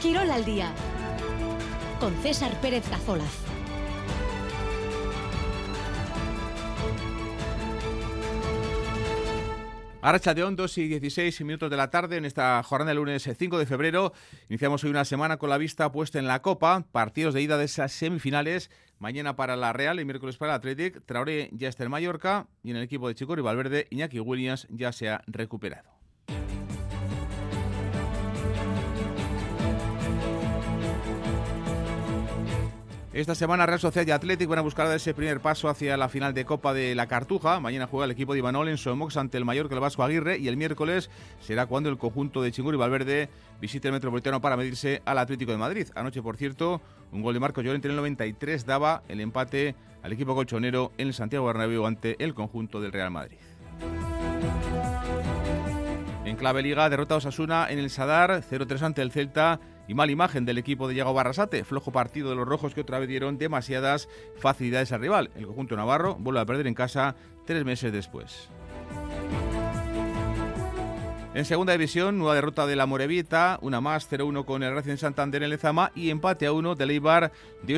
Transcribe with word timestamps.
Quirol 0.00 0.30
al 0.30 0.44
día 0.44 0.72
con 1.98 2.14
César 2.22 2.60
Pérez 2.60 2.86
Cazolaz. 2.88 3.46
Arracha 10.02 10.34
de 10.34 10.44
Hondos 10.44 10.78
y 10.78 10.86
16 10.86 11.40
minutos 11.40 11.68
de 11.70 11.76
la 11.76 11.90
tarde 11.90 12.16
en 12.16 12.26
esta 12.26 12.62
jornada 12.62 12.90
del 12.90 12.98
lunes 12.98 13.28
5 13.36 13.58
de 13.58 13.66
febrero. 13.66 14.12
Iniciamos 14.48 14.84
hoy 14.84 14.90
una 14.90 15.04
semana 15.04 15.38
con 15.38 15.50
la 15.50 15.58
vista 15.58 15.90
puesta 15.90 16.18
en 16.18 16.28
la 16.28 16.42
Copa, 16.42 16.84
partidos 16.92 17.34
de 17.34 17.42
ida 17.42 17.56
de 17.58 17.64
esas 17.64 17.90
semifinales. 17.90 18.70
Mañana 18.98 19.34
para 19.34 19.56
la 19.56 19.72
Real 19.72 19.98
y 19.98 20.04
miércoles 20.04 20.36
para 20.36 20.52
el 20.52 20.56
Athletic. 20.58 21.04
Traoré 21.06 21.48
ya 21.52 21.68
está 21.68 21.82
en 21.84 21.90
Mallorca 21.90 22.46
y 22.62 22.70
en 22.70 22.76
el 22.76 22.84
equipo 22.84 23.08
de 23.08 23.14
Chico 23.16 23.36
y 23.36 23.40
Valverde, 23.40 23.88
Iñaki 23.90 24.20
Williams 24.20 24.68
ya 24.70 24.92
se 24.92 25.08
ha 25.08 25.22
recuperado. 25.26 25.90
Esta 33.16 33.34
semana 33.34 33.64
Real 33.64 33.80
Sociedad 33.80 34.06
y 34.06 34.10
Athletic 34.10 34.46
van 34.46 34.58
a 34.58 34.62
buscar 34.62 34.94
ese 34.94 35.14
primer 35.14 35.40
paso 35.40 35.70
hacia 35.70 35.96
la 35.96 36.10
final 36.10 36.34
de 36.34 36.44
Copa 36.44 36.74
de 36.74 36.94
la 36.94 37.06
Cartuja. 37.06 37.60
Mañana 37.60 37.86
juega 37.86 38.04
el 38.04 38.10
equipo 38.10 38.34
de 38.34 38.40
Imanol 38.40 38.68
en 38.68 38.76
Somox 38.76 39.16
ante 39.16 39.38
el 39.38 39.46
Mallorca 39.46 39.74
el 39.74 39.80
Vasco 39.80 40.02
Aguirre 40.02 40.36
y 40.36 40.48
el 40.48 40.58
miércoles 40.58 41.08
será 41.40 41.64
cuando 41.64 41.88
el 41.88 41.96
conjunto 41.96 42.42
de 42.42 42.52
Chingur 42.52 42.74
y 42.74 42.76
Valverde 42.76 43.30
visite 43.58 43.88
el 43.88 43.94
Metropolitano 43.94 44.42
para 44.42 44.58
medirse 44.58 45.00
al 45.06 45.16
Atlético 45.16 45.50
de 45.50 45.56
Madrid. 45.56 45.88
Anoche, 45.94 46.20
por 46.20 46.36
cierto, 46.36 46.82
un 47.10 47.22
gol 47.22 47.32
de 47.32 47.40
Marco 47.40 47.62
Llorente 47.62 47.88
en 47.88 47.92
el 47.92 47.96
93 47.96 48.66
daba 48.66 49.02
el 49.08 49.22
empate 49.22 49.74
al 50.02 50.12
equipo 50.12 50.34
colchonero 50.34 50.92
en 50.98 51.08
el 51.08 51.14
Santiago 51.14 51.46
Bernabéu 51.46 51.86
ante 51.86 52.22
el 52.22 52.34
conjunto 52.34 52.82
del 52.82 52.92
Real 52.92 53.10
Madrid. 53.10 53.38
En 56.26 56.36
clave 56.36 56.60
liga, 56.60 56.90
derrota 56.90 57.14
a 57.14 57.16
Osasuna 57.16 57.68
en 57.70 57.78
el 57.78 57.88
Sadar, 57.88 58.42
0-3 58.42 58.82
ante 58.82 59.00
el 59.00 59.10
Celta 59.10 59.58
y 59.88 59.94
mala 59.94 60.12
imagen 60.12 60.44
del 60.44 60.58
equipo 60.58 60.88
de 60.88 60.94
Diego 60.94 61.14
Barrasate. 61.14 61.64
Flojo 61.64 61.92
partido 61.92 62.30
de 62.30 62.36
los 62.36 62.46
rojos 62.46 62.74
que 62.74 62.80
otra 62.80 62.98
vez 62.98 63.08
dieron 63.08 63.38
demasiadas 63.38 64.08
facilidades 64.36 64.92
al 64.92 65.00
rival. 65.00 65.30
El 65.36 65.46
conjunto 65.46 65.76
navarro 65.76 66.16
vuelve 66.16 66.40
a 66.40 66.46
perder 66.46 66.66
en 66.66 66.74
casa 66.74 67.16
tres 67.44 67.64
meses 67.64 67.92
después. 67.92 68.48
En 71.36 71.44
segunda 71.44 71.74
división, 71.74 72.16
nueva 72.16 72.34
derrota 72.34 72.66
de 72.66 72.76
la 72.76 72.86
Morevita, 72.86 73.58
una 73.60 73.82
más 73.82 74.10
0-1 74.10 74.46
con 74.46 74.62
el 74.62 74.74
Racing 74.74 74.96
Santander 74.96 75.42
en 75.42 75.50
Lezama 75.50 75.92
y 75.94 76.08
empate 76.08 76.46
a 76.46 76.52
1 76.52 76.76
de 76.76 76.86
Leibar 76.86 77.30
de 77.62 77.74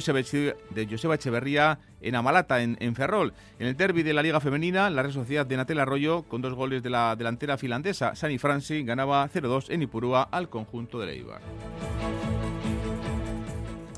Joseba 0.88 1.14
Echeverría 1.16 1.80
en 2.00 2.14
Amalata, 2.14 2.62
en, 2.62 2.94
Ferrol. 2.94 3.34
En 3.58 3.66
el 3.66 3.76
derby 3.76 4.04
de 4.04 4.14
la 4.14 4.22
Liga 4.22 4.38
Femenina, 4.38 4.88
la 4.90 5.02
Real 5.02 5.12
Sociedad 5.12 5.44
de 5.44 5.56
Natel 5.56 5.80
Arroyo, 5.80 6.22
con 6.22 6.40
dos 6.40 6.54
goles 6.54 6.84
de 6.84 6.90
la 6.90 7.16
delantera 7.16 7.58
finlandesa, 7.58 8.14
Sani 8.14 8.38
Franci, 8.38 8.84
ganaba 8.84 9.28
0-2 9.28 9.70
en 9.70 9.82
Ipurúa 9.82 10.22
al 10.30 10.48
conjunto 10.48 11.00
de 11.00 11.06
Leibar. 11.06 11.40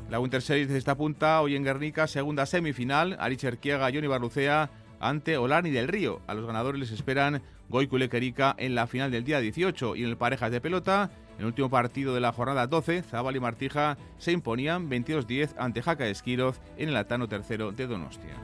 La 0.08 0.20
Winter 0.20 0.41
Series 0.41 0.70
de 0.70 0.78
esta 0.78 0.97
punta, 0.97 1.42
hoy 1.42 1.55
en 1.55 1.64
Guernica, 1.64 2.06
segunda 2.06 2.47
semifinal, 2.47 3.14
Arich 3.20 3.45
Erquiega, 3.45 3.91
Johnny 3.92 4.06
Barlucea 4.06 4.70
ante 5.00 5.36
Olani 5.36 5.70
del 5.70 5.88
Río. 5.88 6.20
A 6.26 6.34
los 6.34 6.46
ganadores 6.46 6.78
les 6.78 6.90
esperan 6.92 7.42
Goikule 7.68 8.08
Querica 8.08 8.54
en 8.58 8.74
la 8.74 8.86
final 8.86 9.10
del 9.10 9.24
día 9.24 9.40
18 9.40 9.96
y 9.96 10.04
en 10.04 10.10
el 10.10 10.16
parejas 10.16 10.52
de 10.52 10.60
pelota. 10.60 11.10
En 11.34 11.40
el 11.40 11.46
último 11.46 11.70
partido 11.70 12.14
de 12.14 12.20
la 12.20 12.32
jornada 12.32 12.66
12, 12.66 13.02
Zabal 13.02 13.36
y 13.36 13.40
Martija 13.40 13.96
se 14.18 14.32
imponían 14.32 14.90
22-10 14.90 15.54
ante 15.58 15.82
Jaca 15.82 16.06
Esquiroz 16.06 16.60
en 16.76 16.90
el 16.90 16.96
Atano 16.96 17.28
tercero 17.28 17.72
de 17.72 17.86
Donostia. 17.86 18.34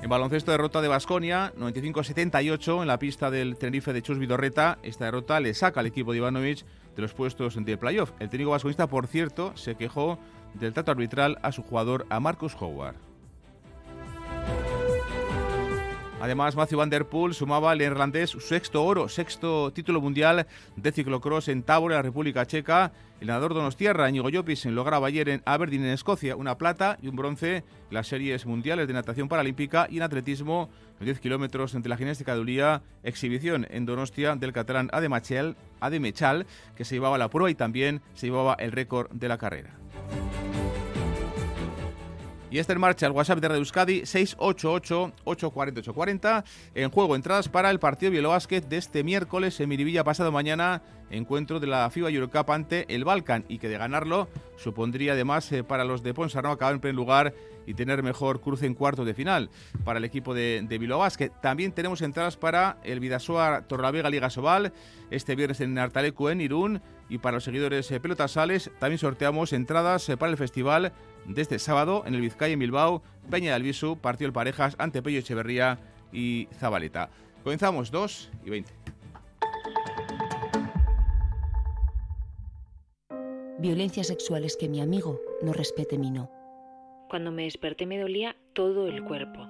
En 0.00 0.10
baloncesto 0.10 0.52
derrota 0.52 0.80
de 0.80 0.88
Basconia, 0.88 1.52
95-78 1.58 2.80
en 2.80 2.88
la 2.88 2.98
pista 2.98 3.30
del 3.30 3.58
Tenerife 3.58 3.92
de 3.92 4.00
Chus 4.00 4.18
Vidorreta. 4.18 4.78
Esta 4.82 5.06
derrota 5.06 5.38
le 5.40 5.52
saca 5.52 5.80
al 5.80 5.86
equipo 5.86 6.12
de 6.12 6.18
Ivanovic 6.18 6.64
de 6.96 7.02
los 7.02 7.12
puestos 7.12 7.62
de 7.62 7.76
playoff. 7.76 8.12
El 8.18 8.30
técnico 8.30 8.52
vasconista, 8.52 8.86
por 8.86 9.06
cierto, 9.06 9.54
se 9.56 9.74
quejó 9.74 10.18
del 10.54 10.72
trato 10.72 10.92
arbitral 10.92 11.38
a 11.42 11.52
su 11.52 11.62
jugador, 11.62 12.06
a 12.08 12.20
Marcus 12.20 12.56
Howard. 12.58 13.07
Además, 16.20 16.56
Matthew 16.56 16.78
Van 16.78 16.90
Der 16.90 17.04
Poel 17.04 17.32
sumaba 17.32 17.70
al 17.70 17.78
neerlandés 17.78 18.30
su 18.30 18.40
sexto 18.40 18.84
oro, 18.84 19.08
sexto 19.08 19.72
título 19.72 20.00
mundial 20.00 20.48
de 20.74 20.92
ciclocross 20.92 21.46
en 21.46 21.62
Tabor, 21.62 21.92
en 21.92 21.96
la 21.96 22.02
República 22.02 22.44
Checa. 22.44 22.90
El 23.20 23.28
nadador 23.28 23.54
Donostierra, 23.54 24.08
Íñigo 24.08 24.28
Llopis, 24.28 24.64
lograba 24.66 25.06
ayer 25.06 25.28
en 25.28 25.42
Aberdeen, 25.44 25.84
en 25.84 25.90
Escocia, 25.90 26.34
una 26.34 26.58
plata 26.58 26.98
y 27.00 27.06
un 27.06 27.14
bronce 27.14 27.58
en 27.58 27.64
las 27.90 28.08
series 28.08 28.46
mundiales 28.46 28.88
de 28.88 28.94
natación 28.94 29.28
paralímpica 29.28 29.86
y 29.88 29.98
en 29.98 30.02
atletismo, 30.02 30.70
10 30.98 31.20
kilómetros 31.20 31.74
entre 31.74 31.88
la 31.88 31.96
gimnástica 31.96 32.34
de 32.34 32.40
Ulía, 32.40 32.82
exhibición 33.04 33.68
en 33.70 33.86
Donostia 33.86 34.34
del 34.34 34.52
catalán 34.52 34.90
Ademechal, 34.92 35.56
Ademechal, 35.78 36.46
que 36.74 36.84
se 36.84 36.96
llevaba 36.96 37.18
la 37.18 37.30
prueba 37.30 37.50
y 37.50 37.54
también 37.54 38.02
se 38.14 38.26
llevaba 38.26 38.54
el 38.54 38.72
récord 38.72 39.08
de 39.12 39.28
la 39.28 39.38
carrera. 39.38 39.78
Y 42.50 42.58
está 42.58 42.72
en 42.72 42.80
marcha 42.80 43.04
el 43.06 43.12
WhatsApp 43.12 43.40
de 43.40 43.48
Radio 43.48 43.60
Euskadi 43.60 44.00
688-840-840. 44.02 46.44
En 46.74 46.90
juego 46.90 47.14
entradas 47.14 47.50
para 47.50 47.70
el 47.70 47.78
partido 47.78 48.10
Bielobásquet 48.10 48.66
de 48.66 48.78
este 48.78 49.04
miércoles 49.04 49.60
en 49.60 49.68
Miribilla 49.68 50.02
pasado 50.02 50.32
mañana. 50.32 50.80
Encuentro 51.10 51.60
de 51.60 51.66
la 51.66 51.88
FIBA 51.90 52.10
Eurocup 52.10 52.50
ante 52.50 52.94
el 52.94 53.04
Balkan 53.04 53.44
y 53.48 53.58
que 53.58 53.68
de 53.68 53.78
ganarlo 53.78 54.28
supondría 54.56 55.12
además 55.12 55.50
eh, 55.52 55.64
para 55.64 55.84
los 55.84 56.02
de 56.02 56.12
Ponsarnau 56.12 56.52
acabar 56.52 56.74
en 56.74 56.80
primer 56.80 56.96
lugar 56.96 57.34
y 57.66 57.74
tener 57.74 58.02
mejor 58.02 58.40
cruce 58.40 58.66
en 58.66 58.74
cuartos 58.74 59.06
de 59.06 59.14
final 59.14 59.50
para 59.84 59.98
el 59.98 60.04
equipo 60.04 60.34
de, 60.34 60.64
de 60.66 60.78
Bilbao 60.78 61.06
También 61.40 61.72
tenemos 61.72 62.02
entradas 62.02 62.36
para 62.36 62.78
el 62.82 63.00
Vidasoa 63.00 63.62
Torlavega 63.68 64.10
Liga 64.10 64.30
Sobal 64.30 64.72
este 65.10 65.34
viernes 65.34 65.60
en 65.60 65.78
Artalecu 65.78 66.28
en 66.28 66.40
Irún 66.40 66.82
y 67.08 67.18
para 67.18 67.36
los 67.36 67.44
seguidores 67.44 67.90
eh, 67.90 68.00
pelotasales 68.00 68.70
también 68.78 68.98
sorteamos 68.98 69.52
entradas 69.52 70.08
eh, 70.08 70.16
para 70.16 70.30
el 70.30 70.38
festival 70.38 70.92
de 71.28 71.42
este 71.42 71.58
sábado 71.58 72.04
en 72.06 72.14
el 72.14 72.22
Vizcaya 72.22 72.54
en 72.54 72.58
Bilbao, 72.58 73.02
Peña 73.30 73.50
de 73.50 73.54
Albisu, 73.54 73.98
partido 73.98 74.28
el 74.28 74.32
parejas 74.32 74.74
ante 74.78 75.02
Pello 75.02 75.18
Echeverría 75.18 75.78
y 76.12 76.48
Zabaleta. 76.58 77.10
Comenzamos 77.44 77.90
2 77.90 78.30
y 78.44 78.50
20. 78.50 78.72
Violencia 83.58 84.04
sexual 84.04 84.44
es 84.44 84.56
que 84.56 84.68
mi 84.68 84.80
amigo 84.80 85.20
no 85.42 85.52
respete 85.52 85.98
mi 85.98 86.10
no. 86.10 86.30
Cuando 87.10 87.32
me 87.32 87.44
desperté 87.44 87.86
me 87.86 87.98
dolía 87.98 88.36
todo 88.54 88.86
el 88.86 89.04
cuerpo. 89.04 89.46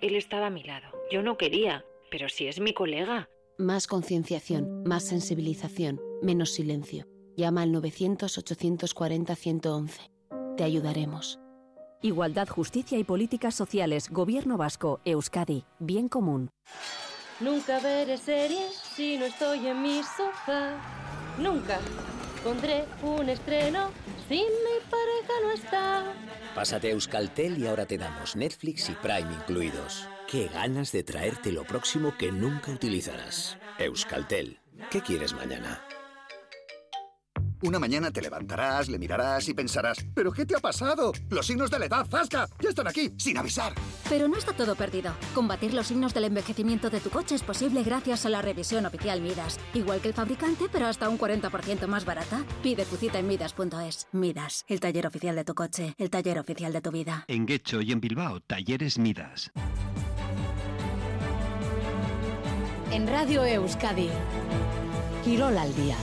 Él 0.00 0.16
estaba 0.16 0.46
a 0.46 0.50
mi 0.50 0.64
lado. 0.64 0.86
Yo 1.10 1.22
no 1.22 1.36
quería, 1.36 1.84
pero 2.10 2.28
si 2.28 2.46
es 2.46 2.60
mi 2.60 2.72
colega. 2.72 3.28
Más 3.58 3.86
concienciación, 3.86 4.82
más 4.84 5.04
sensibilización, 5.04 6.00
menos 6.22 6.50
silencio. 6.50 7.06
Llama 7.36 7.62
al 7.62 7.72
900-840-111. 7.72 10.13
Te 10.56 10.64
ayudaremos. 10.64 11.40
Igualdad, 12.00 12.48
justicia 12.48 12.98
y 12.98 13.04
políticas 13.04 13.54
sociales. 13.54 14.10
Gobierno 14.10 14.56
vasco. 14.56 15.00
Euskadi. 15.04 15.64
Bien 15.78 16.08
común. 16.08 16.50
Nunca 17.40 17.80
veré 17.80 18.16
series 18.16 18.74
si 18.94 19.16
no 19.16 19.24
estoy 19.24 19.66
en 19.66 19.82
mi 19.82 20.02
sofá. 20.02 20.76
Nunca 21.38 21.80
pondré 22.44 22.84
un 23.02 23.28
estreno 23.28 23.88
si 24.28 24.36
mi 24.36 24.90
pareja 24.90 25.32
no 25.42 25.50
está. 25.50 26.12
Pásate 26.54 26.88
a 26.88 26.90
Euskaltel 26.90 27.58
y 27.58 27.66
ahora 27.66 27.86
te 27.86 27.98
damos 27.98 28.36
Netflix 28.36 28.88
y 28.90 28.92
Prime 28.92 29.32
incluidos. 29.32 30.06
Qué 30.30 30.46
ganas 30.46 30.92
de 30.92 31.02
traerte 31.02 31.50
lo 31.50 31.64
próximo 31.64 32.14
que 32.16 32.30
nunca 32.30 32.70
utilizarás. 32.70 33.58
Euskaltel. 33.78 34.60
¿Qué 34.90 35.00
quieres 35.00 35.32
mañana? 35.32 35.82
Una 37.64 37.78
mañana 37.78 38.10
te 38.10 38.20
levantarás, 38.20 38.90
le 38.90 38.98
mirarás 38.98 39.48
y 39.48 39.54
pensarás, 39.54 39.96
¿pero 40.12 40.30
qué 40.32 40.44
te 40.44 40.54
ha 40.54 40.58
pasado? 40.58 41.12
Los 41.30 41.46
signos 41.46 41.70
de 41.70 41.78
la 41.78 41.86
edad, 41.86 42.06
¡zasca! 42.06 42.46
Ya 42.60 42.68
están 42.68 42.86
aquí, 42.86 43.10
sin 43.16 43.38
avisar. 43.38 43.72
Pero 44.06 44.28
no 44.28 44.36
está 44.36 44.52
todo 44.52 44.76
perdido. 44.76 45.14
Combatir 45.34 45.72
los 45.72 45.86
signos 45.86 46.12
del 46.12 46.24
envejecimiento 46.24 46.90
de 46.90 47.00
tu 47.00 47.08
coche 47.08 47.34
es 47.34 47.42
posible 47.42 47.82
gracias 47.82 48.26
a 48.26 48.28
la 48.28 48.42
revisión 48.42 48.84
oficial 48.84 49.22
Midas. 49.22 49.58
Igual 49.72 50.02
que 50.02 50.08
el 50.08 50.14
fabricante, 50.14 50.66
pero 50.70 50.86
hasta 50.86 51.08
un 51.08 51.18
40% 51.18 51.86
más 51.86 52.04
barata. 52.04 52.44
Pide 52.62 52.84
tu 52.84 52.96
cita 52.96 53.18
en 53.18 53.28
Midas.es. 53.28 54.08
Midas, 54.12 54.66
el 54.68 54.80
taller 54.80 55.06
oficial 55.06 55.34
de 55.34 55.44
tu 55.44 55.54
coche, 55.54 55.94
el 55.96 56.10
taller 56.10 56.38
oficial 56.38 56.70
de 56.70 56.82
tu 56.82 56.90
vida. 56.90 57.24
En 57.28 57.46
Guecho 57.46 57.80
y 57.80 57.92
en 57.92 58.00
Bilbao, 58.02 58.40
talleres 58.40 58.98
Midas. 58.98 59.50
En 62.90 63.08
Radio 63.08 63.42
Euskadi, 63.42 64.10
Quirol 65.24 65.56
al 65.56 65.74
día. 65.74 65.96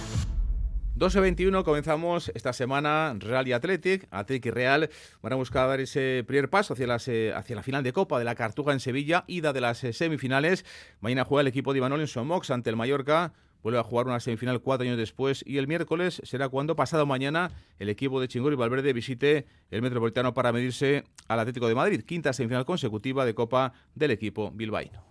12-21 1.01 1.63
comenzamos 1.63 2.31
esta 2.35 2.53
semana 2.53 3.15
Real 3.17 3.47
y 3.47 3.53
Athletic, 3.53 4.07
Athletic 4.11 4.45
y 4.45 4.51
Real 4.51 4.87
van 5.23 5.33
a 5.33 5.35
buscar 5.35 5.67
dar 5.67 5.79
ese 5.79 6.23
primer 6.27 6.51
paso 6.51 6.73
hacia, 6.73 6.85
las, 6.85 7.07
eh, 7.07 7.33
hacia 7.33 7.55
la 7.55 7.63
final 7.63 7.81
de 7.81 7.91
Copa 7.91 8.19
de 8.19 8.25
la 8.25 8.35
Cartuja 8.35 8.71
en 8.71 8.79
Sevilla, 8.79 9.23
ida 9.25 9.51
de 9.51 9.61
las 9.61 9.83
eh, 9.83 9.93
semifinales. 9.93 10.63
Mañana 10.99 11.25
juega 11.25 11.41
el 11.41 11.47
equipo 11.47 11.73
de 11.73 11.79
Imanol 11.79 12.01
en 12.01 12.07
Somox 12.07 12.51
ante 12.51 12.69
el 12.69 12.75
Mallorca. 12.75 13.33
Vuelve 13.63 13.79
a 13.79 13.83
jugar 13.83 14.05
una 14.05 14.19
semifinal 14.19 14.61
cuatro 14.61 14.85
años 14.85 14.97
después 14.99 15.43
y 15.43 15.57
el 15.57 15.65
miércoles 15.65 16.21
será 16.23 16.49
cuando 16.49 16.75
pasado 16.75 17.07
mañana 17.07 17.49
el 17.79 17.89
equipo 17.89 18.21
de 18.21 18.27
Chingur 18.27 18.53
y 18.53 18.55
Valverde 18.55 18.93
visite 18.93 19.47
el 19.71 19.81
Metropolitano 19.81 20.35
para 20.35 20.51
medirse 20.51 21.03
al 21.27 21.39
Atlético 21.39 21.67
de 21.67 21.73
Madrid, 21.73 22.03
quinta 22.03 22.31
semifinal 22.31 22.65
consecutiva 22.65 23.25
de 23.25 23.33
Copa 23.33 23.73
del 23.95 24.11
equipo 24.11 24.51
bilbaíno. 24.51 25.10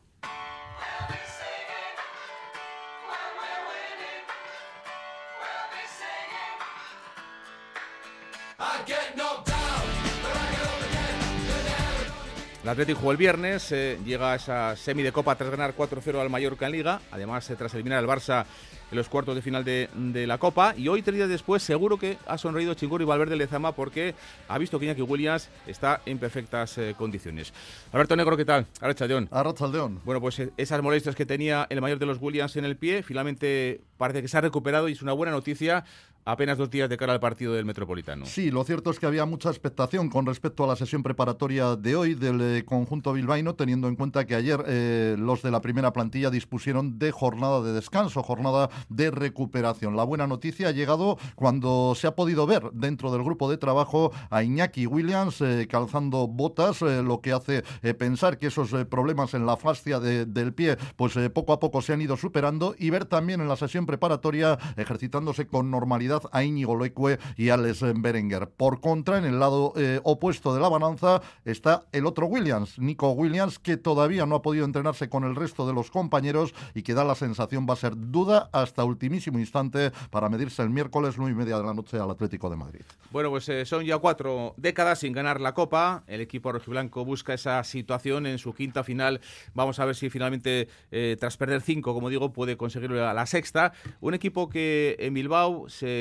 El 12.62 12.69
Atlético 12.69 13.01
jugó 13.01 13.12
el 13.12 13.17
viernes, 13.17 13.73
eh, 13.73 13.99
llega 14.05 14.33
a 14.33 14.37
esa 14.37 14.77
semi 14.77 15.03
de 15.03 15.12
Copa 15.12 15.35
tras 15.35 15.51
ganar 15.51 15.75
4-0 15.75 16.21
al 16.21 16.29
Mallorca 16.29 16.67
en 16.67 16.73
Liga, 16.73 17.01
además 17.11 17.49
eh, 17.49 17.57
tras 17.57 17.73
eliminar 17.73 17.99
al 17.99 18.07
Barça 18.07 18.45
en 18.91 18.99
los 18.99 19.09
cuartos 19.09 19.35
de 19.35 19.41
final 19.41 19.65
de, 19.65 19.89
la 20.27 20.37
Copa. 20.37 20.75
Y 20.77 20.89
hoy, 20.89 21.01
tres 21.01 21.17
días 21.17 21.29
después, 21.29 21.62
seguro 21.62 21.99
que 21.99 22.19
ha 22.27 22.37
sonreído 22.37 22.75
Chingurri 22.75 23.05
Valverde 23.05 23.37
Lezama 23.37 23.73
porque 23.73 24.15
ha 24.47 24.59
visto 24.59 24.79
que 24.79 24.85
Iñaki 24.85 25.03
Williams 25.03 25.49
está 25.67 26.03
en 26.05 26.19
perfectas 26.19 26.77
eh, 26.77 26.95
condiciones. 26.99 27.55
Alberto 27.93 28.15
Negro, 28.15 28.37
¿qué 28.37 28.45
tal? 28.45 28.67
Arrachaldeón. 28.81 29.29
Arrachaldeón. 29.31 30.01
Bueno, 30.05 30.21
pues 30.21 30.43
esas 30.57 30.83
molestias 30.83 31.15
que 31.15 31.25
tenía 31.25 31.67
el 31.71 31.81
mayor 31.81 31.99
de 31.99 32.07
los 32.07 32.19
Williams 32.21 32.57
en 32.57 32.67
el 32.67 32.77
pie, 32.77 33.03
finalmente 33.03 33.81
parece 33.97 34.21
que 34.21 34.29
se 34.29 34.37
ha 34.37 34.43
recuperado 34.43 34.89
y 34.89 34.93
es 34.93 35.03
una 35.03 35.12
buena 35.12 35.33
noticia 35.33 35.85
apenas 36.25 36.59
dos 36.59 36.71
días 36.71 36.89
de 36.89 36.97
cara 36.97 37.13
al 37.13 37.21
partido 37.21 37.55
del 37.55 37.65
Metropolitano. 37.65 38.27
Sí, 38.27 38.51
lo 38.51 38.65
cierto 38.65 38.91
es 38.91 38.99
que 38.99 39.07
había 39.07 39.25
mucha 39.25 39.49
expectación 39.49 40.09
con 40.09 40.27
respecto 40.27 40.65
a 40.65 40.67
la 40.67 40.77
sesión 40.77 41.03
preparatoria 41.03 41.77
de 41.77 41.97
hoy 41.97 42.15
del 42.15 42.41
eh, 42.41 42.65
conjunto 42.65 43.13
bilbaíno, 43.13 43.55
teniendo 43.55 43.89
en 43.89 43.97
cuenta 43.97 44.27
que 44.27 44.35
ayer 44.35 44.63
eh, 44.67 45.17
los 45.19 45.43
de 45.43 45.51
la 45.51 45.61
primera 45.61 45.93
plantilla 45.93 46.31
dispusieron 46.31 46.99
de 46.99 47.11
jornada 47.11 47.63
de 47.63 47.73
descanso, 47.73 48.23
jornada 48.23 48.71
de 48.89 49.11
recuperación. 49.11 49.97
La 49.97 50.05
buena 50.05 50.27
noticia 50.27 50.69
ha 50.69 50.73
llegado 50.73 51.19
cuando 51.35 51.95
se 51.97 52.07
ha 52.07 52.15
podido 52.15 52.47
ver 52.47 52.71
dentro 52.73 53.11
del 53.13 53.23
grupo 53.23 53.51
de 53.51 53.57
trabajo 53.57 54.13
a 54.31 54.43
Iñaki 54.43 54.87
Williams 54.87 55.41
eh, 55.41 55.67
calzando 55.69 56.29
botas, 56.29 56.83
lo 56.83 57.21
que 57.21 57.33
hace 57.33 57.63
pensar 57.95 58.39
que 58.39 58.49
esos 58.49 58.71
problemas 58.87 59.35
en 59.35 59.47
la 59.47 59.57
fascia 59.57 60.01
del 60.01 60.55
pie, 60.55 60.77
pues 60.97 61.15
poco 61.33 61.53
a 61.53 61.61
poco 61.61 61.83
se 61.83 61.93
han 61.93 62.01
ido 62.01 62.17
superando 62.17 62.75
y 62.79 62.91
ver 62.91 63.05
también 63.05 63.41
en 63.41 63.49
la 63.49 63.57
sesión 63.57 63.87
preparatoria 63.87 64.59
ejercitándose 64.77 65.47
con 65.47 65.71
normalidad 65.71 66.10
a 66.33 66.45
Íñigo 66.45 66.79
Leque 66.79 67.19
y 67.37 67.51
Alex 67.51 67.85
Berenguer. 67.97 68.49
Por 68.49 68.81
contra, 68.81 69.19
en 69.19 69.25
el 69.25 69.39
lado 69.39 69.73
eh, 69.77 70.01
opuesto 70.05 70.55
de 70.55 70.61
la 70.61 70.69
balanza 70.69 71.23
está 71.45 71.85
el 71.93 72.07
otro 72.07 72.27
Williams, 72.27 72.79
Nico 72.79 73.11
Williams, 73.12 73.59
que 73.59 73.77
todavía 73.77 74.27
no 74.27 74.37
ha 74.37 74.43
podido 74.43 74.65
entrenarse 74.65 75.09
con 75.09 75.25
el 75.25 75.37
resto 75.37 75.67
de 75.67 75.73
los 75.73 75.91
compañeros 75.91 76.55
y 76.75 76.83
que 76.83 76.95
da 76.95 77.05
la 77.05 77.15
sensación 77.15 77.67
va 77.69 77.75
a 77.75 77.77
ser 77.77 77.93
duda 77.97 78.51
hasta 78.53 78.85
ultimísimo 78.85 79.39
instante 79.39 79.93
para 80.11 80.29
medirse 80.29 80.62
el 80.62 80.71
miércoles 80.71 81.15
9 81.17 81.33
y 81.33 81.35
media 81.35 81.59
de 81.59 81.65
la 81.65 81.75
noche 81.75 81.99
al 81.99 82.11
Atlético 82.11 82.51
de 82.51 82.57
Madrid. 82.57 82.83
Bueno, 83.11 83.31
pues 83.31 83.49
eh, 83.49 83.65
son 83.65 83.85
ya 83.85 83.99
cuatro 83.99 84.55
décadas 84.57 85.01
sin 85.01 85.12
ganar 85.12 85.41
la 85.41 85.55
Copa. 85.55 86.05
El 86.07 86.21
equipo 86.21 86.53
rojiblanco 86.53 87.05
busca 87.05 87.35
esa 87.35 87.62
situación 87.65 88.27
en 88.27 88.39
su 88.39 88.55
quinta 88.55 88.85
final. 88.85 89.21
Vamos 89.55 89.79
a 89.79 89.85
ver 89.85 89.95
si 89.95 90.11
finalmente, 90.11 90.69
eh, 90.91 91.17
tras 91.19 91.37
perder 91.37 91.61
cinco, 91.61 91.95
como 91.95 92.09
digo, 92.09 92.33
puede 92.33 92.57
conseguir 92.57 92.91
la 92.91 93.27
sexta. 93.27 93.73
Un 94.01 94.15
equipo 94.15 94.49
que 94.49 94.97
en 94.99 95.15
Bilbao 95.15 95.69
se 95.69 96.00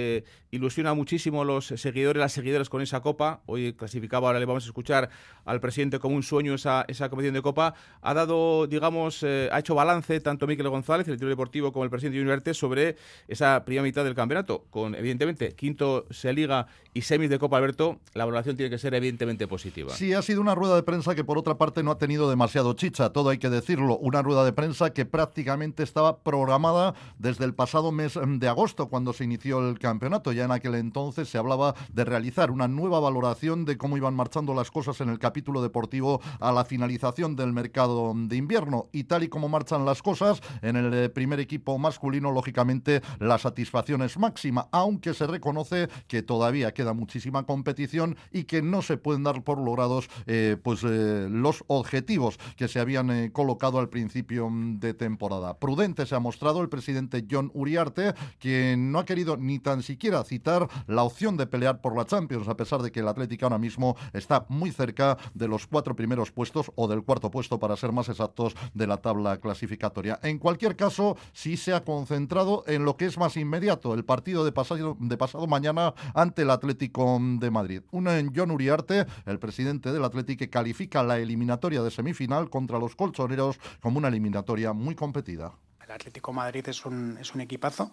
ilusiona 0.52 0.94
muchísimo 0.94 1.44
los 1.44 1.68
seguidores, 1.68 2.20
las 2.20 2.34
seguidoras 2.34 2.70
con 2.70 2.82
esa 2.82 3.02
copa. 3.02 3.42
Hoy 3.46 3.74
clasificaba, 3.74 4.28
ahora 4.28 4.40
le 4.40 4.46
vamos 4.46 4.64
a 4.64 4.68
escuchar 4.68 5.10
al 5.46 5.60
presidente 5.60 6.00
como 6.00 6.16
un 6.16 6.24
sueño 6.24 6.56
esa, 6.56 6.86
esa 6.88 7.10
competición 7.10 7.36
de 7.36 7.42
copa. 7.42 7.74
Ha 8.02 8.14
dado, 8.14 8.68
digamos, 8.68 9.24
eh, 9.24 9.50
ha 9.52 9.60
hecho 9.60 9.76
balance 9.76 10.20
tanto 10.22 10.48
Miquel 10.48 10.70
González, 10.70 11.08
el 11.08 11.16
director 11.16 11.30
deportivo, 11.30 11.72
como 11.72 11.84
el 11.84 11.90
presidente 11.90 12.20
Univerte 12.20 12.54
sobre 12.54 12.96
esa 13.28 13.64
primera 13.66 13.84
mitad 13.84 14.04
del 14.04 14.16
campeonato. 14.16 14.66
Con, 14.70 14.96
evidentemente, 14.96 15.54
quinto 15.54 16.06
se 16.10 16.34
liga 16.34 16.68
y 16.94 17.02
semis 17.02 17.30
de 17.30 17.38
Copa 17.38 17.58
Alberto, 17.58 18.00
la 18.14 18.26
valoración 18.26 18.56
tiene 18.58 18.70
que 18.70 18.78
ser 18.78 18.94
evidentemente 18.94 19.48
positiva. 19.48 19.94
Sí, 19.94 20.14
ha 20.14 20.22
sido 20.22 20.42
una 20.42 20.56
rueda 20.56 20.76
de 20.76 20.84
prensa 20.84 21.16
que 21.16 21.24
por 21.24 21.38
otra 21.38 21.58
parte 21.58 21.84
no 21.84 21.92
ha 21.92 21.98
tenido 21.98 22.30
demasiado 22.30 22.74
chicha, 22.74 23.12
todo 23.12 23.30
hay 23.30 23.38
que 23.38 23.50
decirlo. 23.50 23.98
Una 23.98 24.22
rueda 24.22 24.44
de 24.44 24.54
prensa 24.54 24.92
que 24.92 25.06
prácticamente 25.06 25.84
estaba 25.84 26.20
programada 26.20 26.96
desde 27.18 27.46
el 27.46 27.54
pasado 27.54 27.92
mes 27.92 28.18
de 28.26 28.48
agosto, 28.48 28.90
cuando 28.90 29.14
se 29.14 29.24
inició 29.24 29.68
el 29.68 29.78
campeonato 29.78 29.89
campeonato. 29.90 30.32
Ya 30.32 30.46
en 30.46 30.52
aquel 30.52 30.76
entonces 30.76 31.30
se 31.30 31.40
hablaba 31.40 31.74
de 31.92 32.06
realizar 32.06 32.52
una 32.52 32.68
nueva 32.68 33.00
valoración 33.00 33.66
de 33.66 33.76
cómo 33.76 33.98
iban 33.98 34.14
marchando 34.14 34.54
las 34.54 34.70
cosas 34.70 35.02
en 35.02 35.10
el 35.10 35.18
capítulo 35.18 35.64
deportivo 35.64 36.22
a 36.40 36.52
la 36.52 36.64
finalización 36.64 37.36
del 37.36 37.54
mercado 37.54 38.14
de 38.16 38.36
invierno. 38.36 38.88
Y 38.92 39.06
tal 39.06 39.24
y 39.24 39.30
como 39.30 39.50
marchan 39.50 39.86
las 39.86 40.04
cosas, 40.04 40.42
en 40.62 40.76
el 40.76 40.94
eh, 40.94 41.10
primer 41.10 41.40
equipo 41.40 41.80
masculino, 41.80 42.32
lógicamente, 42.32 43.02
la 43.20 43.40
satisfacción 43.40 44.04
es 44.04 44.20
máxima, 44.20 44.68
aunque 44.72 45.16
se 45.16 45.26
reconoce 45.26 45.90
que 46.08 46.22
todavía 46.22 46.72
queda 46.74 46.94
muchísima 46.94 47.44
competición 47.44 48.16
y 48.32 48.44
que 48.44 48.62
no 48.62 48.84
se 48.84 48.98
pueden 48.98 49.24
dar 49.24 49.44
por 49.44 49.58
logrados 49.58 50.08
eh, 50.28 50.56
pues, 50.62 50.84
eh, 50.84 51.28
los 51.32 51.64
objetivos 51.66 52.38
que 52.56 52.68
se 52.68 52.80
habían 52.80 53.30
colocado 53.32 53.80
al 53.80 53.90
principio 53.90 54.52
de 54.52 54.94
temporada. 54.94 55.58
Prudente 55.58 56.06
se 56.06 56.16
ha 56.16 56.20
mostrado 56.20 56.62
el 56.62 56.70
presidente 56.70 57.26
John 57.30 57.50
Uriarte, 57.56 58.14
que 58.38 58.76
no 58.78 59.00
ha 59.00 59.06
querido 59.06 59.38
ni 59.38 59.58
tan 59.58 59.79
siquiera 59.84 60.24
citar 60.24 60.68
la 60.88 61.04
opción 61.04 61.38
de 61.38 61.48
pelear 61.48 61.82
por 61.82 61.96
la 61.96 62.06
Champions, 62.06 62.48
a 62.48 62.56
pesar 62.56 62.82
de 62.82 62.92
que 62.92 63.02
el 63.02 63.08
Atlético 63.08 63.46
ahora 63.46 63.58
mismo 63.58 63.96
está 64.14 64.46
muy 64.50 64.72
cerca 64.72 65.18
de 65.34 65.48
los 65.48 65.68
cuatro 65.68 65.96
primeros 65.96 66.32
puestos 66.32 66.72
o 66.76 66.88
del 66.88 67.04
cuarto 67.04 67.30
puesto, 67.30 67.60
para 67.60 67.78
ser 67.78 67.92
más 67.92 68.10
exactos, 68.10 68.56
de 68.74 68.88
la 68.88 68.98
tabla 68.98 69.38
clasificatoria. 69.38 70.20
En 70.24 70.40
cualquier 70.40 70.76
caso, 70.76 71.18
sí 71.34 71.58
se 71.58 71.74
ha 71.74 71.84
concentrado 71.84 72.64
en 72.68 72.86
lo 72.86 72.98
que 72.98 73.06
es 73.06 73.18
más 73.18 73.38
inmediato, 73.38 73.94
el 73.94 74.06
partido 74.06 74.46
de 74.46 74.52
pasado, 74.52 74.98
de 75.00 75.18
pasado 75.18 75.48
mañana 75.48 75.94
ante 76.14 76.44
el 76.44 76.50
Atlético 76.50 77.20
de 77.22 77.52
Madrid. 77.52 77.82
Uno 77.92 78.14
en 78.14 78.34
John 78.36 78.52
Uriarte, 78.52 79.06
el 79.26 79.40
presidente 79.40 79.92
del 79.92 80.04
Atlético, 80.04 80.40
que 80.40 80.50
califica 80.50 81.04
la 81.04 81.20
eliminatoria 81.20 81.82
de 81.82 81.92
semifinal 81.92 82.50
contra 82.50 82.80
los 82.80 82.96
colchoneros 82.96 83.60
como 83.82 83.98
una 83.98 84.08
eliminatoria 84.08 84.74
muy 84.74 84.96
competida. 84.96 85.54
El 85.84 85.92
Atlético 85.92 86.32
Madrid 86.32 86.68
es 86.68 86.86
un, 86.86 87.18
es 87.20 87.34
un 87.34 87.42
equipazo. 87.42 87.92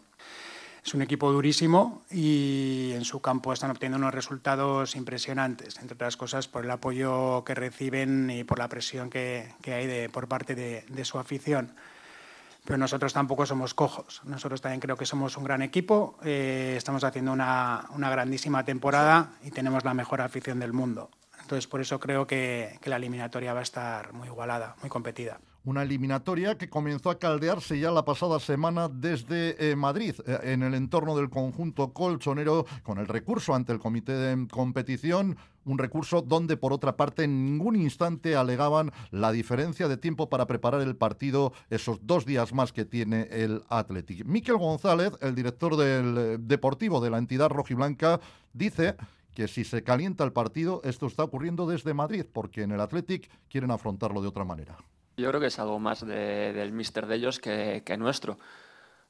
Es 0.86 0.94
un 0.94 1.02
equipo 1.02 1.32
durísimo 1.32 2.04
y 2.12 2.92
en 2.92 3.04
su 3.04 3.20
campo 3.20 3.52
están 3.52 3.72
obteniendo 3.72 3.98
unos 3.98 4.14
resultados 4.14 4.94
impresionantes, 4.94 5.80
entre 5.80 5.96
otras 5.96 6.16
cosas 6.16 6.46
por 6.46 6.64
el 6.64 6.70
apoyo 6.70 7.42
que 7.42 7.56
reciben 7.56 8.30
y 8.30 8.44
por 8.44 8.60
la 8.60 8.68
presión 8.68 9.10
que, 9.10 9.52
hay 9.64 9.86
de, 9.88 10.08
por 10.08 10.28
parte 10.28 10.54
de, 10.54 11.04
su 11.04 11.18
afición. 11.18 11.74
Pero 12.64 12.78
nosotros 12.78 13.12
tampoco 13.12 13.46
somos 13.46 13.74
cojos. 13.74 14.20
Nosotros 14.26 14.60
también 14.60 14.78
creo 14.78 14.96
que 14.96 15.06
somos 15.06 15.36
un 15.36 15.42
gran 15.42 15.60
equipo. 15.60 16.20
Eh, 16.22 16.74
estamos 16.76 17.02
haciendo 17.02 17.32
una, 17.32 17.88
grandísima 17.98 18.64
temporada 18.64 19.32
y 19.42 19.50
tenemos 19.50 19.84
la 19.84 19.92
mejor 19.92 20.20
afición 20.20 20.60
del 20.60 20.72
mundo. 20.72 21.10
Entonces, 21.40 21.66
por 21.66 21.80
eso 21.80 21.98
creo 21.98 22.28
que 22.28 22.78
la 22.84 22.94
eliminatoria 22.94 23.52
va 23.54 23.58
a 23.58 23.64
estar 23.64 24.12
muy 24.12 24.28
igualada, 24.28 24.76
muy 24.82 24.88
competida. 24.88 25.40
Una 25.66 25.82
eliminatoria 25.82 26.56
que 26.56 26.70
comenzó 26.70 27.10
a 27.10 27.18
caldearse 27.18 27.80
ya 27.80 27.90
la 27.90 28.04
pasada 28.04 28.38
semana 28.38 28.88
desde 28.88 29.56
eh, 29.58 29.74
Madrid, 29.74 30.14
eh, 30.24 30.38
en 30.44 30.62
el 30.62 30.74
entorno 30.74 31.16
del 31.16 31.28
conjunto 31.28 31.92
colchonero, 31.92 32.66
con 32.84 32.98
el 32.98 33.08
recurso 33.08 33.52
ante 33.52 33.72
el 33.72 33.80
comité 33.80 34.12
de 34.12 34.46
competición 34.46 35.36
un 35.64 35.78
recurso 35.78 36.22
donde 36.22 36.56
por 36.56 36.72
otra 36.72 36.96
parte 36.96 37.24
en 37.24 37.44
ningún 37.44 37.74
instante 37.74 38.36
alegaban 38.36 38.92
la 39.10 39.32
diferencia 39.32 39.88
de 39.88 39.96
tiempo 39.96 40.28
para 40.28 40.46
preparar 40.46 40.82
el 40.82 40.94
partido 40.94 41.52
esos 41.68 41.98
dos 42.06 42.24
días 42.24 42.52
más 42.52 42.72
que 42.72 42.84
tiene 42.84 43.22
el 43.32 43.64
Athletic. 43.68 44.24
Miquel 44.24 44.58
González, 44.58 45.14
el 45.20 45.34
director 45.34 45.74
eh, 45.80 46.38
deportivo 46.38 47.00
de 47.00 47.10
la 47.10 47.18
entidad 47.18 47.50
rojiblanca, 47.50 48.20
dice 48.52 48.94
que 49.34 49.48
si 49.48 49.64
se 49.64 49.82
calienta 49.82 50.22
el 50.22 50.32
partido, 50.32 50.80
esto 50.84 51.08
está 51.08 51.24
ocurriendo 51.24 51.66
desde 51.66 51.92
Madrid, 51.92 52.24
porque 52.32 52.62
en 52.62 52.70
el 52.70 52.80
Athletic 52.80 53.28
quieren 53.50 53.72
afrontarlo 53.72 54.22
de 54.22 54.28
otra 54.28 54.44
manera. 54.44 54.76
Yo 55.16 55.28
creo 55.28 55.40
que 55.40 55.46
es 55.46 55.58
algo 55.58 55.78
más 55.78 56.06
del 56.06 56.72
míster 56.72 57.06
de 57.06 57.14
ellos 57.14 57.40
que, 57.40 57.96
nuestro. 57.98 58.38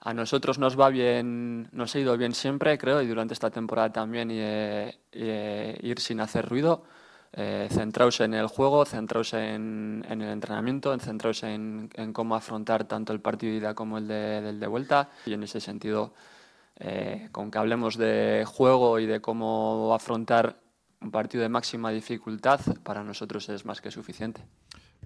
A 0.00 0.14
nosotros 0.14 0.58
nos 0.58 0.78
va 0.78 0.88
bien, 0.88 1.68
nos 1.72 1.94
ha 1.94 1.98
ido 1.98 2.16
bien 2.16 2.32
siempre, 2.32 2.78
creo, 2.78 3.02
y 3.02 3.08
durante 3.08 3.34
esta 3.34 3.50
temporada 3.50 3.92
también 3.92 4.30
ir 4.30 6.00
sin 6.00 6.20
hacer 6.20 6.48
ruido, 6.48 6.84
eh, 7.32 7.68
centraos 7.72 8.20
en 8.20 8.34
el 8.34 8.46
juego, 8.46 8.84
centraos 8.84 9.34
en, 9.34 10.06
el 10.08 10.22
entrenamiento, 10.22 10.96
centraos 10.98 11.42
en, 11.42 11.90
cómo 12.12 12.36
afrontar 12.36 12.84
tanto 12.84 13.12
el 13.12 13.20
partido 13.20 13.52
de 13.52 13.58
ida 13.58 13.75
como 13.75 13.98
el 13.98 14.06
de, 14.06 14.40
del 14.42 14.60
de 14.60 14.66
vuelta. 14.68 15.10
Y 15.26 15.32
en 15.32 15.42
ese 15.42 15.60
sentido, 15.60 16.14
eh, 16.78 17.28
con 17.32 17.50
que 17.50 17.58
hablemos 17.58 17.96
de 17.96 18.44
juego 18.46 19.00
y 19.00 19.06
de 19.06 19.20
cómo 19.20 19.92
afrontar 19.92 20.56
un 21.00 21.10
partido 21.10 21.42
de 21.42 21.48
máxima 21.48 21.90
dificultad, 21.90 22.60
para 22.82 23.02
nosotros 23.02 23.48
es 23.48 23.64
más 23.64 23.80
que 23.80 23.90
suficiente. 23.90 24.42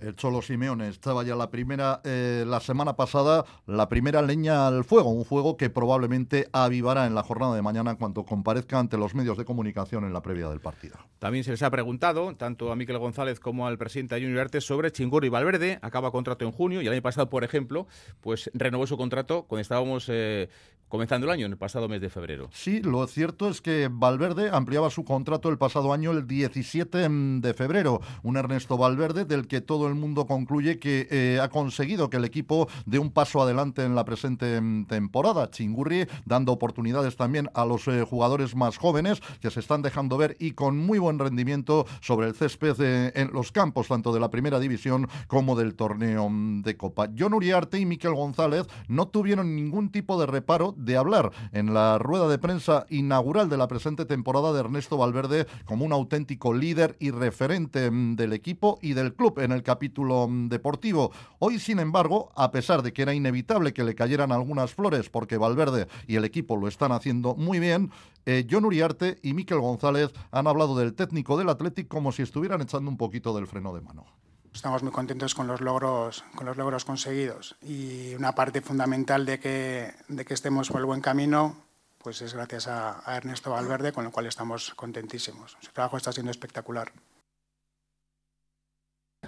El 0.00 0.16
Cholo 0.16 0.40
Simeone 0.40 0.88
estaba 0.88 1.23
ya 1.25 1.37
la 1.37 1.50
primera, 1.50 2.00
eh, 2.04 2.45
la 2.47 2.61
semana 2.61 2.97
pasada, 2.97 3.45
la 3.66 3.88
primera 3.88 4.23
leña 4.23 4.66
al 4.66 4.85
fuego, 4.85 5.11
un 5.11 5.26
fuego 5.26 5.59
que 5.59 5.69
probablemente 5.69 6.49
avivará 6.52 7.07
en 7.07 7.14
la 7.14 7.23
jornada 7.23 7.54
de 7.54 7.61
mañana 7.61 7.97
cuando 7.97 8.25
comparezca 8.25 8.78
ante 8.78 8.97
los 8.97 9.14
medios 9.14 9.37
de 9.37 9.45
comunicación 9.45 10.04
en 10.04 10.14
la 10.14 10.23
previa 10.23 10.49
del 10.49 10.61
partido. 10.61 10.97
También 11.19 11.45
se 11.45 11.50
les 11.50 11.62
ha 11.62 11.71
preguntado, 11.71 12.35
tanto 12.35 12.73
a 12.73 12.76
Miquel 12.76 12.99
González 12.99 13.40
como 13.40 13.66
al 13.66 13.76
presidente 13.76 14.14
de 14.14 14.23
Junior 14.23 14.40
Arte, 14.40 14.62
sobre 14.62 14.90
Chingurri 14.90 15.26
y 15.26 15.30
Valverde. 15.30 15.78
Acaba 15.83 16.11
contrato 16.11 16.47
en 16.47 16.52
junio 16.52 16.80
y 16.80 16.87
el 16.87 16.92
año 16.95 17.02
pasado, 17.02 17.28
por 17.28 17.45
ejemplo, 17.45 17.87
pues 18.23 18.50
renovó 18.54 18.87
su 18.87 18.97
contrato 18.97 19.45
cuando 19.47 19.61
estábamos 19.61 20.07
eh, 20.09 20.49
comenzando 20.90 21.26
el 21.26 21.33
año, 21.33 21.47
en 21.47 21.52
el 21.52 21.59
pasado 21.59 21.88
mes 21.88 22.00
de 22.00 22.11
febrero. 22.11 22.50
Sí, 22.52 22.83
lo 22.83 23.07
cierto 23.07 23.49
es 23.49 23.62
que 23.62 23.88
Valverde 23.90 24.50
ampliaba 24.52 24.90
su 24.90 25.04
contrato 25.04 25.49
el 25.49 25.57
pasado 25.57 25.92
año, 25.92 26.11
el 26.11 26.26
17 26.26 27.09
de 27.09 27.54
febrero. 27.54 28.00
Un 28.25 28.37
Ernesto 28.37 28.76
Valverde 28.76 29.25
del 29.25 29.47
que 29.47 29.61
todo 29.61 29.87
el 29.87 29.89
mundo 29.94 30.26
concluye 30.26 30.78
que 30.78 31.09
eh, 31.11 31.40
ha 31.40 31.49
conseguido 31.49 32.11
que 32.11 32.16
el 32.16 32.25
equipo 32.25 32.68
dé 32.87 32.99
un 32.99 33.11
paso 33.11 33.42
adelante 33.42 33.85
en 33.85 33.94
la 33.94 34.04
presente 34.04 34.61
mm, 34.61 34.87
temporada. 34.87 35.50
Chingurri 35.50 36.06
dando 36.25 36.52
oportunidades 36.52 37.16
también 37.16 37.49
a 37.54 37.64
los 37.64 37.87
eh, 37.88 38.04
jugadores 38.09 38.54
más 38.54 38.76
jóvenes 38.76 39.20
que 39.40 39.50
se 39.50 39.61
están 39.61 39.82
dejando 39.82 40.16
ver 40.16 40.37
y 40.38 40.52
con 40.52 40.76
muy 40.76 40.99
buen 40.99 41.18
rendimiento 41.18 41.87
sobre 42.00 42.28
el 42.28 42.35
césped 42.35 42.76
eh, 42.80 43.12
en 43.14 43.30
los 43.32 43.52
campos, 43.52 43.88
tanto 43.88 44.12
de 44.12 44.20
la 44.20 44.30
primera 44.30 44.59
división 44.59 45.09
como 45.26 45.56
del 45.56 45.75
torneo 45.75 46.28
mm, 46.28 46.62
de 46.62 46.76
Copa. 46.76 47.09
John 47.16 47.35
Uriarte 47.35 47.78
y 47.78 47.87
Miquel 47.87 48.14
González 48.14 48.66
no 48.88 49.09
tuvieron 49.09 49.56
ningún 49.56 49.90
tipo 49.90 50.20
de 50.20 50.26
reparo 50.26 50.75
de 50.76 50.97
hablar 50.97 51.30
en 51.52 51.75
la 51.75 51.99
rueda 51.99 52.28
de 52.28 52.38
prensa 52.38 52.87
inaugural 52.90 53.49
de 53.49 53.56
la 53.56 53.68
presente 53.68 54.04
temporada 54.04 54.52
de 54.52 54.61
Ernesto 54.61 54.97
Valverde 54.97 55.47
como 55.64 55.85
un 55.85 55.92
auténtico 55.92 56.52
líder 56.52 56.97
y 56.99 57.11
referente 57.11 57.90
mm, 57.90 58.16
del 58.16 58.32
equipo 58.32 58.78
y 58.82 58.94
del 58.94 59.14
club 59.14 59.38
en 59.40 59.52
el 59.52 59.62
capítulo 59.71 60.27
mm, 60.27 60.49
deportivo. 60.49 61.12
Hoy, 61.39 61.61
sin 61.61 61.79
embargo, 61.79 62.33
a 62.35 62.50
pesar 62.50 62.83
de 62.83 62.93
que 62.93 63.03
era 63.03 63.15
inevitable 63.15 63.73
que 63.73 63.85
le 63.85 63.95
cayeran 63.95 64.33
algunas 64.33 64.75
flores 64.75 65.09
porque 65.09 65.39
Valverde 65.39 65.87
y 66.09 66.17
el 66.17 66.25
equipo 66.25 66.57
lo 66.57 66.67
están 66.67 66.91
haciendo 66.91 67.37
muy 67.37 67.61
bien, 67.61 67.93
eh, 68.27 68.45
John 68.50 68.65
Uriarte 68.65 69.21
y 69.23 69.33
Miquel 69.33 69.61
González 69.61 70.11
han 70.33 70.49
hablado 70.49 70.77
del 70.77 70.95
técnico 70.95 71.39
del 71.39 71.50
Athletic 71.50 71.87
como 71.87 72.11
si 72.11 72.23
estuvieran 72.23 72.61
echando 72.62 72.91
un 72.91 72.97
poquito 72.97 73.33
del 73.33 73.47
freno 73.47 73.73
de 73.73 73.81
mano. 73.81 74.07
Estamos 74.53 74.83
muy 74.83 74.91
contentos 74.91 75.37
con 75.37 75.47
los 75.47 75.61
logros, 75.61 76.25
con 76.35 76.47
los 76.47 76.57
logros 76.57 76.85
conseguidos 76.85 77.57
y 77.62 78.15
una 78.15 78.33
parte 78.33 78.61
fundamental 78.62 79.25
de 79.25 79.39
que, 79.39 79.95
de 80.09 80.25
que 80.25 80.35
estemos 80.35 80.69
por 80.69 80.81
el 80.81 80.87
buen 80.87 81.00
camino 81.00 81.55
pues 82.03 82.23
es 82.23 82.35
gracias 82.35 82.67
a, 82.67 83.09
a 83.09 83.17
Ernesto 83.19 83.50
Valverde, 83.50 83.93
con 83.93 84.05
lo 84.05 84.11
cual 84.11 84.27
estamos 84.27 84.75
contentísimos. 84.75 85.57
Su 85.61 85.71
trabajo 85.71 85.97
está 85.97 86.11
siendo 86.12 86.33
espectacular. 86.33 86.91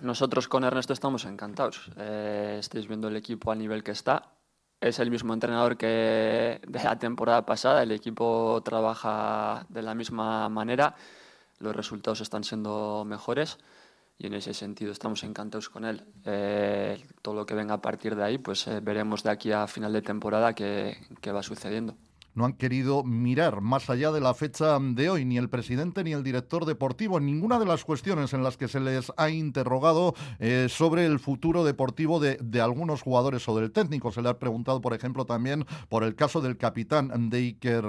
Nosotros 0.03 0.49
con 0.49 0.65
Ernesto 0.65 0.93
estamos 0.93 1.25
encantados. 1.27 1.89
Eh, 1.97 2.57
estáis 2.59 2.89
viendo 2.89 3.07
el 3.07 3.15
equipo 3.15 3.53
a 3.53 3.55
nivel 3.55 3.85
que 3.85 3.93
está. 3.93 4.33
Es 4.81 4.99
el 4.99 5.13
mismo 5.13 5.33
entrenador 5.33 5.77
que 5.77 6.61
de 6.67 6.83
la 6.83 6.99
temporada 6.99 7.47
pasada. 7.47 7.85
El 7.85 7.93
equipo 7.93 8.61
trabaja 8.65 9.65
de 9.69 9.81
la 9.81 9.95
misma 9.95 10.49
manera. 10.49 10.97
Los 11.61 11.77
resultados 11.77 12.21
están 12.21 12.43
siendo 12.43 13.05
mejores 13.07 13.59
y 14.19 14.27
en 14.27 14.35
ese 14.35 14.55
sentido 14.55 14.91
estamos 14.91 15.23
encantados 15.23 15.69
con 15.69 15.85
él. 15.85 16.05
Eh, 16.25 17.01
todo 17.23 17.37
lo 17.37 17.47
que 17.47 17.55
venga 17.55 17.75
a 17.75 17.81
partir 17.81 18.17
de 18.17 18.25
ahí, 18.25 18.39
pues 18.39 18.67
eh, 18.67 18.81
veremos 18.83 19.23
de 19.23 19.31
aquí 19.31 19.53
a 19.53 19.69
final 19.69 19.93
de 19.93 20.03
temporada 20.03 20.53
qué, 20.53 20.97
qué 21.21 21.31
va 21.31 21.45
sucediendo 21.45 21.97
no 22.35 22.45
han 22.45 22.55
querido 22.55 23.05
mirar 23.05 23.61
más 23.61 23.91
allá 23.91 24.11
de 24.13 24.21
la 24.21 24.35
fecha 24.35 24.79
de 24.79 25.11
hoy, 25.11 25.25
ni 25.25 25.39
el 25.39 25.49
presidente 25.49 26.05
ni 26.05 26.13
el 26.13 26.23
director 26.23 26.65
deportivo, 26.65 27.21
ninguna 27.21 27.59
de 27.59 27.67
las 27.67 27.85
cuestiones 27.85 28.33
en 28.33 28.43
las 28.43 28.57
que 28.57 28.69
se 28.69 28.81
les 28.81 29.13
ha 29.17 29.31
interrogado 29.31 30.15
eh, 30.39 30.67
sobre 30.71 31.07
el 31.07 31.19
futuro 31.19 31.65
deportivo 31.65 32.21
de, 32.21 32.39
algunos 32.61 33.03
jugadores 33.03 33.49
o 33.49 33.59
del 33.59 33.73
técnico. 33.73 34.13
Se 34.13 34.23
le 34.23 34.29
ha 34.29 34.39
preguntado, 34.39 34.81
por 34.81 34.95
ejemplo, 34.95 35.25
también 35.25 35.67
por 35.89 36.05
el 36.05 36.15
caso 36.15 36.41
del 36.41 36.57
capitán 36.57 37.31
de 37.31 37.39
Iker. 37.39 37.85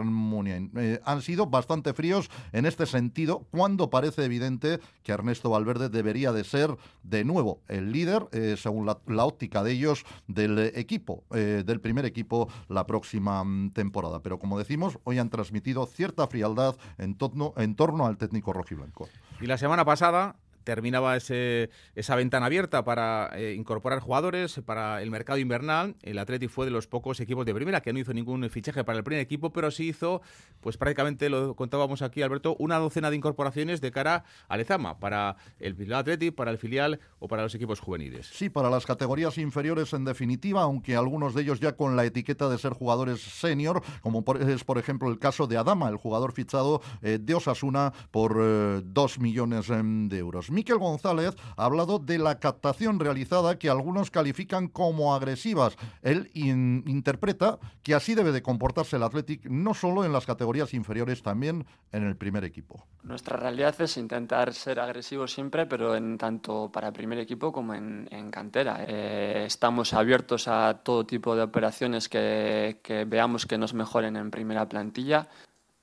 Eh, 0.75 0.99
han 1.05 1.21
sido 1.21 1.45
bastante 1.45 1.93
fríos 1.93 2.29
en 2.51 2.65
este 2.65 2.85
sentido, 2.85 3.45
cuando 3.51 3.89
parece 3.89 4.25
evidente 4.25 4.79
que 5.03 5.11
Ernesto 5.11 5.49
Valverde 5.49 5.89
debería 5.89 6.31
de 6.31 6.43
ser 6.43 6.75
de 7.03 7.23
nuevo 7.23 7.61
el 7.67 7.91
líder, 7.91 8.27
eh, 8.31 8.55
según 8.57 8.85
la, 8.85 9.25
óptica 9.25 9.63
de 9.63 9.71
ellos, 9.71 10.03
del 10.27 10.59
equipo, 10.75 11.23
del 11.29 11.79
primer 11.79 12.05
equipo 12.05 12.49
la 12.67 12.85
próxima 12.85 13.43
mm, 13.43 13.71
temporada. 13.71 14.21
Como 14.39 14.57
decimos, 14.57 14.99
hoy 15.03 15.19
han 15.19 15.29
transmitido 15.29 15.85
cierta 15.85 16.27
frialdad 16.27 16.75
en 16.97 17.15
torno, 17.15 17.53
en 17.57 17.75
torno 17.75 18.05
al 18.05 18.17
técnico 18.17 18.53
rojiblanco. 18.53 19.09
Y 19.41 19.47
la 19.47 19.57
semana 19.57 19.85
pasada 19.85 20.35
terminaba 20.63 21.15
ese, 21.15 21.69
esa 21.95 22.15
ventana 22.15 22.47
abierta 22.47 22.83
para 22.83 23.31
eh, 23.35 23.53
incorporar 23.53 23.99
jugadores 23.99 24.61
para 24.65 25.01
el 25.01 25.11
mercado 25.11 25.39
invernal. 25.39 25.95
El 26.01 26.19
Atleti 26.19 26.47
fue 26.47 26.65
de 26.65 26.71
los 26.71 26.87
pocos 26.87 27.19
equipos 27.19 27.45
de 27.45 27.53
primera 27.53 27.81
que 27.81 27.93
no 27.93 27.99
hizo 27.99 28.13
ningún 28.13 28.49
fichaje 28.49 28.83
para 28.83 28.97
el 28.97 29.03
primer 29.03 29.21
equipo, 29.21 29.51
pero 29.51 29.71
sí 29.71 29.89
hizo, 29.89 30.21
pues 30.61 30.77
prácticamente 30.77 31.29
lo 31.29 31.55
contábamos 31.55 32.01
aquí, 32.01 32.21
Alberto, 32.21 32.55
una 32.59 32.77
docena 32.77 33.09
de 33.09 33.17
incorporaciones 33.17 33.81
de 33.81 33.91
cara 33.91 34.23
al 34.47 34.61
Ezama, 34.61 34.99
para 34.99 35.35
el 35.59 35.73
Bilbao 35.73 35.99
Atleti, 35.99 36.31
para 36.31 36.51
el 36.51 36.57
filial 36.57 36.99
o 37.19 37.27
para 37.27 37.43
los 37.43 37.55
equipos 37.55 37.79
juveniles. 37.79 38.27
Sí, 38.27 38.49
para 38.49 38.69
las 38.69 38.85
categorías 38.85 39.37
inferiores 39.37 39.93
en 39.93 40.05
definitiva, 40.05 40.63
aunque 40.63 40.95
algunos 40.95 41.33
de 41.33 41.41
ellos 41.41 41.59
ya 41.59 41.75
con 41.75 41.95
la 41.95 42.05
etiqueta 42.05 42.49
de 42.49 42.57
ser 42.57 42.73
jugadores 42.73 43.21
senior, 43.21 43.81
como 44.01 44.23
es 44.39 44.63
por 44.63 44.77
ejemplo 44.77 45.09
el 45.09 45.19
caso 45.19 45.47
de 45.47 45.57
Adama, 45.57 45.89
el 45.89 45.97
jugador 45.97 46.33
fichado 46.33 46.81
eh, 47.01 47.19
de 47.21 47.33
Osasuna 47.33 47.93
por 48.11 48.37
eh, 48.39 48.81
dos 48.83 49.19
millones 49.19 49.69
em, 49.69 50.07
de 50.09 50.17
euros. 50.17 50.51
Miquel 50.53 50.77
González 50.77 51.35
ha 51.57 51.65
hablado 51.65 51.99
de 51.99 52.19
la 52.19 52.39
captación 52.39 52.99
realizada 52.99 53.57
que 53.57 53.69
algunos 53.69 54.11
califican 54.11 54.67
como 54.67 55.15
agresivas. 55.15 55.75
Él 56.01 56.29
interpreta 56.33 57.59
que 57.81 57.95
así 57.95 58.13
debe 58.13 58.31
de 58.31 58.41
comportarse 58.41 58.95
el 58.95 59.03
Athletic 59.03 59.45
no 59.45 59.73
solo 59.73 60.05
en 60.05 60.13
las 60.13 60.25
categorías 60.25 60.73
inferiores, 60.73 61.23
también 61.23 61.65
en 61.91 62.03
el 62.03 62.15
primer 62.15 62.43
equipo. 62.43 62.85
Nuestra 63.03 63.35
realidad 63.37 63.75
es 63.81 63.97
intentar 63.97 64.53
ser 64.53 64.79
agresivos 64.79 65.33
siempre, 65.33 65.65
pero 65.65 65.95
en 65.95 66.17
tanto 66.17 66.71
para 66.71 66.93
primer 66.93 67.19
equipo 67.19 67.51
como 67.51 67.73
en, 67.73 68.07
cantera. 68.31 68.85
Eh, 68.87 69.43
estamos 69.45 69.93
abiertos 69.93 70.47
a 70.47 70.81
todo 70.83 71.05
tipo 71.05 71.35
de 71.35 71.41
operaciones 71.41 72.07
que 72.09 73.05
veamos 73.07 73.45
que 73.45 73.57
nos 73.57 73.73
mejoren 73.73 74.15
en 74.15 74.31
primera 74.31 74.67
plantilla 74.69 75.27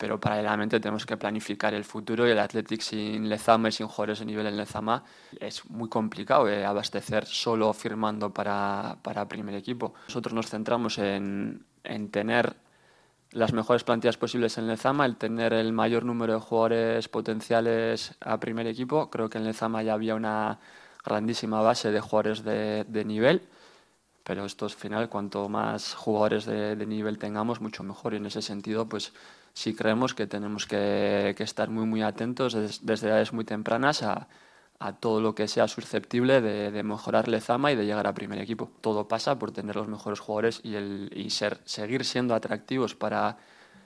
pero 0.01 0.19
paralelamente 0.19 0.81
tenemos 0.81 1.05
que 1.05 1.19
planificar 1.19 1.75
el 1.75 1.85
futuro 1.85 2.27
y 2.27 2.31
el 2.31 2.39
Athletic 2.39 2.81
sin 2.81 3.29
Lezama 3.29 3.69
y 3.69 3.73
sin 3.73 3.87
jugadores 3.87 4.21
de 4.21 4.25
nivel 4.25 4.47
en 4.47 4.57
Lezama 4.57 5.05
es 5.39 5.69
muy 5.69 5.91
complicado 5.91 6.49
eh, 6.49 6.65
abastecer 6.65 7.27
solo 7.27 7.71
firmando 7.75 8.33
para, 8.33 8.97
para, 9.03 9.29
primer 9.29 9.55
equipo. 9.55 9.93
Nosotros 10.09 10.33
nos 10.33 10.49
centramos 10.49 10.97
en, 10.97 11.67
en 11.85 12.11
tener 12.11 12.57
las 13.33 13.53
mejores 13.53 13.85
plantillas 13.85 14.17
posibles 14.17 14.57
en 14.57 14.69
Lezama, 14.69 15.05
el 15.05 15.17
tener 15.17 15.53
el 15.53 15.75
mayor 15.75 16.07
número 16.07 16.33
de 16.33 16.41
jugadores 16.41 17.09
potenciales 17.09 18.17
a 18.21 18.41
primer 18.41 18.67
equipo. 18.69 19.11
Creo 19.11 19.29
que 19.29 19.37
en 19.37 19.45
Lezama 19.45 19.83
ya 19.83 19.93
había 19.93 20.15
una 20.15 20.61
grandísima 21.05 21.61
base 21.61 21.91
de 21.91 22.01
jugadores 22.01 22.43
de, 22.43 22.85
de 22.89 23.05
nivel 23.05 23.43
pero 24.23 24.45
esto 24.45 24.67
es 24.67 24.77
final, 24.77 25.09
cuanto 25.09 25.49
más 25.49 25.95
jugadores 25.95 26.45
de, 26.45 26.77
de, 26.77 26.87
nivel 26.87 27.19
tengamos, 27.19 27.61
mucho 27.61 27.83
mejor. 27.83 28.15
Y 28.15 28.19
en 28.19 28.27
ese 28.27 28.43
sentido, 28.43 28.89
pues 28.89 29.13
sí 29.55 29.75
creemos 29.75 30.15
que 30.15 30.27
tenemos 30.27 30.67
que, 30.67 31.35
estar 31.39 31.71
muy, 31.71 31.87
muy 31.87 32.03
atentos 32.03 32.55
desde, 32.55 33.09
edades 33.09 33.33
muy 33.33 33.45
tempranas 33.45 34.03
a, 34.03 34.29
todo 34.99 35.21
lo 35.21 35.35
que 35.35 35.47
sea 35.47 35.69
susceptible 35.69 36.41
de, 36.41 36.83
mejorar 36.83 37.29
Lezama 37.29 37.71
y 37.71 37.77
de 37.77 37.85
llegar 37.85 38.07
a 38.07 38.15
primer 38.15 38.39
equipo. 38.39 38.71
Todo 38.81 39.09
pasa 39.09 39.39
por 39.39 39.53
tener 39.53 39.77
los 39.77 39.89
mejores 39.89 40.21
jugadores 40.21 40.61
y, 40.65 40.75
el, 40.75 41.11
y 41.15 41.31
ser, 41.31 41.61
seguir 41.65 42.05
siendo 42.05 42.35
atractivos 42.35 42.95
para 42.95 43.37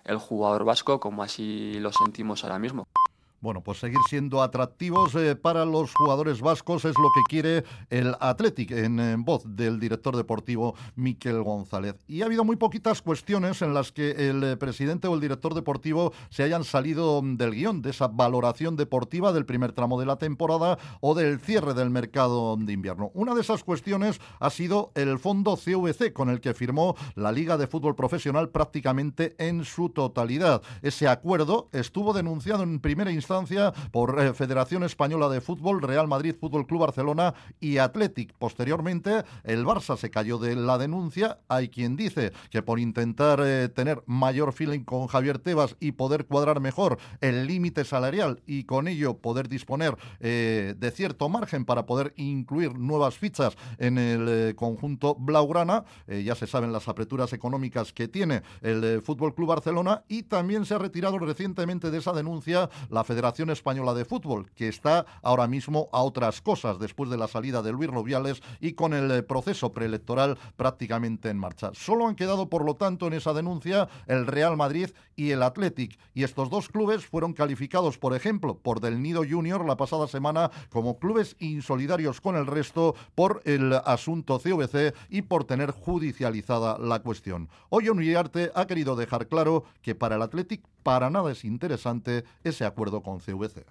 el 0.04 0.18
jugador 0.18 0.64
vasco 0.64 1.00
como 1.00 1.23
así 1.23 1.75
lo 1.80 1.92
sentimos 1.92 2.44
ahora 2.44 2.59
mismo. 2.59 2.87
Bueno, 3.44 3.60
pues 3.62 3.76
seguir 3.76 3.98
siendo 4.08 4.40
atractivos 4.40 5.14
eh, 5.16 5.36
para 5.36 5.66
los 5.66 5.92
jugadores 5.92 6.40
vascos 6.40 6.86
es 6.86 6.94
lo 6.96 7.10
que 7.14 7.20
quiere 7.28 7.62
el 7.90 8.16
Athletic 8.18 8.70
en, 8.70 9.22
voz 9.22 9.42
del 9.44 9.78
director 9.78 10.16
deportivo 10.16 10.74
Miquel 10.96 11.42
González. 11.42 11.96
Y 12.08 12.22
ha 12.22 12.24
habido 12.24 12.44
muy 12.44 12.56
poquitas 12.56 13.02
cuestiones 13.02 13.60
en 13.60 13.74
las 13.74 13.92
que 13.92 14.30
el 14.30 14.42
eh, 14.42 14.56
presidente 14.56 15.08
o 15.08 15.14
el 15.14 15.20
director 15.20 15.52
deportivo 15.52 16.14
se 16.30 16.42
hayan 16.42 16.64
salido 16.64 17.20
del 17.22 17.50
guion 17.50 17.82
de 17.82 17.90
esa 17.90 18.08
valoración 18.08 18.76
deportiva 18.76 19.30
del 19.34 19.44
primer 19.44 19.72
tramo 19.72 20.00
de 20.00 20.06
la 20.06 20.16
temporada 20.16 20.78
o 21.02 21.14
del 21.14 21.38
cierre 21.38 21.74
del 21.74 21.90
mercado 21.90 22.56
de 22.56 22.72
invierno. 22.72 23.10
Una 23.12 23.34
de 23.34 23.42
esas 23.42 23.62
cuestiones 23.62 24.22
ha 24.40 24.48
sido 24.48 24.90
el 24.94 25.18
fondo 25.18 25.58
CVC 25.58 26.14
con 26.14 26.30
el 26.30 26.40
que 26.40 26.54
firmó 26.54 26.96
la 27.14 27.30
Liga 27.30 27.58
de 27.58 27.66
Fútbol 27.66 27.94
Profesional 27.94 28.48
prácticamente 28.48 29.34
en 29.36 29.66
su 29.66 29.90
totalidad. 29.90 30.62
Ese 30.80 31.08
acuerdo 31.08 31.68
estuvo 31.72 32.14
denunciado 32.14 32.62
en 32.62 32.80
primera 32.80 33.12
instancia 33.12 33.34
por 33.91 34.21
eh, 34.21 34.33
Federación 34.33 34.85
Española 34.85 35.29
de 35.29 35.41
Fútbol, 35.41 35.83
Real 35.83 36.07
Madrid, 36.07 36.37
Fútbol 36.38 36.67
Club 36.69 36.83
Barcelona 36.83 37.35
y 37.59 37.79
Athletic. 37.79 38.33
Posteriormente, 38.38 39.25
el 39.43 39.64
Barça 39.64 39.97
se 39.97 40.11
cayó 40.11 40.38
de 40.38 40.55
la 40.55 40.79
denuncia. 40.79 41.41
Hay 41.49 41.69
quien 41.69 41.97
dice 41.97 42.33
que 42.50 42.62
por 42.62 42.79
intentar 42.79 43.41
eh, 43.43 43.69
tener 43.69 44.05
mayor 44.07 44.53
feeling 44.53 44.85
con 44.85 45.09
Javier 45.09 45.41
Tebas 45.41 45.75
y 45.81 45.93
poder 45.93 46.26
cuadrar 46.26 46.61
mejor 46.61 46.99
el 47.21 47.49
límite 47.49 47.85
salarial 47.85 48.41
y 48.47 48.64
con 48.64 48.87
ello 48.87 49.19
poder 49.19 49.49
disponer 49.49 49.97
eh, 50.21 50.75
de 50.79 50.91
cierto 50.93 51.29
margen 51.29 51.64
para 51.64 51.87
poder 51.87 52.12
incluir 52.17 52.79
nuevas 52.79 53.19
fichas 53.19 53.57
en 53.79 53.99
el 53.99 54.55
conjunto 54.55 55.17
blaugrana. 55.17 55.85
ya 56.07 56.35
se 56.37 56.47
saben 56.47 56.73
las 56.73 56.87
apreturas 56.87 57.33
económicas 57.33 57.93
que 57.93 58.07
tiene 58.07 58.43
el 58.62 59.03
Fútbol 59.03 59.35
Club 59.35 59.49
Barcelona 59.49 60.05
y 60.09 60.23
también 60.25 60.64
se 60.64 60.75
ha 60.75 60.79
retirado 60.79 61.19
recientemente 61.19 61.91
de 61.91 61.99
esa 61.99 62.12
denuncia 62.12 62.71
la 62.91 63.03
Federación 63.03 63.13
Federación 63.14 63.50
Española 63.50 63.94
de 63.94 64.04
Fútbol, 64.04 64.50
que 64.56 64.66
está 64.66 65.06
ahora 65.23 65.47
mismo 65.47 65.88
a 65.92 66.02
otras 66.02 66.40
cosas 66.40 66.80
después 66.80 67.09
de 67.11 67.16
la 67.16 67.28
salida 67.28 67.62
de 67.62 67.71
Luis 67.71 67.88
Rubiales 67.88 68.42
y 68.61 68.73
con 68.73 68.92
el 68.92 69.09
eh, 69.12 69.23
proceso 69.23 69.73
preelectoral 69.73 70.37
prácticamente 70.56 71.28
en 71.30 71.38
marcha. 71.38 71.71
Solo 71.75 72.09
han 72.09 72.16
quedado, 72.16 72.49
por 72.49 72.64
lo 72.64 72.75
tanto, 72.75 73.06
en 73.06 73.12
esa 73.12 73.33
denuncia 73.33 73.88
el 74.09 74.26
Real 74.26 74.56
Madrid 74.56 74.90
y 75.14 75.30
el 75.30 75.44
Athletic. 75.44 75.97
Y 76.12 76.25
estos 76.25 76.50
dos 76.50 76.68
clubes 76.68 77.06
fueron 77.06 77.35
calificados, 77.35 77.99
por 77.99 78.16
ejemplo, 78.16 78.59
por 78.59 78.80
Del 78.80 79.00
Nido 79.00 79.23
Junior 79.28 79.64
la 79.64 79.76
pasada 79.76 80.09
semana 80.09 80.50
como 80.71 80.99
clubes 80.99 81.37
insolidarios 81.38 82.21
con 82.21 82.35
el 82.35 82.49
resto 82.49 82.97
por 83.14 83.42
el 83.44 83.75
asunto 83.85 84.40
CVC 84.40 84.92
y 85.09 85.23
por 85.23 85.44
tener 85.44 85.71
judicializada 85.71 86.78
la 86.78 86.99
cuestión. 86.99 87.49
Hoy 87.68 87.90
Uriarte 87.90 88.50
ha 88.56 88.66
querido 88.66 88.97
dejar 88.97 89.28
claro 89.28 89.62
que 89.83 89.94
para 89.94 90.16
el 90.16 90.23
Athletic 90.23 90.64
para 90.85 91.11
nada 91.11 91.33
es 91.33 91.45
interesante 91.45 92.25
ese 92.45 92.64
acuerdo 92.64 93.03
con 93.03 93.19
CVC. 93.19 93.67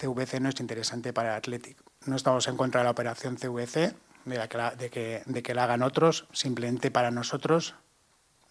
CVC 0.00 0.40
no 0.40 0.48
es 0.48 0.60
interesante 0.60 1.12
para 1.12 1.36
Athletic. 1.36 1.76
No 2.06 2.16
estamos 2.16 2.48
en 2.48 2.56
contra 2.56 2.80
de 2.80 2.84
la 2.84 2.92
operación 2.92 3.36
CVC, 3.36 3.94
de, 4.24 5.42
que 5.42 5.54
la, 5.54 5.64
hagan 5.64 5.82
otros, 5.82 6.26
simplemente 6.32 6.90
para 6.90 7.10
nosotros 7.10 7.74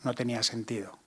no 0.04 0.14
tenía 0.14 0.44
sentido. 0.44 1.00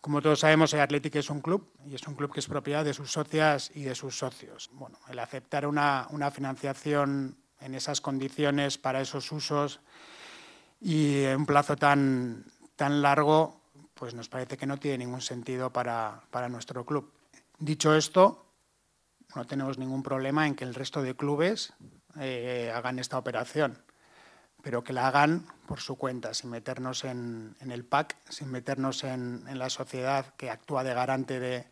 Como 0.00 0.22
todos 0.22 0.40
sabemos, 0.40 0.72
el 0.72 0.80
Athletic 0.80 1.16
es 1.16 1.30
un 1.30 1.40
club 1.40 1.68
y 1.84 1.94
es 1.94 2.06
un 2.06 2.14
club 2.14 2.32
que 2.32 2.40
es 2.40 2.46
propiedad 2.46 2.84
de 2.84 2.94
sus 2.94 3.12
socias 3.12 3.70
y 3.74 3.82
de 3.82 3.94
sus 3.94 4.16
socios. 4.16 4.70
Bueno, 4.72 4.98
el 5.08 5.18
aceptar 5.18 5.66
una, 5.66 6.08
financiación 6.32 7.36
en 7.60 7.74
esas 7.74 8.00
condiciones 8.00 8.78
para 8.78 9.00
esos 9.00 9.30
usos 9.32 9.80
y 10.80 11.24
en 11.24 11.38
un 11.38 11.46
plazo 11.46 11.76
tan 11.76 12.44
largo, 12.76 13.65
pues 13.98 14.14
nos 14.14 14.28
parece 14.28 14.56
que 14.56 14.66
no 14.66 14.76
tiene 14.76 14.98
ningún 14.98 15.22
sentido 15.22 15.72
para, 15.72 16.22
para 16.30 16.48
nuestro 16.48 16.84
club. 16.84 17.12
Dicho 17.58 17.94
esto, 17.94 18.46
no 19.34 19.46
tenemos 19.46 19.78
ningún 19.78 20.02
problema 20.02 20.46
en 20.46 20.54
que 20.54 20.64
el 20.64 20.74
resto 20.74 21.02
de 21.02 21.16
clubes 21.16 21.72
eh, 22.20 22.70
hagan 22.74 22.98
esta 22.98 23.18
operación, 23.18 23.82
pero 24.62 24.84
que 24.84 24.92
la 24.92 25.08
hagan 25.08 25.46
por 25.66 25.80
su 25.80 25.96
cuenta, 25.96 26.34
sin 26.34 26.50
meternos 26.50 27.04
en, 27.04 27.56
en 27.60 27.70
el 27.70 27.84
PAC, 27.84 28.16
sin 28.28 28.50
meternos 28.50 29.02
en, 29.02 29.44
en, 29.48 29.58
la 29.58 29.70
sociedad 29.70 30.34
que 30.36 30.50
actúa 30.50 30.84
de 30.84 30.92
garante 30.92 31.40
de, 31.40 31.64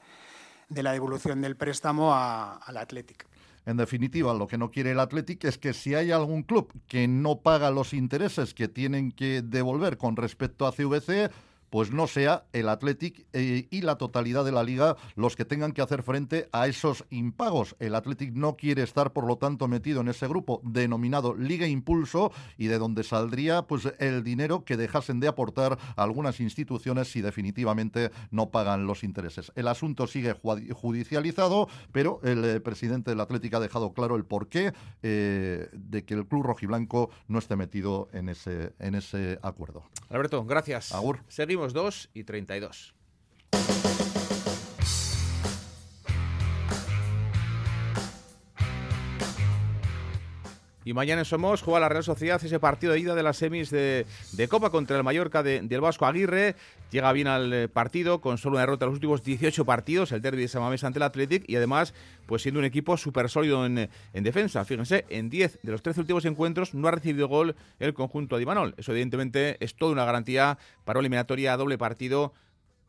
de 0.71 0.83
la 0.83 0.93
devolución 0.93 1.43
del 1.43 1.57
préstamo 1.57 2.15
al 2.15 2.77
Athletic. 2.77 3.27
En 3.67 3.77
definitiva, 3.77 4.35
lo 4.35 4.47
que 4.47 4.59
no 4.59 4.71
quiere 4.71 4.91
el 4.91 5.01
Athletic 5.01 5.45
es 5.45 5.59
que 5.59 5.73
si 5.73 5.95
hay 5.95 6.11
algún 6.11 6.43
club 6.43 6.73
que 6.87 7.09
no 7.09 7.41
paga 7.41 7.71
los 7.71 7.95
intereses 7.95 8.53
que 8.55 8.69
tienen 8.69 9.13
que 9.13 9.43
devolver 9.43 9.97
con 9.97 10.17
respecto 10.17 10.67
a 10.67 10.73
CVC, 10.73 11.31
pues 11.75 11.91
no 11.91 12.07
sea 12.07 12.45
el 12.53 12.69
Athletic 12.69 13.27
eh, 13.33 13.67
y 13.69 13.81
la 13.81 13.99
totalidad 13.99 14.45
de 14.45 14.53
la 14.53 14.63
liga 14.63 14.97
los 15.17 15.35
que 15.35 15.45
tengan 15.45 15.73
que 15.73 15.83
hacer 15.83 16.05
frente 16.05 16.49
a 16.53 16.69
esos 16.69 17.05
impagos. 17.11 17.75
El 17.81 17.97
Athletic 17.97 18.33
no 18.33 18.55
quiere 18.57 18.85
estar, 18.85 19.13
por 19.13 19.27
lo 19.27 19.39
tanto, 19.39 19.67
metido 19.67 20.01
en 20.01 20.07
ese 20.07 20.29
grupo 20.29 20.61
denominado 20.63 21.35
Liga 21.35 21.67
Impulso 21.67 22.31
y 22.57 22.69
de 22.69 22.79
donde 22.79 23.03
saldría 23.03 23.63
pues 23.63 23.93
el 23.99 24.23
dinero 24.23 24.65
que 24.65 24.77
dejasen 24.77 25.19
de 25.19 25.27
aportar 25.27 25.77
algunas 25.97 26.39
instituciones 26.39 27.11
si 27.11 27.23
definitivamente 27.23 28.13
no 28.31 28.51
pagan 28.51 28.87
los 28.87 29.03
intereses. 29.03 29.51
El 29.57 29.67
asunto 29.67 30.07
sigue 30.07 30.37
judicializado, 30.73 31.67
pero 31.91 32.21
el 32.23 32.45
eh, 32.45 32.61
presidente 32.61 33.11
del 33.11 33.21
Athletic 33.21 33.53
ha 33.53 33.59
dejado 33.59 33.95
claro 33.95 34.15
el 34.15 34.25
porqué 34.25 34.73
eh, 35.03 35.69
de 35.73 36.05
que 36.05 36.15
el 36.15 36.25
club 36.29 36.45
rojiblanco 36.45 37.11
no 37.27 37.41
esté 37.41 37.57
metido 37.57 38.11
en 38.13 38.29
ese, 38.29 38.75
en 38.79 38.95
ese 38.95 39.41
acuerdo. 39.43 39.83
Alberto, 40.09 40.45
gracias. 40.45 40.95
Agur. 40.95 41.19
Seguimos 41.27 41.64
2 41.73 42.11
y 42.15 42.25
32. 42.25 42.95
Y 50.85 50.93
mañana 50.93 51.23
en 51.23 51.25
Somos 51.25 51.63
juega 51.63 51.81
la 51.81 51.89
Real 51.89 52.05
Sociedad 52.05 52.45
ese 52.45 52.61
partido 52.61 52.93
de 52.93 53.01
ida 53.01 53.15
de 53.15 53.23
las 53.23 53.39
semis 53.39 53.71
de, 53.71 54.07
Copa 54.49 54.71
contra 54.71 54.97
el 54.99 55.03
Mallorca 55.03 55.43
de, 55.43 55.63
del 55.63 55.81
Vasco 55.81 56.05
Aguirre. 56.05 56.57
Llega 56.91 57.11
bien 57.13 57.27
al 57.27 57.53
eh, 57.53 57.69
partido 57.69 58.21
con 58.21 58.37
solo 58.37 58.57
una 58.57 58.61
derrota 58.61 58.85
en 58.85 58.91
los 58.91 58.97
últimos 58.97 59.25
18 59.25 59.65
partidos, 59.65 60.13
el 60.13 60.21
derby 60.21 60.43
de 60.43 60.49
Samamés 60.49 60.85
ante 60.85 60.99
el 60.99 61.05
Athletic 61.05 61.49
y 61.49 61.57
además 61.57 61.95
pues 62.27 62.43
siendo 62.43 62.61
un 62.61 62.67
equipo 62.67 62.97
súper 62.99 63.31
sólido 63.31 63.65
en, 63.65 63.89
en, 64.13 64.25
defensa. 64.25 64.65
Fíjense, 64.67 65.07
en 65.09 65.31
10 65.31 65.61
de 65.63 65.73
los 65.73 65.83
13 65.83 66.01
últimos 66.01 66.25
encuentros 66.27 66.75
no 66.75 66.87
ha 66.87 66.91
recibido 66.91 67.29
gol 67.29 67.57
el 67.79 67.95
conjunto 67.95 68.37
de 68.37 68.43
Imanol. 68.43 68.75
Eso 68.77 68.93
evidentemente 68.93 69.57
es 69.65 69.75
toda 69.77 69.93
una 69.93 70.05
garantía 70.05 70.59
para 70.85 70.99
una 70.99 71.07
eliminatoria 71.07 71.55
a 71.55 71.57
doble 71.57 71.79
partido 71.79 72.35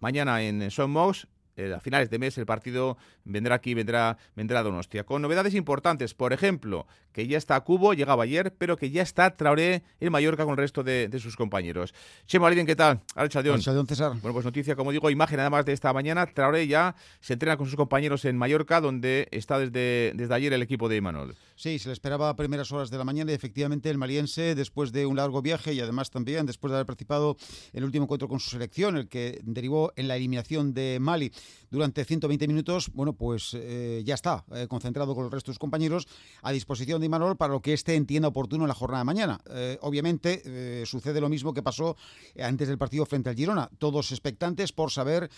mañana 0.01 0.43
en 0.43 0.69
Somos 0.69 1.27
eh, 1.57 1.73
a 1.73 1.79
finales 1.79 2.09
de 2.09 2.19
mes 2.19 2.37
el 2.37 2.45
partido 2.45 2.97
vendrá 3.23 3.55
aquí, 3.55 3.73
vendrá, 3.73 4.17
vendrá 4.35 4.59
a 4.59 4.63
Donostia. 4.63 5.05
Con 5.05 5.21
novedades 5.21 5.53
importantes, 5.53 6.13
por 6.13 6.33
ejemplo, 6.33 6.87
que 7.11 7.27
ya 7.27 7.37
está 7.37 7.59
Cubo, 7.61 7.93
llegaba 7.93 8.23
ayer, 8.23 8.53
pero 8.57 8.77
que 8.77 8.91
ya 8.91 9.01
está 9.01 9.35
Traoré 9.35 9.83
en 9.99 10.11
Mallorca 10.11 10.43
con 10.43 10.51
el 10.51 10.57
resto 10.57 10.83
de, 10.83 11.07
de 11.07 11.19
sus 11.19 11.35
compañeros. 11.35 11.93
Chemo 12.25 12.45
Aliden, 12.45 12.65
¿qué 12.65 12.75
tal? 12.75 13.01
Alchadión. 13.15 13.61
César. 13.61 14.13
Bueno, 14.21 14.33
pues 14.33 14.45
noticia, 14.45 14.75
como 14.75 14.91
digo, 14.91 15.09
imagen 15.09 15.39
además 15.39 15.65
de 15.65 15.73
esta 15.73 15.93
mañana. 15.93 16.25
Traoré 16.25 16.67
ya 16.67 16.95
se 17.19 17.33
entrena 17.33 17.57
con 17.57 17.67
sus 17.67 17.75
compañeros 17.75 18.25
en 18.25 18.37
Mallorca, 18.37 18.81
donde 18.81 19.27
está 19.31 19.59
desde, 19.59 20.13
desde 20.15 20.33
ayer 20.33 20.53
el 20.53 20.61
equipo 20.61 20.89
de 20.89 20.97
Imanol. 20.97 21.35
Sí, 21.55 21.79
se 21.79 21.89
le 21.89 21.93
esperaba 21.93 22.29
a 22.29 22.35
primeras 22.35 22.71
horas 22.71 22.89
de 22.89 22.97
la 22.97 23.05
mañana 23.05 23.31
y 23.31 23.35
efectivamente 23.35 23.89
el 23.89 23.97
maliense, 23.97 24.55
después 24.55 24.91
de 24.91 25.05
un 25.05 25.15
largo 25.15 25.41
viaje 25.41 25.73
y 25.73 25.79
además 25.79 26.11
también 26.11 26.45
después 26.45 26.71
de 26.71 26.77
haber 26.77 26.85
participado 26.85 27.37
en 27.71 27.79
el 27.79 27.85
último 27.85 28.03
encuentro 28.03 28.27
con 28.27 28.39
su 28.39 28.49
selección, 28.49 28.97
el 28.97 29.07
que 29.07 29.39
derivó 29.43 29.93
en 29.95 30.07
la 30.07 30.15
eliminación 30.17 30.73
de 30.73 30.97
Mali 30.99 31.31
durante 31.75 32.05
120 32.05 32.47
minutos, 32.47 32.89
bueno, 32.93 33.13
pues 33.13 33.51
eh, 33.53 34.01
ya 34.05 34.15
está 34.15 34.45
eh, 34.53 34.67
concentrado 34.67 35.15
con 35.15 35.25
el 35.25 35.31
resto 35.31 35.51
de 35.51 35.53
sus 35.53 35.59
compañeros 35.59 36.07
a 36.41 36.51
disposición 36.51 36.99
de 36.99 37.07
Imanol 37.07 37.37
para 37.37 37.53
lo 37.53 37.61
que 37.61 37.73
éste 37.73 37.95
entienda 37.95 38.29
oportuno 38.29 38.63
en 38.63 38.69
la 38.69 38.73
jornada 38.73 39.01
de 39.01 39.05
mañana. 39.05 39.41
Eh, 39.49 39.77
obviamente 39.81 40.85
sucede 40.85 41.19
lo 41.21 41.29
mismo 41.29 41.53
que 41.53 41.61
pasó 41.61 41.95
antes 42.39 42.67
del 42.67 42.77
partido 42.77 43.05
frente 43.05 43.29
al 43.29 43.35
Girona, 43.35 43.69
todos 43.77 44.11
expectantes 44.11 44.71
por 44.71 44.91
saber 44.91 45.29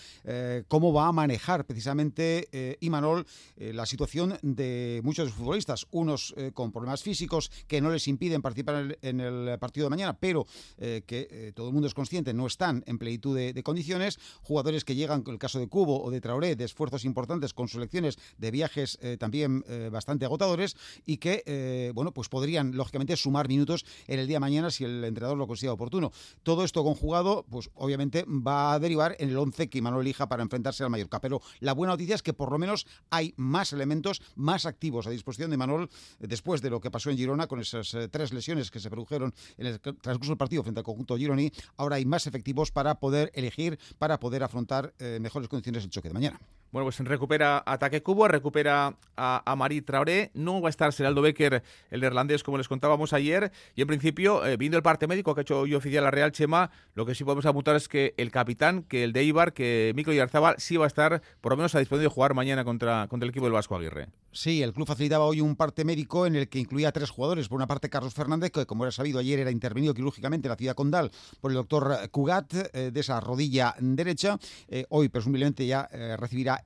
cómo 0.67 0.93
va 0.93 1.08
a 1.08 1.12
manejar 1.12 1.65
precisamente 1.65 2.78
Imanol 2.82 3.26
la 3.58 3.86
situación 3.86 4.38
de 4.41 5.02
muchos 5.04 5.26
de 5.26 5.32
sus 5.32 5.39
futbolistas, 5.39 5.88
unos 5.91 6.36
con 6.54 6.72
problemas 6.72 7.04
físicos 7.04 7.52
que 7.67 7.82
no 7.82 7.89
les 7.91 8.08
impiden 8.08 8.41
participar 8.41 8.98
en 9.02 9.20
el, 9.20 9.58
partido 9.60 9.86
de 9.86 9.89
mañana, 9.89 10.17
pero 10.17 10.46
que 10.78 11.54
todo 11.56 11.67
el 11.67 11.74
mundo 11.74 11.88
es 11.88 11.93
consciente 11.93 12.34
no 12.34 12.48
están 12.48 12.84
en 12.88 12.98
plenitud 12.98 13.36
de 13.36 13.63
condiciones, 13.63 14.20
jugadores 14.41 14.84
que 14.84 14.96
llegan, 14.96 15.24
con 15.24 15.34
el 15.34 15.39
caso 15.39 15.60
de 15.60 15.67
Cubo 15.67 15.96
o 15.97 16.12
de 16.12 16.21
Traoré, 16.21 16.55
de 16.55 16.65
esfuerzos 16.65 17.05
importantes 17.05 17.53
con 17.53 17.67
selecciones 17.67 18.17
de 18.38 18.51
viajes 18.51 18.99
también 19.19 19.63
bastante 19.91 20.25
agotadores 20.25 20.75
y 21.05 21.17
que 21.17 21.91
bueno, 21.93 22.13
pues 22.13 22.29
podrían 22.29 22.75
lógicamente 22.75 23.15
sumar 23.15 23.47
minutos 23.47 23.86
en 24.07 24.19
el 24.19 24.27
día 24.27 24.36
de 24.36 24.41
mañana 24.41 24.71
si 24.71 24.83
el 24.83 25.03
entrenador 25.03 25.38
lo 25.38 25.47
considera 25.47 25.73
oportuno. 25.73 26.12
Todo 26.43 26.63
esto 26.63 26.83
conjugado, 26.83 27.45
pues 27.49 27.69
obviamente 27.75 28.25
va 28.27 28.73
a 28.73 28.79
derivar 28.79 29.15
en 29.19 29.29
el 29.29 29.38
11 29.38 29.69
que 29.69 29.81
Manuel 29.81 30.01
elija 30.01 30.27
para 30.27 30.43
enfrentarse 30.43 30.83
al 30.83 30.89
Mallorca. 30.89 31.19
Pero 31.21 31.41
la 31.60 31.73
buena 31.73 31.93
noticia 31.93 32.15
es 32.15 32.23
que 32.23 32.33
por 32.33 32.51
lo 32.51 32.57
menos 32.57 32.88
hay 33.10 33.33
más 33.38 33.73
elementos 33.73 34.21
más 34.36 34.65
activos 34.65 35.07
a 35.07 35.10
disposición 35.10 35.51
de 35.51 35.57
Manuel 35.57 35.89
después 36.19 36.62
de 36.62 36.69
lo 36.69 36.79
que 36.79 36.91
pasó 36.91 37.10
en 37.10 37.17
Girona 37.17 37.47
con 37.47 37.60
esas 37.60 37.93
eh, 37.93 38.07
tres 38.07 38.33
lesiones 38.33 38.71
que 38.71 38.79
se 38.79 38.89
produjeron 38.89 39.33
en 39.57 39.67
el 39.67 39.79
transcurso 39.79 40.31
del 40.31 40.38
partido 40.38 40.63
frente 40.63 40.79
al 40.79 40.86
conjunto 40.86 41.17
Gironi. 41.17 41.51
Ahora 41.77 41.97
hay 41.97 42.05
más 42.05 42.27
efectivos 42.27 42.71
para 42.71 42.99
poder 42.99 43.31
elegir, 43.33 43.79
para 43.97 44.19
poder 44.19 44.43
afrontar 44.43 44.93
eh, 44.99 45.19
mejores 45.21 45.47
condiciones 45.47 45.83
el 45.88 45.91
choque 45.91 46.10
de 46.10 46.13
mañana. 46.13 46.39
Bueno, 46.71 46.86
pues 46.86 46.99
recupera 46.99 47.63
Ataque 47.65 48.03
Cubo, 48.03 48.27
recupera 48.27 48.95
a, 49.15 49.51
a 49.51 49.56
Marí 49.56 49.82
Traoré, 49.82 50.32
no 50.34 50.62
va 50.62 50.67
a 50.67 50.69
estar 50.69 50.91
Seraldo 50.91 51.21
Becker, 51.21 51.63
el 51.91 52.01
neerlandés, 52.01 52.43
como 52.43 52.58
les 52.58 52.67
contábamos 52.67 53.13
ayer, 53.13 53.51
y 53.75 53.82
en 53.82 53.88
principio, 53.88 54.45
eh, 54.45 54.58
viendo 54.58 54.77
el 54.77 54.84
parte 54.84 55.08
médico 55.08 55.34
que 55.34 55.41
ha 55.41 55.43
hecho 55.43 55.62
hoy 55.62 55.73
oficial 55.73 56.03
la 56.03 56.12
Real 56.12 56.32
Chema, 56.32 56.69
lo 56.93 57.06
que 57.06 57.15
sí 57.15 57.23
podemos 57.23 57.45
apuntar 57.45 57.75
es 57.75 57.88
que 57.88 58.13
el 58.17 58.32
capitán, 58.32 58.84
que 58.84 59.03
el 59.03 59.13
de 59.13 59.23
Ibar, 59.23 59.53
que 59.53 59.93
Mico 59.95 60.12
Yarzábal, 60.12 60.56
sí 60.58 60.77
va 60.77 60.86
a 60.86 60.88
estar, 60.88 61.21
por 61.41 61.53
lo 61.53 61.58
menos, 61.58 61.73
a 61.75 61.80
disposición 61.80 62.10
de 62.10 62.13
jugar 62.13 62.34
mañana 62.34 62.65
contra, 62.65 63.08
contra 63.08 63.25
el 63.25 63.30
equipo 63.30 63.45
del 63.45 63.53
Vasco 63.53 63.75
Aguirre. 63.75 64.10
Sí, 64.32 64.62
el 64.62 64.71
club 64.71 64.86
facilitaba 64.86 65.25
hoy 65.25 65.41
un 65.41 65.56
parte 65.56 65.84
médico 65.84 66.27
en 66.27 66.36
el 66.36 66.47
que 66.47 66.60
incluía 66.60 66.89
a 66.89 66.91
tres 66.91 67.10
jugadores. 67.10 67.47
Por 67.47 67.56
una 67.56 67.65
parte, 67.65 67.89
Carlos 67.89 68.13
Fernández, 68.13 68.51
que 68.51 68.67
como 68.67 68.84
era 68.84 68.91
sabido 68.91 69.17
ayer 69.17 69.39
era 69.39 69.49
intervenido 69.49 69.95
quirúrgicamente 69.95 70.47
en 70.47 70.51
la 70.51 70.58
ciudad 70.58 70.75
condal 70.75 71.12
por 71.41 71.49
el 71.49 71.56
doctor 71.56 72.08
Cugat 72.12 72.53
eh, 72.53 72.91
de 72.91 72.99
esa 72.99 73.19
rodilla 73.19 73.73
derecha. 73.80 74.38
Eh, 74.67 74.86
hoy, 74.89 75.10
presumiblemente, 75.10 75.65
ya 75.65 75.88
eh, 75.91 76.15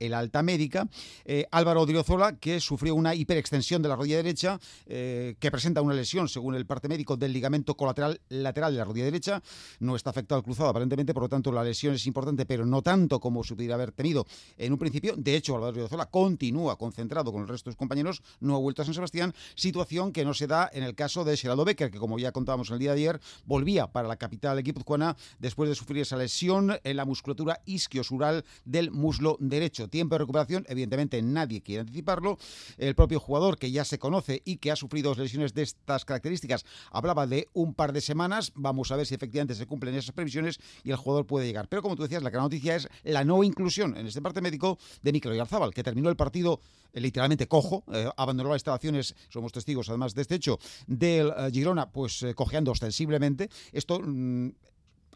el 0.00 0.14
alta 0.14 0.42
médica. 0.42 0.88
Eh, 1.24 1.46
Álvaro 1.50 1.82
Odriozola, 1.82 2.36
que 2.36 2.60
sufrió 2.60 2.94
una 2.94 3.14
hiperextensión 3.14 3.82
de 3.82 3.88
la 3.88 3.96
rodilla 3.96 4.16
derecha, 4.16 4.58
eh, 4.86 5.36
que 5.38 5.50
presenta 5.50 5.82
una 5.82 5.94
lesión, 5.94 6.28
según 6.28 6.54
el 6.54 6.66
parte 6.66 6.88
médico, 6.88 7.16
del 7.16 7.32
ligamento 7.32 7.76
colateral 7.76 8.20
lateral 8.28 8.72
de 8.72 8.78
la 8.78 8.84
rodilla 8.84 9.06
derecha. 9.06 9.42
No 9.80 9.96
está 9.96 10.10
afectado 10.10 10.38
al 10.38 10.44
cruzado, 10.44 10.70
aparentemente, 10.70 11.14
por 11.14 11.24
lo 11.24 11.28
tanto, 11.28 11.52
la 11.52 11.64
lesión 11.64 11.94
es 11.94 12.06
importante, 12.06 12.46
pero 12.46 12.66
no 12.66 12.82
tanto 12.82 13.20
como 13.20 13.44
se 13.44 13.54
pudiera 13.54 13.74
haber 13.74 13.92
tenido 13.92 14.26
en 14.58 14.72
un 14.72 14.78
principio. 14.78 15.14
De 15.16 15.36
hecho, 15.36 15.54
Álvaro 15.54 15.72
Odriozola 15.72 16.06
continúa 16.06 16.76
concentrado 16.76 17.32
con 17.32 17.42
el 17.42 17.48
resto 17.48 17.70
de 17.70 17.72
sus 17.72 17.78
compañeros, 17.78 18.22
no 18.40 18.56
ha 18.56 18.58
vuelto 18.58 18.82
a 18.82 18.84
San 18.84 18.94
Sebastián, 18.94 19.34
situación 19.54 20.12
que 20.12 20.24
no 20.24 20.34
se 20.34 20.46
da 20.46 20.70
en 20.72 20.82
el 20.82 20.94
caso 20.94 21.24
de 21.24 21.36
Geraldo 21.36 21.64
Becker, 21.64 21.90
que 21.90 21.98
como 21.98 22.18
ya 22.18 22.32
contábamos 22.32 22.70
el 22.70 22.78
día 22.78 22.92
de 22.94 23.00
ayer, 23.00 23.20
volvía 23.44 23.86
para 23.86 24.08
la 24.08 24.16
capital 24.16 24.62
guipuzcoana 24.62 25.16
después 25.38 25.68
de 25.68 25.74
sufrir 25.74 26.02
esa 26.02 26.16
lesión 26.16 26.76
en 26.82 26.96
la 26.96 27.04
musculatura 27.04 27.60
isquiosural 27.66 28.44
del 28.64 28.90
muslo 28.90 29.36
derecho. 29.40 29.81
Tiempo 29.88 30.14
de 30.14 30.20
recuperación, 30.20 30.64
evidentemente 30.68 31.20
nadie 31.22 31.62
quiere 31.62 31.80
anticiparlo. 31.80 32.38
El 32.78 32.94
propio 32.94 33.20
jugador 33.20 33.58
que 33.58 33.70
ya 33.70 33.84
se 33.84 33.98
conoce 33.98 34.42
y 34.44 34.56
que 34.56 34.70
ha 34.70 34.76
sufrido 34.76 35.14
lesiones 35.14 35.54
de 35.54 35.62
estas 35.62 36.04
características 36.04 36.64
hablaba 36.90 37.26
de 37.26 37.48
un 37.52 37.74
par 37.74 37.92
de 37.92 38.00
semanas. 38.00 38.52
Vamos 38.54 38.90
a 38.92 38.96
ver 38.96 39.06
si 39.06 39.14
efectivamente 39.14 39.54
se 39.54 39.66
cumplen 39.66 39.94
esas 39.94 40.14
previsiones 40.14 40.58
y 40.84 40.90
el 40.90 40.96
jugador 40.96 41.26
puede 41.26 41.46
llegar. 41.46 41.68
Pero 41.68 41.82
como 41.82 41.96
tú 41.96 42.02
decías, 42.02 42.22
la 42.22 42.30
gran 42.30 42.44
noticia 42.44 42.76
es 42.76 42.88
la 43.04 43.24
no 43.24 43.42
inclusión 43.44 43.96
en 43.96 44.06
este 44.06 44.22
parte 44.22 44.40
médico 44.40 44.78
de 45.02 45.12
Mikel 45.12 45.32
Oyarzábal, 45.32 45.72
que 45.72 45.82
terminó 45.82 46.08
el 46.08 46.16
partido 46.16 46.60
eh, 46.92 47.00
literalmente 47.00 47.48
cojo, 47.48 47.84
eh, 47.92 48.08
abandonó 48.16 48.50
las 48.50 48.56
instalaciones, 48.56 49.14
somos 49.28 49.52
testigos 49.52 49.88
además 49.88 50.14
de 50.14 50.22
este 50.22 50.34
hecho, 50.34 50.58
del 50.86 51.28
eh, 51.36 51.50
Girona, 51.52 51.90
pues 51.90 52.24
cojeando 52.34 52.70
ostensiblemente. 52.70 53.48
Esto 53.72 54.00
mm, 54.00 54.50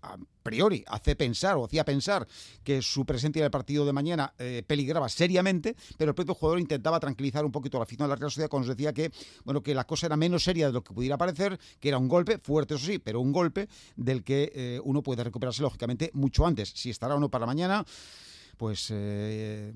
a 0.06 0.16
priori 0.42 0.84
hace 0.86 1.16
pensar 1.16 1.56
o 1.56 1.64
hacía 1.64 1.84
pensar 1.84 2.26
que 2.62 2.80
su 2.82 3.04
presencia 3.04 3.40
en 3.40 3.46
el 3.46 3.50
partido 3.50 3.84
de 3.84 3.92
mañana 3.92 4.32
eh, 4.38 4.62
peligraba 4.66 5.08
seriamente, 5.08 5.76
pero 5.98 6.10
el 6.10 6.14
propio 6.14 6.34
jugador 6.34 6.60
intentaba 6.60 7.00
tranquilizar 7.00 7.44
un 7.44 7.52
poquito 7.52 7.76
a 7.76 7.80
la 7.80 7.84
afición 7.84 8.06
de 8.06 8.10
la 8.10 8.16
Real 8.16 8.30
Sociedad 8.30 8.48
cuando 8.48 8.68
nos 8.68 8.76
decía 8.76 8.92
que, 8.92 9.10
bueno, 9.44 9.62
que 9.62 9.74
la 9.74 9.84
cosa 9.84 10.06
era 10.06 10.16
menos 10.16 10.44
seria 10.44 10.68
de 10.68 10.72
lo 10.72 10.82
que 10.82 10.94
pudiera 10.94 11.18
parecer, 11.18 11.58
que 11.80 11.88
era 11.88 11.98
un 11.98 12.08
golpe, 12.08 12.38
fuerte 12.38 12.74
eso 12.74 12.86
sí, 12.86 12.98
pero 12.98 13.20
un 13.20 13.32
golpe 13.32 13.68
del 13.96 14.22
que 14.22 14.52
eh, 14.54 14.80
uno 14.84 15.02
puede 15.02 15.24
recuperarse 15.24 15.62
lógicamente 15.62 16.10
mucho 16.14 16.46
antes. 16.46 16.70
Si 16.70 16.90
estará 16.90 17.14
o 17.16 17.20
no 17.20 17.28
para 17.28 17.46
mañana, 17.46 17.84
pues... 18.56 18.88
Eh, 18.90 19.72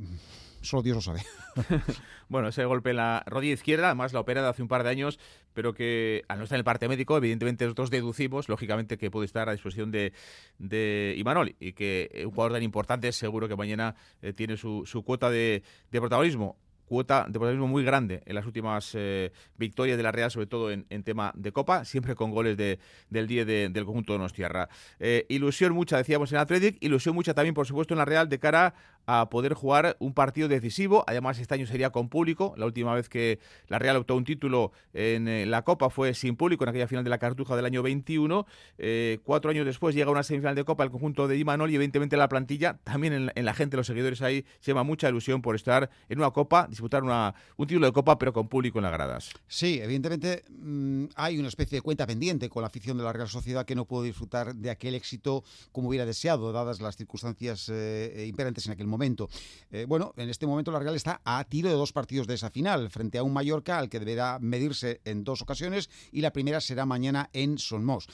solo 0.63 0.83
Dios 0.83 0.97
lo 0.97 1.03
sabe. 1.03 1.23
bueno, 2.29 2.49
ese 2.49 2.65
golpe 2.65 2.91
en 2.91 2.97
la 2.97 3.23
rodilla 3.27 3.55
izquierda, 3.55 3.87
además 3.87 4.13
la 4.13 4.21
opera 4.21 4.43
de 4.43 4.49
hace 4.49 4.63
un 4.63 4.69
par 4.69 4.83
de 4.83 4.91
años, 4.91 5.19
pero 5.55 5.75
que 5.75 6.25
al 6.29 6.39
no 6.39 6.45
estar 6.45 6.57
en 6.57 6.61
el 6.61 6.65
parte 6.65 6.89
médico, 6.89 7.17
evidentemente 7.17 7.65
nosotros 7.65 7.91
deducimos, 7.91 8.49
lógicamente, 8.49 8.99
que 8.99 9.11
puede 9.11 9.27
estar 9.27 9.49
a 9.49 9.53
disposición 9.53 9.91
de, 9.91 10.13
de 10.59 11.15
Imanol 11.17 11.55
y 11.61 11.73
que 11.73 12.23
un 12.25 12.31
jugador 12.31 12.53
tan 12.53 12.63
importante 12.63 13.13
seguro 13.13 13.49
que 13.49 13.57
mañana 13.57 13.95
eh, 14.23 14.33
tiene 14.33 14.57
su, 14.57 14.85
su 14.87 15.03
cuota 15.03 15.31
de, 15.31 15.63
de 15.91 16.01
protagonismo 16.01 16.57
cuota 16.91 17.25
de 17.29 17.39
protagonismo 17.39 17.69
muy 17.69 17.85
grande 17.85 18.21
en 18.27 18.35
las 18.35 18.45
últimas 18.45 18.91
eh, 18.95 19.31
victorias 19.57 19.97
de 19.97 20.03
la 20.03 20.11
Real, 20.11 20.29
sobre 20.29 20.49
todo 20.49 20.73
en, 20.73 20.85
tema 21.05 21.33
de 21.37 21.53
Copa, 21.53 21.85
siempre 21.85 22.17
con 22.17 22.33
goles 22.33 22.57
de, 22.57 22.81
del 23.09 23.29
día 23.29 23.45
del 23.45 23.85
conjunto 23.85 24.13
de 24.13 24.19
Nostierra. 24.19 24.69
Eh, 24.99 25.25
ilusión 25.29 25.73
mucha, 25.73 25.97
decíamos 25.99 26.33
en 26.33 26.39
Athletic, 26.39 26.79
ilusión 26.81 27.15
mucha 27.15 27.33
también, 27.33 27.55
por 27.55 27.65
supuesto, 27.65 27.95
en 27.95 27.99
la 27.99 28.05
Real 28.05 28.29
de 28.29 28.41
cara 28.41 28.75
a 29.19 29.31
poder 29.31 29.55
jugar 29.55 29.97
un 29.99 30.15
partido 30.15 30.49
decisivo. 30.49 31.05
Además, 31.07 31.39
este 31.39 31.55
año 31.55 31.67
sería 31.67 31.91
con 31.91 32.09
público. 32.09 32.55
La 32.57 32.67
última 32.67 32.95
vez 32.95 33.09
que 33.09 33.39
la 33.69 33.79
Real 33.79 33.97
optó 33.97 34.17
un 34.17 34.25
título 34.25 34.73
en 34.93 35.29
eh, 35.29 35.47
la 35.47 35.63
Copa 35.63 35.91
fue 35.91 36.15
sin 36.15 36.37
público, 36.37 36.65
en 36.65 36.71
aquella 36.71 36.87
final 36.87 37.05
de 37.05 37.11
la 37.11 37.19
Cartuja 37.19 37.57
del 37.57 37.65
año 37.65 37.83
21. 37.83 38.47
cuatro 39.25 39.51
años 39.51 39.67
después 39.67 39.95
llega 39.95 40.11
una 40.11 40.23
semifinal 40.23 40.55
de 40.55 40.65
Copa 40.65 40.85
el 40.85 40.91
conjunto 40.91 41.29
de 41.29 41.37
Imanol 41.37 41.71
y 41.71 41.75
evidentemente 41.75 42.17
la 42.17 42.29
plantilla, 42.29 42.79
también 42.85 43.13
en, 43.13 43.33
en 43.35 43.45
la 43.45 43.55
gente, 43.55 43.77
los 43.77 43.87
seguidores 43.87 44.23
ahí, 44.23 44.45
se 44.61 44.71
llama 44.71 44.83
mucha 44.83 45.09
ilusión 45.09 45.43
por 45.43 45.57
estar 45.57 45.91
en 46.09 46.19
una 46.19 46.31
Copa 46.31 46.67
disputar 46.69 47.03
una, 47.03 47.35
un 47.57 47.67
título 47.67 47.87
de 47.87 47.93
Copa, 47.93 48.19
pero 48.19 48.33
con 48.33 48.49
público 48.49 48.79
en 48.79 48.85
las 48.85 48.93
gradas. 48.93 49.31
Sí, 49.47 49.81
evidentemente 49.83 50.45
mm, 50.49 51.07
hay 51.17 51.39
una 51.39 51.49
especie 51.49 51.79
de 51.79 51.83
cuenta 51.83 52.07
pendiente 52.07 52.49
con 52.49 52.63
la 52.63 52.69
afición 52.69 52.97
de 52.97 53.05
la 53.05 53.13
Real 53.13 53.29
Sociedad 53.29 53.65
que 53.65 53.75
no 53.75 53.85
pudo 53.85 54.03
disfrutar 54.03 54.55
de 54.55 54.71
aquel 54.71 54.95
éxito 54.95 55.45
como 55.73 55.89
hubiera 55.89 56.07
deseado, 56.07 56.53
dadas 56.53 56.81
las 56.81 56.97
circunstancias 56.97 57.69
eh, 57.69 58.27
imperantes 58.29 58.67
en 58.67 58.73
aquel 58.73 58.87
momento. 58.87 59.00
Eh, 59.71 59.87
bueno, 59.89 60.13
en 60.17 60.29
este 60.29 60.47
momento 60.47 60.71
la 60.71 60.79
Real 60.79 60.95
está 60.95 61.21
a 61.25 61.45
tiro 61.45 61.69
de 61.69 61.75
dos 61.75 61.93
partidos 61.93 62.27
de 62.27 62.35
esa 62.35 62.51
final, 62.51 62.91
frente 62.91 63.19
a 63.19 63.23
un 63.23 63.33
Mallorca 63.33 63.79
al 63.79 63.89
que 63.89 63.99
deberá 63.99 64.39
medirse 64.41 65.01
en 65.05 65.25
dos 65.25 65.43
ocasiones 65.43 65.91
y 66.13 66.21
la 66.21 66.33
primera 66.33 66.61
será 66.61 66.87
mañana 66.87 67.31
en 67.33 67.59
Sonmos. 67.59 68.09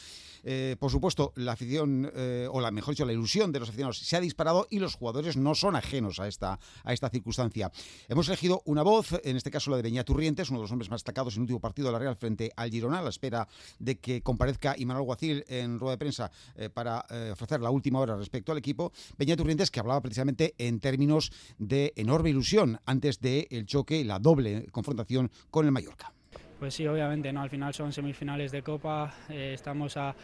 Eh, 0.44 0.77
por 0.79 0.90
supuesto, 0.90 1.33
la 1.37 1.53
afición, 1.53 2.11
o 2.51 2.61
la 2.61 2.70
mejor 2.70 2.94
dicho, 2.94 3.05
la 3.05 3.12
ilusión 3.12 3.53
de 3.53 3.61
los 3.61 3.68
aficionados 3.68 3.99
se 3.99 4.16
ha 4.16 4.20
disparado 4.20 4.66
y 4.70 4.79
los 4.79 4.94
jugadores 4.94 5.37
no 5.37 5.55
son 5.55 5.75
ajenos 5.75 6.20
a 6.20 6.29
esta, 6.29 6.61
a 6.85 6.92
esta 6.92 7.09
circunstancia. 7.09 7.72
Hemos 8.09 8.29
elegido 8.29 8.62
una 8.64 8.83
voz, 8.83 9.09
en 9.25 9.37
este 9.37 9.51
caso 9.51 9.70
la 9.70 9.77
de 9.77 9.83
Beñat 9.83 10.07
Turrientes, 10.07 10.51
uno 10.51 10.61
de 10.61 10.64
los 10.64 10.72
hombres 10.72 10.90
más 10.90 11.01
destacados 11.01 11.35
en 11.35 11.38
el 11.38 11.42
último 11.42 11.61
partido 11.61 11.88
de 11.88 11.92
la 11.92 11.99
Real 11.99 12.16
frente 12.16 12.53
al 12.57 12.70
Girona, 12.70 13.01
a 13.01 13.03
la 13.03 13.11
espera 13.11 13.49
de 13.79 13.99
que 13.99 14.22
comparezca 14.22 14.75
Imanol 14.79 15.03
Guacil 15.03 15.44
en 15.49 15.79
rueda 15.79 15.92
de 15.92 15.99
prensa 15.99 16.31
eh, 16.55 16.70
para 16.70 17.05
eh, 17.11 17.31
ofrecer 17.33 17.61
la 17.61 17.70
última 17.70 18.01
hora 18.01 18.16
respecto 18.16 18.53
al 18.53 18.59
equipo. 18.59 18.92
Beñat 19.18 19.38
Turrientes 19.38 19.70
que 19.70 19.81
hablaba 19.81 20.01
precisamente 20.01 20.55
en 20.68 20.81
términos 20.81 21.33
de 21.59 21.92
enorme 21.96 22.31
ilusión 22.31 22.79
antes 22.87 23.20
del 23.20 23.66
choque, 23.66 24.05
la 24.05 24.18
doble 24.18 24.66
confrontación 24.70 25.31
con 25.50 25.66
el 25.66 25.72
Mallorca. 25.72 26.12
Pues 26.59 26.74
sí, 26.74 26.87
obviamente, 26.87 27.33
¿no? 27.33 27.42
Al 27.42 27.50
final 27.50 27.74
son 27.74 27.92
semifinales 27.92 28.50
de 28.50 28.62
Copa, 28.62 29.14
eh, 29.29 29.52
estamos 29.55 29.96
a 29.96 30.14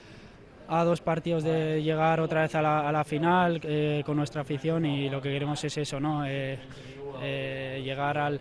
a 0.68 0.84
dos 0.84 1.00
partidos 1.00 1.42
de 1.42 1.82
llegar 1.82 2.20
otra 2.20 2.42
vez 2.42 2.54
a 2.54 2.62
la, 2.62 3.04
final 3.04 3.60
eh, 3.62 4.02
con 4.06 4.16
nuestra 4.16 4.42
afición 4.42 4.86
y 4.86 5.10
lo 5.10 5.20
que 5.20 5.30
queremos 5.30 5.62
es 5.64 5.76
eso, 5.76 6.00
¿no? 6.00 6.24
Eh, 6.24 6.58
llegar 7.84 8.16
al, 8.16 8.40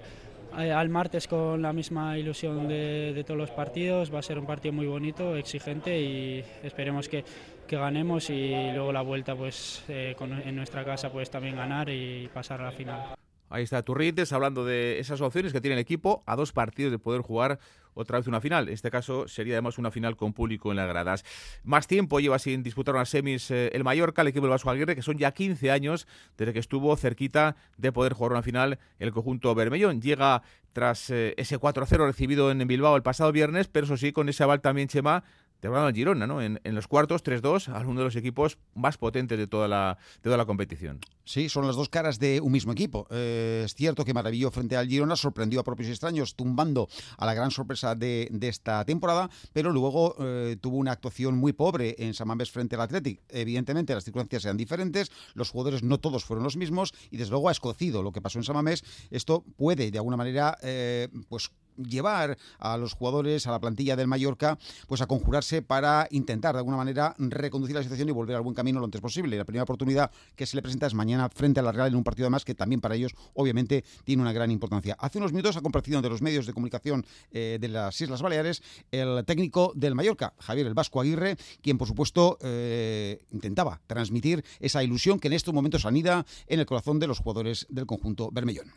al, 0.54 0.90
martes 0.90 1.28
con 1.28 1.62
la 1.62 1.74
misma 1.74 2.18
ilusión 2.18 2.68
de, 2.68 3.24
todos 3.26 3.38
los 3.38 3.52
partidos. 3.52 4.14
Va 4.14 4.20
a 4.20 4.24
ser 4.24 4.40
un 4.40 4.46
partido 4.46 4.74
muy 4.74 4.88
bonito, 4.88 5.36
exigente 5.36 6.00
y 6.00 6.44
esperemos 6.64 7.08
que, 7.10 7.24
ganemos 7.70 8.30
y 8.30 8.50
luego 8.74 8.92
la 8.92 9.02
vuelta 9.02 9.34
pues 9.34 9.82
en 9.88 10.56
nuestra 10.58 10.84
casa 10.84 11.10
pues 11.10 11.30
también 11.30 11.56
ganar 11.56 11.90
y 11.90 12.30
pasar 12.34 12.60
a 12.60 12.66
la 12.66 12.72
final. 12.72 13.16
Ahí 13.52 13.64
está 13.64 13.84
Turrientes 13.84 14.32
hablando 14.32 14.66
de 14.66 15.00
esas 15.00 15.20
opciones 15.20 15.52
que 15.52 15.60
tiene 15.60 15.74
el 15.74 15.82
equipo 15.82 16.24
a 16.26 16.38
dos 16.38 16.54
partidos 16.54 16.90
de 16.90 16.98
poder 16.98 17.22
jugar 17.22 17.60
otra 17.94 18.18
vez 18.18 18.28
una 18.28 18.40
final. 18.40 18.70
En 18.70 18.74
este 18.74 18.90
caso 18.90 19.28
sería 19.28 19.56
además 19.56 19.78
una 19.78 19.92
final 19.92 20.16
con 20.16 20.32
público 20.32 20.72
en 20.72 20.78
las 20.78 20.88
gradas. 20.88 21.26
Más 21.64 21.86
tiempo 21.86 22.22
lleva 22.22 22.40
sin 22.40 22.64
disputar 22.64 22.96
unas 22.96 23.10
semis 23.10 23.52
eh, 23.52 23.70
el 23.74 23.84
Mallorca, 23.84 24.22
el 24.22 24.30
equipo 24.30 24.46
del 24.46 24.52
Vasco 24.52 24.70
Aguirre, 24.70 24.96
que 24.96 25.02
son 25.02 25.18
ya 25.18 25.34
15 25.34 25.70
años 25.70 26.08
desde 26.38 26.54
que 26.54 26.60
estuvo 26.60 26.96
cerquita 26.96 27.58
de 27.78 27.92
poder 27.92 28.14
jugar 28.14 28.32
una 28.32 28.42
final 28.42 28.80
el 29.00 29.12
conjunto 29.12 29.54
Bermellón. 29.54 30.02
Llega 30.02 30.44
tras 30.72 31.10
eh, 31.10 31.34
ese 31.36 31.60
4-0 31.60 32.06
recibido 32.06 32.52
en 32.52 32.66
Bilbao 32.66 32.96
el 32.96 33.04
pasado 33.04 33.34
viernes, 33.34 33.68
pero 33.68 33.86
eso 33.86 33.98
sí, 33.98 34.14
con 34.14 34.30
ese 34.30 34.44
aval 34.44 34.62
también 34.62 34.88
Chema 34.88 35.24
derrotando 35.62 35.88
al 35.88 35.94
Girona, 35.94 36.28
¿no? 36.28 36.42
En, 36.42 36.60
los 36.64 36.88
cuartos, 36.88 37.24
3-2, 37.24 37.70
a 37.70 37.80
uno 37.88 38.00
de 38.00 38.06
los 38.06 38.16
equipos 38.16 38.58
más 38.74 38.98
potentes 38.98 39.38
de 39.38 39.48
toda 39.48 39.68
la, 39.68 39.98
de 40.16 40.24
toda 40.24 40.38
la 40.38 40.46
competición. 40.46 41.00
Sí, 41.24 41.50
son 41.50 41.68
las 41.68 41.76
dos 41.76 41.88
caras 41.88 42.20
de 42.20 42.42
un 42.42 42.52
mismo 42.52 42.72
equipo. 42.72 43.08
Eh, 43.10 43.64
es 43.66 43.76
cierto 43.76 44.04
que 44.04 44.14
maravilló 44.14 44.52
frente 44.52 44.76
al 44.76 44.88
Girona, 44.88 45.16
sorprendió 45.16 45.60
a 45.60 45.64
propios 45.64 45.90
extraños, 45.90 46.36
tumbando 46.36 46.90
a 47.18 47.26
la 47.26 47.34
gran 47.34 47.52
sorpresa 47.52 47.96
de, 47.96 48.30
esta 48.42 48.84
temporada, 48.86 49.30
pero 49.54 49.72
luego 49.72 50.16
eh, 50.20 50.58
tuvo 50.60 50.78
una 50.78 50.92
actuación 50.92 51.38
muy 51.38 51.54
pobre 51.54 51.96
en 52.00 52.14
San 52.14 52.28
Mamés 52.28 52.52
frente 52.52 52.76
al 52.76 52.82
Athletic. 52.82 53.22
Evidentemente, 53.30 53.94
las 53.94 54.04
circunstancias 54.04 54.46
eran 54.46 54.58
diferentes, 54.58 55.12
los 55.36 55.50
jugadores 55.50 55.84
no 55.84 56.00
todos 56.00 56.26
fueron 56.26 56.44
los 56.44 56.58
mismos, 56.58 56.94
y 57.12 57.18
desde 57.18 57.32
luego 57.32 57.50
ha 57.50 57.52
escocido 57.52 58.04
lo 58.04 58.12
que 58.12 58.22
pasó 58.22 58.40
en 58.40 58.44
San 58.44 58.56
Mamés. 58.56 58.84
Esto 59.10 59.46
puede, 59.56 59.92
de 59.92 59.98
alguna 59.98 60.18
manera, 60.18 60.58
eh, 60.64 61.08
pues 61.30 61.52
llevar 61.78 62.38
a 62.60 62.78
los 62.78 62.94
jugadores, 62.94 63.48
a 63.48 63.52
la 63.52 63.60
plantilla 63.60 63.96
del 63.96 64.08
Mallorca, 64.08 64.58
pues 64.88 65.02
a 65.02 65.08
conjurarse 65.08 65.62
para 65.62 66.08
intentar 66.12 66.54
de 66.54 66.60
alguna 66.60 66.78
manera 66.78 67.16
reconducir 67.18 67.76
la 67.76 67.84
situación 67.84 68.10
y 68.10 68.12
volver 68.12 68.36
al 68.36 68.42
buen 68.42 68.56
camino 68.56 68.80
lo 68.80 68.86
antes 68.86 69.02
posible. 69.02 69.38
La 69.38 69.46
primera 69.46 69.64
oportunidad 69.64 70.12
que 70.36 70.46
se 70.46 70.56
le 70.56 70.62
presenta 70.62 70.88
es 70.88 70.94
mañana 70.94 71.30
frente 71.30 71.60
a 71.60 71.64
la 71.64 71.72
Real 71.72 71.90
en 71.90 71.96
un 71.96 72.04
partido 72.04 72.30
más 72.30 72.46
que 72.46 72.56
también 72.56 72.82
para 72.82 72.96
ellos 72.96 73.14
obviamente 73.34 73.84
tiene 74.04 74.22
una 74.22 74.34
gran 74.34 74.52
importancia. 74.52 74.96
Hace 75.00 75.18
unos 75.18 75.32
minutos 75.32 75.58
ha 75.58 75.62
compartido 75.62 76.02
de 76.02 76.10
los 76.10 76.22
medios 76.22 76.46
de 76.46 76.54
comunicación 76.54 77.06
eh, 77.32 77.58
de 77.60 77.68
las 77.68 78.00
Islas 78.00 78.22
Baleares 78.22 78.62
el 78.92 79.24
técnico 79.26 79.74
del 79.76 79.96
Mallorca, 79.96 80.34
Javier 80.40 80.68
el 80.68 80.74
Vasco 80.74 81.02
Aguirre, 81.02 81.38
quien 81.62 81.78
por 81.78 81.88
supuesto 81.88 82.38
eh, 82.42 83.24
intentaba 83.32 83.82
transmitir 83.88 84.44
esa 84.60 84.84
ilusión 84.84 85.20
que 85.20 85.28
en 85.28 85.34
estos 85.34 85.54
momentos 85.54 85.86
anida 85.86 86.26
en 86.48 86.60
el 86.60 86.66
corazón 86.66 87.00
de 87.00 87.08
los 87.08 87.20
jugadores 87.20 87.66
del 87.70 87.86
conjunto 87.86 88.30
Bermellón 88.32 88.72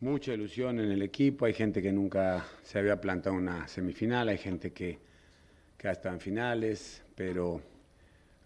mucha 0.00 0.32
ilusión 0.32 0.80
en 0.80 0.90
el 0.90 1.02
equipo, 1.02 1.44
hay 1.44 1.52
gente 1.52 1.82
que 1.82 1.92
nunca 1.92 2.46
se 2.62 2.78
había 2.78 3.00
plantado 3.00 3.36
una 3.36 3.68
semifinal, 3.68 4.28
hay 4.28 4.38
gente 4.38 4.72
que, 4.72 4.98
que 5.76 5.88
en 5.88 6.20
finales, 6.20 7.02
pero 7.14 7.60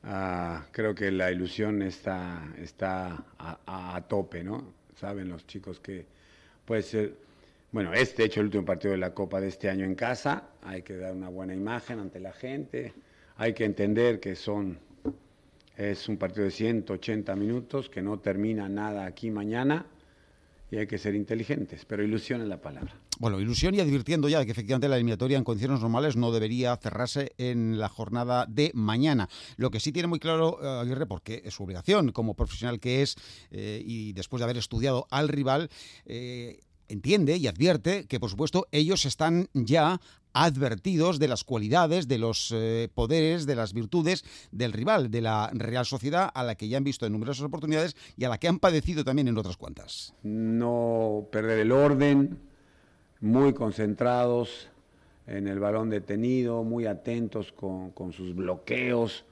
ah, 0.03 0.67
creo 0.73 0.95
que 0.95 1.13
la 1.13 1.31
ilusión 1.31 1.83
está, 1.83 2.53
está 2.59 3.25
a, 3.39 4.05
tope, 4.09 4.43
¿no? 4.43 4.75
Saben 4.97 5.29
los 5.29 5.47
chicos 5.47 5.79
que 5.79 6.07
puede 6.65 6.83
ser, 6.83 7.15
bueno, 7.71 7.93
este 7.93 8.25
hecho 8.25 8.41
el 8.41 8.47
último 8.47 8.65
partido 8.65 8.93
de 8.93 8.99
la 8.99 9.15
Copa 9.15 9.41
de 9.41 9.49
este 9.49 9.71
año 9.71 9.85
en 9.85 9.95
casa, 9.95 10.51
hay 10.63 10.83
que 10.83 10.97
dar 10.97 11.13
una 11.15 11.29
buena 11.29 11.55
imagen 11.55 12.01
ante 12.01 12.19
la 12.19 12.33
gente, 12.33 12.93
hay 13.37 13.53
que 13.55 13.65
entender 13.65 14.19
que 14.19 14.35
son, 14.35 14.79
es 15.77 16.09
un 16.09 16.17
partido 16.17 16.45
de 16.45 16.51
180 16.51 17.37
minutos, 17.37 17.89
que 17.89 18.03
no 18.03 18.19
termina 18.19 18.69
nada 18.69 19.07
aquí 19.07 19.31
mañana, 19.31 19.87
y 20.75 20.79
hay 20.79 20.87
que 20.89 20.99
ser 20.99 21.15
inteligentes, 21.15 21.85
pero 21.85 22.03
ilusión 22.03 22.41
es 22.43 22.49
la 22.49 22.61
palabra. 22.61 22.95
Bueno, 23.19 23.41
ilusión 23.41 23.75
y 23.77 23.81
advirtiendo 23.81 24.29
ya 24.29 24.41
de 24.41 24.45
que 24.45 24.51
efectivamente 24.51 24.89
la 24.89 24.97
eliminatoria 24.97 25.39
en 25.39 25.45
condiciones 25.45 25.81
normales 25.81 26.17
no 26.17 26.33
debería 26.33 26.77
cerrarse 26.77 27.33
en 27.39 27.79
la 27.79 27.89
jornada 27.89 28.47
de 28.49 28.73
mañana. 28.75 29.29
Lo 29.57 29.71
que 29.71 29.79
sí 29.79 29.93
tiene 29.93 30.09
muy 30.09 30.19
claro 30.19 30.59
eh, 30.61 30.81
Aguirre, 30.81 31.07
porque 31.07 31.43
es 31.45 31.55
su 31.55 31.63
obligación 31.63 32.11
como 32.11 32.35
profesional 32.35 32.81
que 32.81 33.03
es, 33.03 33.15
eh, 33.53 33.83
y 33.87 34.15
después 34.15 34.41
de 34.41 34.45
haber 34.45 34.57
estudiado 34.57 35.07
al 35.11 35.29
rival, 35.29 35.71
eh, 36.07 36.59
entiende 36.89 37.37
y 37.37 37.47
advierte 37.47 38.07
que, 38.07 38.19
por 38.19 38.31
supuesto, 38.31 38.67
ellos 38.73 39.05
están 39.05 39.49
ya 39.55 40.01
advertidos 40.35 41.19
de 41.19 41.29
las 41.29 41.45
cualidades, 41.45 42.09
de 42.09 42.19
los 42.19 42.53
eh, 42.53 42.89
poderes, 42.93 43.47
de 43.47 43.55
las 43.55 43.73
virtudes 43.73 44.25
del 44.51 44.73
rival, 44.73 45.11
de 45.11 45.23
la 45.23 45.51
Real 45.55 45.87
Sociedad, 45.87 46.31
a 46.35 46.43
la 46.43 46.57
que 46.57 46.69
ya 46.69 46.77
han 46.77 46.85
visto 46.85 47.07
en 47.07 47.13
numerosas 47.13 47.45
oportunidades 47.45 47.97
y 48.17 48.25
a 48.25 48.29
la 48.29 48.39
que 48.39 48.49
han 48.49 48.59
padecido 48.59 49.05
también 49.05 49.29
en 49.29 49.39
otras 49.39 49.57
cuantas. 49.57 50.13
No 50.23 51.27
perder 51.31 51.61
el 51.61 51.73
orden, 51.73 52.39
muy 53.21 53.55
concentrados 53.55 54.69
en 55.27 55.47
el 55.47 55.61
balón 55.61 55.89
detenido, 55.89 56.65
muy 56.65 56.87
atentos 56.87 57.53
con, 57.53 58.13
sus 58.13 58.35
bloqueos, 58.35 59.25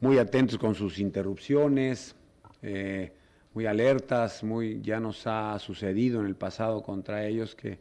muy 0.00 0.18
atentos 0.18 0.58
con 0.58 0.74
sus 0.74 0.98
interrupciones. 0.98 2.16
Eh, 2.60 3.12
muy 3.54 3.66
alertas, 3.66 4.42
muy, 4.42 4.80
ya 4.82 4.98
nos 4.98 5.28
ha 5.28 5.56
sucedido 5.60 6.20
en 6.20 6.26
el 6.26 6.34
pasado 6.34 6.82
contra 6.82 7.24
ellos 7.24 7.54
que, 7.54 7.78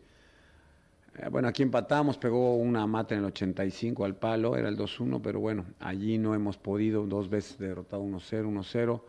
eh, 1.17 1.29
bueno, 1.29 1.47
aquí 1.47 1.63
empatamos, 1.63 2.17
pegó 2.17 2.55
una 2.55 2.85
mata 2.87 3.15
en 3.15 3.21
el 3.21 3.25
85 3.27 4.05
al 4.05 4.15
palo, 4.15 4.55
era 4.55 4.69
el 4.69 4.77
2-1, 4.77 5.21
pero 5.21 5.39
bueno, 5.39 5.65
allí 5.79 6.17
no 6.17 6.33
hemos 6.33 6.57
podido, 6.57 7.05
dos 7.05 7.29
veces 7.29 7.57
derrotado 7.57 8.03
1-0, 8.03 8.45
1-0, 8.45 9.01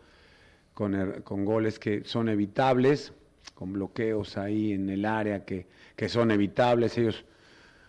con, 0.74 0.94
er, 0.94 1.22
con 1.22 1.44
goles 1.44 1.78
que 1.78 2.04
son 2.04 2.28
evitables, 2.28 3.12
con 3.54 3.72
bloqueos 3.72 4.36
ahí 4.36 4.72
en 4.72 4.90
el 4.90 5.04
área 5.04 5.44
que, 5.44 5.66
que 5.96 6.08
son 6.08 6.30
evitables, 6.30 6.96
ellos 6.98 7.24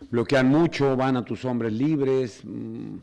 bloquean 0.09 0.47
mucho, 0.47 0.95
van 0.95 1.17
a 1.17 1.25
tus 1.25 1.45
hombres 1.45 1.73
libres, 1.73 2.41
mm, 2.43 2.97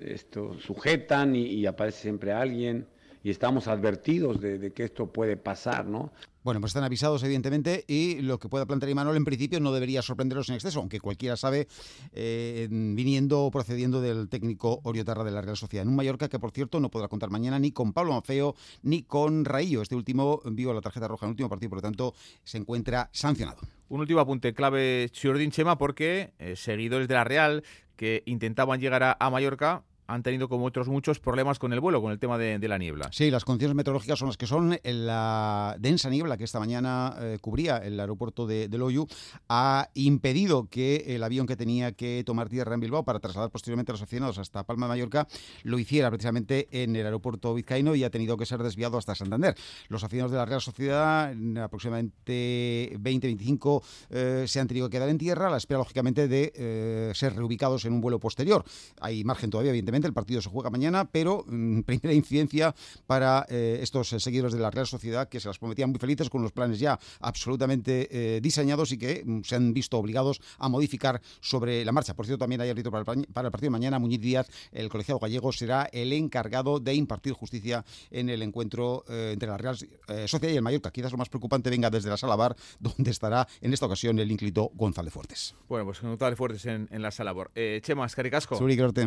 esto, 0.00 0.58
sujetan 0.58 1.36
y, 1.36 1.46
y 1.46 1.66
aparece 1.66 2.02
siempre 2.02 2.32
alguien 2.32 2.86
y 3.26 3.30
estamos 3.30 3.66
advertidos 3.66 4.40
de, 4.40 4.72
que 4.72 4.84
esto 4.84 5.12
puede 5.12 5.36
pasar, 5.36 5.84
¿no? 5.84 6.12
Bueno, 6.46 6.60
pues 6.60 6.70
están 6.70 6.84
avisados, 6.84 7.24
evidentemente, 7.24 7.84
y 7.88 8.20
lo 8.20 8.38
que 8.38 8.48
pueda 8.48 8.66
plantear 8.66 8.90
Imanol 8.90 9.16
en 9.16 9.24
principio 9.24 9.58
no 9.58 9.72
debería 9.72 10.00
sorprenderos 10.00 10.48
en 10.48 10.54
exceso, 10.54 10.78
aunque 10.78 11.00
cualquiera 11.00 11.36
sabe, 11.36 11.66
eh, 12.12 12.68
viniendo 12.70 13.42
o 13.42 13.50
procediendo 13.50 14.00
del 14.00 14.28
técnico 14.28 14.78
Oriotarra 14.84 15.24
de 15.24 15.32
la 15.32 15.42
Real 15.42 15.56
Sociedad. 15.56 15.82
En 15.82 15.88
un 15.88 15.96
Mallorca 15.96 16.28
que, 16.28 16.38
por 16.38 16.52
cierto, 16.52 16.78
no 16.78 16.88
podrá 16.88 17.08
contar 17.08 17.30
mañana 17.30 17.58
ni 17.58 17.72
con 17.72 17.92
Pablo 17.92 18.12
Mafeo 18.12 18.54
ni 18.84 19.02
con 19.02 19.44
Raillo. 19.44 19.82
Este 19.82 19.96
último 19.96 20.40
vio 20.44 20.72
la 20.72 20.80
tarjeta 20.80 21.08
roja 21.08 21.26
en 21.26 21.30
el 21.30 21.32
último 21.32 21.48
partido, 21.48 21.70
por 21.70 21.78
lo 21.78 21.82
tanto, 21.82 22.14
se 22.44 22.58
encuentra 22.58 23.10
sancionado. 23.10 23.58
Un 23.88 23.98
último 23.98 24.20
apunte 24.20 24.54
clave, 24.54 25.08
Chiordín 25.10 25.50
Chema, 25.50 25.76
porque 25.78 26.32
eh, 26.38 26.54
seguidores 26.54 27.08
de 27.08 27.14
la 27.14 27.24
Real 27.24 27.64
que 27.96 28.22
intentaban 28.24 28.78
llegar 28.78 29.16
a 29.18 29.30
Mallorca 29.30 29.82
han 30.06 30.22
tenido, 30.22 30.48
como 30.48 30.66
otros 30.66 30.88
muchos, 30.88 31.18
problemas 31.20 31.58
con 31.58 31.72
el 31.72 31.80
vuelo, 31.80 32.00
con 32.00 32.12
el 32.12 32.18
tema 32.18 32.38
de, 32.38 32.66
la 32.66 32.78
niebla. 32.78 33.08
Sí, 33.12 33.30
las 33.30 33.44
condiciones 33.44 33.76
meteorológicas 33.76 34.18
son 34.18 34.28
las 34.28 34.36
que 34.36 34.46
son. 34.46 34.78
La 34.82 35.76
densa 35.78 36.10
niebla 36.10 36.36
que 36.36 36.44
esta 36.44 36.58
mañana 36.58 37.16
eh, 37.20 37.38
cubría 37.40 37.78
el 37.78 37.98
aeropuerto 38.00 38.46
de, 38.46 38.68
de, 38.68 38.78
Loyu 38.78 39.06
ha 39.48 39.88
impedido 39.94 40.68
que 40.68 41.04
el 41.14 41.22
avión 41.22 41.46
que 41.46 41.56
tenía 41.56 41.92
que 41.92 42.22
tomar 42.26 42.48
tierra 42.48 42.74
en 42.74 42.80
Bilbao 42.80 43.04
para 43.04 43.20
trasladar 43.20 43.50
posteriormente 43.50 43.92
a 43.92 43.94
los 43.94 44.02
aficionados 44.02 44.38
hasta 44.38 44.64
Palma 44.64 44.86
de 44.86 44.90
Mallorca 44.90 45.28
lo 45.62 45.78
hiciera 45.78 46.10
precisamente 46.10 46.68
en 46.70 46.96
el 46.96 47.04
aeropuerto 47.04 47.54
vizcaíno 47.54 47.94
y 47.94 48.04
ha 48.04 48.10
tenido 48.10 48.36
que 48.36 48.46
ser 48.46 48.62
desviado 48.62 48.98
hasta 48.98 49.14
Santander. 49.14 49.54
Los 49.88 50.04
aficionados 50.04 50.32
de 50.32 50.38
la 50.38 50.46
Real 50.46 50.60
Sociedad, 50.60 51.32
aproximadamente 51.62 52.96
20-25, 52.98 53.82
eh, 54.10 54.44
se 54.46 54.60
han 54.60 54.66
tenido 54.66 54.88
que 54.88 54.96
quedar 54.96 55.08
en 55.08 55.18
tierra 55.18 55.48
a 55.48 55.50
la 55.50 55.56
espera, 55.56 55.78
lógicamente, 55.78 56.28
de 56.28 56.52
eh, 56.54 57.12
ser 57.14 57.34
reubicados 57.34 57.84
en 57.84 57.92
un 57.92 58.00
vuelo 58.00 58.18
posterior. 58.18 58.64
Hay 59.00 59.24
margen 59.24 59.50
todavía, 59.50 59.70
evidentemente 59.70 59.95
el 60.04 60.12
partido 60.12 60.42
se 60.42 60.48
juega 60.50 60.70
mañana, 60.70 61.08
pero 61.10 61.44
mm, 61.46 61.80
primera 61.86 62.12
incidencia 62.12 62.74
para 63.06 63.46
eh, 63.48 63.78
estos 63.82 64.12
eh, 64.12 64.20
seguidores 64.20 64.52
de 64.52 64.60
la 64.60 64.70
Real 64.70 64.86
Sociedad 64.86 65.28
que 65.28 65.40
se 65.40 65.48
las 65.48 65.58
prometían 65.58 65.90
muy 65.90 65.98
felices 65.98 66.30
con 66.30 66.42
los 66.42 66.52
planes 66.52 66.78
ya 66.78 66.98
absolutamente 67.20 68.08
eh, 68.10 68.40
diseñados 68.40 68.92
y 68.92 68.98
que 68.98 69.22
mm, 69.24 69.42
se 69.42 69.56
han 69.56 69.72
visto 69.72 69.98
obligados 69.98 70.40
a 70.58 70.68
modificar 70.68 71.20
sobre 71.40 71.84
la 71.84 71.92
marcha. 71.92 72.14
Por 72.14 72.26
cierto, 72.26 72.40
también 72.40 72.60
hay 72.60 72.70
árbitro 72.70 72.90
para 72.90 73.12
el, 73.12 73.26
para 73.26 73.48
el 73.48 73.52
partido 73.52 73.68
de 73.68 73.70
mañana. 73.70 73.98
Muñiz 73.98 74.20
Díaz, 74.20 74.48
el 74.72 74.88
colegiado 74.88 75.18
gallego, 75.18 75.52
será 75.52 75.88
el 75.92 76.12
encargado 76.12 76.80
de 76.80 76.94
impartir 76.94 77.32
justicia 77.32 77.84
en 78.10 78.28
el 78.28 78.42
encuentro 78.42 79.04
entre 79.08 79.48
la 79.48 79.56
Real 79.56 79.76
Sociedad 79.76 80.52
y 80.52 80.56
el 80.56 80.62
Mallorca. 80.62 80.90
Quizás 80.90 81.12
lo 81.12 81.18
más 81.18 81.28
preocupante 81.28 81.70
venga 81.70 81.90
desde 81.90 82.10
la 82.10 82.16
sala 82.16 82.36
bar, 82.36 82.56
donde 82.80 83.10
estará 83.10 83.46
en 83.60 83.72
esta 83.72 83.86
ocasión 83.86 84.18
el 84.18 84.30
ínclito 84.30 84.70
González 84.74 85.12
Fuertes. 85.12 85.54
Bueno, 85.68 85.86
pues 85.86 86.00
González 86.00 86.36
Fuertes 86.36 86.66
en, 86.66 86.88
la 86.90 87.10
sala 87.10 87.32
bar. 87.32 87.50
Chema, 87.82 88.06
Caricasco. 88.08 88.56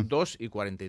2 0.08 0.36
y 0.38 0.48
40. 0.48 0.79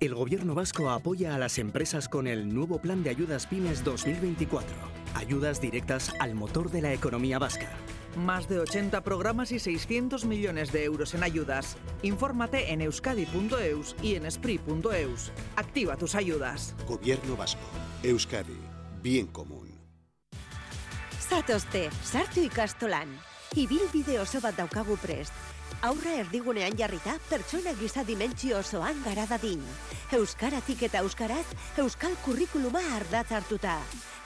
El 0.00 0.14
gobierno 0.14 0.54
vasco 0.54 0.90
apoya 0.90 1.34
a 1.34 1.38
las 1.38 1.58
empresas 1.58 2.08
con 2.08 2.28
el 2.28 2.54
nuevo 2.54 2.80
plan 2.80 3.02
de 3.02 3.10
ayudas 3.10 3.46
pymes 3.46 3.82
2024. 3.82 4.68
Ayudas 5.14 5.60
directas 5.60 6.12
al 6.20 6.36
motor 6.36 6.70
de 6.70 6.82
la 6.82 6.92
economía 6.92 7.40
vasca. 7.40 7.68
Más 8.16 8.48
de 8.48 8.60
80 8.60 9.00
programas 9.02 9.50
y 9.50 9.58
600 9.58 10.24
millones 10.24 10.70
de 10.70 10.84
euros 10.84 11.14
en 11.14 11.24
ayudas. 11.24 11.76
Infórmate 12.02 12.72
en 12.72 12.80
euskadi.eus 12.80 13.96
y 14.02 14.14
en 14.14 14.26
esprit.eus. 14.26 15.32
Activa 15.56 15.96
tus 15.96 16.14
ayudas. 16.14 16.76
Gobierno 16.86 17.36
vasco. 17.36 17.60
Euskadi. 18.02 18.56
Bien 19.02 19.26
común. 19.26 19.68
Zatozte, 21.28 21.90
sartu 22.02 22.40
ikastolan. 22.40 23.27
Ibilbide 23.56 24.18
oso 24.20 24.42
bat 24.44 24.56
daukagu 24.58 24.98
prest. 25.00 25.32
Aurra 25.80 26.12
erdigunean 26.20 26.74
jarrita, 26.76 27.14
pertsona 27.30 27.72
gisa 27.78 28.02
dimentsio 28.04 28.58
osoan 28.58 28.98
gara 29.04 29.24
dadin. 29.30 29.62
Euskaratik 30.12 30.82
eta 30.88 31.00
euskaraz, 31.04 31.46
euskal 31.80 32.16
kurrikuluma 32.24 32.82
ardatz 32.96 33.30
hartuta. 33.32 33.78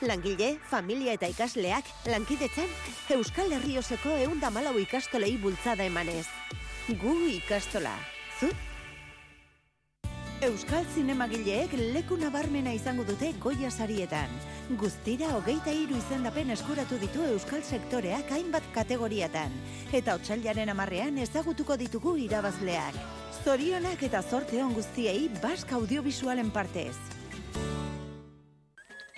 Langile, 0.02 0.56
familia 0.70 1.14
eta 1.14 1.28
ikasleak, 1.30 1.86
lankidetzen, 2.10 2.70
euskal 3.14 3.52
herrioseko 3.52 4.16
eunda 4.24 4.50
malau 4.50 4.74
ikastolei 4.80 5.36
bultzada 5.38 5.86
emanez. 5.86 6.26
Gu 6.88 7.14
ikastola. 7.36 7.94
Zu? 8.40 8.50
Euskal 10.42 10.88
zinemagileek 10.96 11.76
leku 11.94 12.16
nabarmena 12.18 12.72
izango 12.74 13.04
dute 13.06 13.30
goia 13.38 13.70
sarietan. 13.70 14.32
Guztira 14.80 15.28
hogeita 15.36 15.72
hiru 15.76 15.98
izendapen 15.98 16.50
eskuratu 16.54 16.96
ditu 17.00 17.24
Euskal 17.34 17.60
sektoreak 17.62 18.30
hainbat 18.32 18.64
kategoriatan. 18.72 19.52
Eta 19.92 20.16
otxailaren 20.16 20.72
amarrean 20.72 21.18
ezagutuko 21.20 21.76
ditugu 21.76 22.16
irabazleak. 22.24 22.96
Zorionak 23.44 24.02
eta 24.08 24.22
zorte 24.22 24.62
on 24.64 24.72
guztiei 24.72 25.28
Bask 25.42 25.72
Audiovisualen 25.76 26.50
partez. 26.50 27.21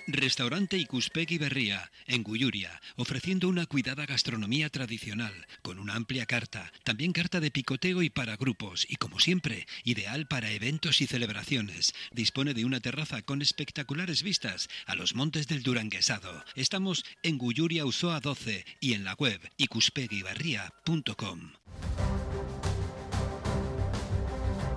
Restaurante 0.07 0.77
Ikuspegi 0.77 1.39
Berría, 1.39 1.91
en 2.07 2.23
Guyuria, 2.23 2.81
ofreciendo 2.97 3.49
una 3.49 3.65
cuidada 3.65 4.05
gastronomía 4.05 4.69
tradicional, 4.69 5.33
con 5.63 5.79
una 5.79 5.95
amplia 5.95 6.27
carta, 6.27 6.73
también 6.83 7.13
carta 7.13 7.41
de 7.41 7.51
picoteo 7.51 8.03
y 8.03 8.11
para 8.11 8.37
grupos, 8.37 8.87
y 8.89 8.97
como 8.97 9.19
siempre, 9.19 9.67
ideal 9.83 10.27
para 10.27 10.51
eventos 10.51 11.01
y 11.01 11.07
celebraciones. 11.07 11.95
Dispone 12.13 12.53
de 12.53 12.67
una 12.67 12.81
terraza 12.81 13.23
con 13.23 13.41
espectaculares 13.41 14.23
vistas 14.23 14.69
a 14.87 14.95
los 14.95 15.15
montes 15.15 15.49
del 15.49 15.63
Duranguesado. 15.63 16.45
Estamos 16.55 17.05
en 17.23 17.39
Guyuria 17.39 17.87
Usoa 17.87 18.21
12 18.21 18.67
y 18.81 18.93
en 18.93 19.05
la 19.05 19.15
web 19.15 19.41
ikuspegibarría.com. 19.57 21.53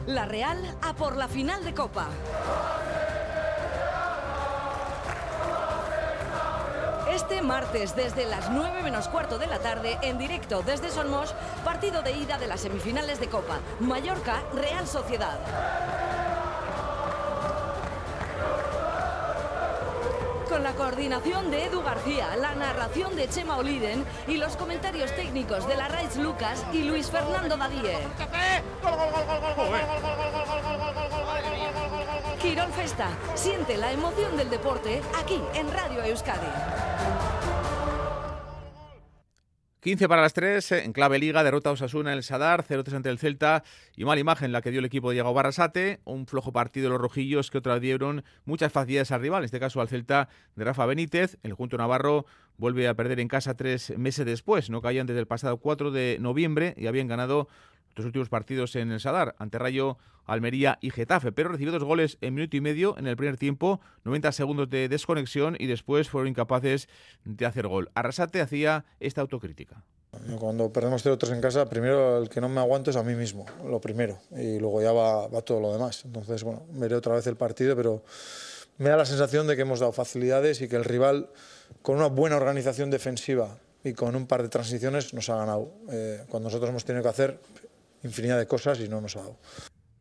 La 0.08 0.26
Real 0.26 0.78
a 0.82 0.96
por 0.96 1.18
la 1.18 1.28
final 1.28 1.66
de 1.66 1.74
Copa. 1.74 2.10
Este 7.12 7.41
martes, 7.41 7.96
desde 7.96 8.26
las 8.26 8.50
9 8.50 8.84
menos 8.84 9.08
cuarto 9.08 9.38
de 9.38 9.48
la 9.48 9.60
tarde, 9.60 9.98
en 10.02 10.17
directo 10.17 10.62
desde 10.62 10.89
Somos, 10.89 11.34
partido 11.63 12.02
de 12.02 12.12
ida 12.12 12.38
de 12.38 12.48
las 12.48 12.62
semifinales 12.62 13.20
de 13.20 13.28
Copa. 13.28 13.60
Mallorca, 13.80 14.43
Real 14.54 14.88
Sociedad. 14.88 15.39
Con 20.50 20.63
la 20.63 20.74
coordinación 20.74 21.52
de 21.52 21.65
Edu 21.65 21.82
García, 21.82 22.36
la 22.36 22.56
narración 22.56 23.15
de 23.15 23.30
Chema 23.30 23.58
Oliden 23.58 24.06
y 24.28 24.38
los 24.38 24.56
comentarios 24.56 25.13
técnicos 25.15 25.67
de 25.67 25.76
la 25.76 25.88
Raiz 25.88 26.15
Lucas 26.17 26.65
y 26.72 26.84
Luis 26.84 27.10
Fernando 27.10 27.58
Dadie. 27.58 27.98
Quirón 32.41 32.72
Festa, 32.72 33.10
siente 33.36 33.78
la 33.78 33.91
emoción 33.91 34.38
del 34.38 34.50
deporte 34.50 35.02
aquí 35.20 35.41
en 35.54 35.72
Radio 35.72 36.04
Euskadi. 36.04 36.48
15 39.88 40.10
para 40.10 40.21
las 40.21 40.34
3, 40.34 40.73
en 40.73 40.91
clave 40.91 41.17
liga, 41.17 41.45
derrota 41.45 41.71
Osasuna 41.71 42.12
en 42.12 42.17
el 42.17 42.23
Sadar, 42.23 42.65
0-3 42.65 42.95
ante 42.95 43.10
el 43.10 43.19
Celta. 43.19 43.63
Y 43.95 44.04
mala 44.04 44.19
imagen 44.19 44.52
la 44.52 44.62
que 44.62 44.69
dio 44.69 44.80
el 44.80 44.86
equipo 44.86 45.12
de 45.12 45.13
Diego 45.13 45.34
Barrasate, 45.34 46.02
un 46.04 46.28
flojo 46.28 46.52
partido 46.52 46.88
de 46.88 46.89
los 46.89 47.00
rojillos 47.00 47.50
que 47.50 47.60
otra 47.60 47.80
dieron 47.80 48.26
muchas 48.43 48.73
facilidades 48.73 49.13
al 49.13 49.21
rival, 49.21 49.43
en 49.43 49.45
este 49.45 49.62
caso 49.62 49.80
al 49.80 49.88
Celta 49.88 50.28
de 50.58 50.65
Rafa 50.65 50.86
Benítez, 50.86 51.38
el 51.41 51.54
junto 51.54 51.78
Navarro 51.78 52.26
vuelve 52.58 52.89
a 52.89 52.95
perder 52.95 53.21
en 53.21 53.30
casa 53.30 53.56
tres 53.56 53.97
meses 53.97 54.26
después, 54.26 54.69
no 54.69 54.82
caían 54.82 55.08
desde 55.08 55.21
el 55.21 55.28
pasado 55.28 55.56
4 55.56 55.91
de 55.91 56.17
noviembre 56.19 56.73
y 56.76 56.88
habían 56.88 57.08
ganado 57.08 57.47
dos 57.98 58.06
últimos 58.06 58.30
partidos 58.30 58.76
en 58.76 58.92
el 58.92 59.00
Sadar, 59.00 59.36
ante 59.40 59.60
Rayo, 59.60 59.98
Almería 60.26 60.78
y 60.82 60.92
Getafe, 60.92 61.32
pero 61.32 61.50
recibió 61.50 61.72
dos 61.72 61.84
goles 61.84 62.18
en 62.22 62.36
minuto 62.36 62.56
y 62.56 62.62
medio 62.62 62.98
en 62.98 63.08
el 63.08 63.18
primer 63.18 63.38
tiempo, 63.38 63.82
90 64.04 64.32
segundos 64.32 64.70
de 64.70 64.88
desconexión 64.88 65.56
y 65.60 65.68
después 65.68 66.10
fueron 66.10 66.28
incapaces 66.28 66.88
de 67.26 67.46
hacer 67.46 67.68
gol. 67.68 67.90
Arrasate 67.96 68.42
hacía 68.42 68.86
esta 69.00 69.22
autocrítica. 69.22 69.84
Cuando 70.40 70.72
perdemos 70.72 71.06
0-3 71.06 71.34
en 71.34 71.42
casa, 71.42 71.70
primero 71.70 72.18
el 72.18 72.30
que 72.30 72.42
no 72.42 72.50
me 72.50 72.60
aguanto 72.60 72.92
es 72.92 72.98
a 72.98 73.04
mí 73.04 73.14
mismo, 73.14 73.46
lo 73.66 73.80
primero, 73.80 74.20
y 74.32 74.58
luego 74.60 74.82
ya 74.82 74.92
va, 74.92 75.28
va 75.28 75.42
todo 75.42 75.60
lo 75.60 75.74
demás. 75.74 76.04
Entonces, 76.06 76.44
bueno, 76.44 76.64
veré 76.72 76.96
otra 76.96 77.16
vez 77.16 77.28
el 77.28 77.36
partido, 77.36 77.76
pero 77.76 78.04
me 78.78 78.90
da 78.90 78.98
la 78.98 79.06
sensación 79.06 79.48
de 79.48 79.56
que 79.56 79.64
hemos 79.64 79.80
dado 79.80 79.92
facilidades 79.92 80.62
y 80.62 80.68
que 80.68 80.76
el 80.76 80.86
rival, 80.86 81.30
con 81.82 81.98
una 81.98 82.08
buena 82.08 82.38
organización 82.38 82.90
defensiva 82.90 83.58
y 83.84 83.94
con 83.94 84.16
un 84.16 84.28
par 84.28 84.44
de 84.44 84.50
transiciones, 84.50 85.14
nos 85.14 85.30
ha 85.30 85.38
ganado. 85.38 85.72
Eh, 85.92 86.24
cuando 86.30 86.50
nosotros 86.50 86.70
hemos 86.70 86.86
tenido 86.86 87.04
que 87.04 87.10
hacer 87.10 87.40
infinidad 88.04 88.38
de 88.38 88.48
cosas 88.48 88.80
y 88.80 88.88
no 88.88 89.02
nos 89.02 89.16
ha 89.16 89.20
dado. 89.20 89.40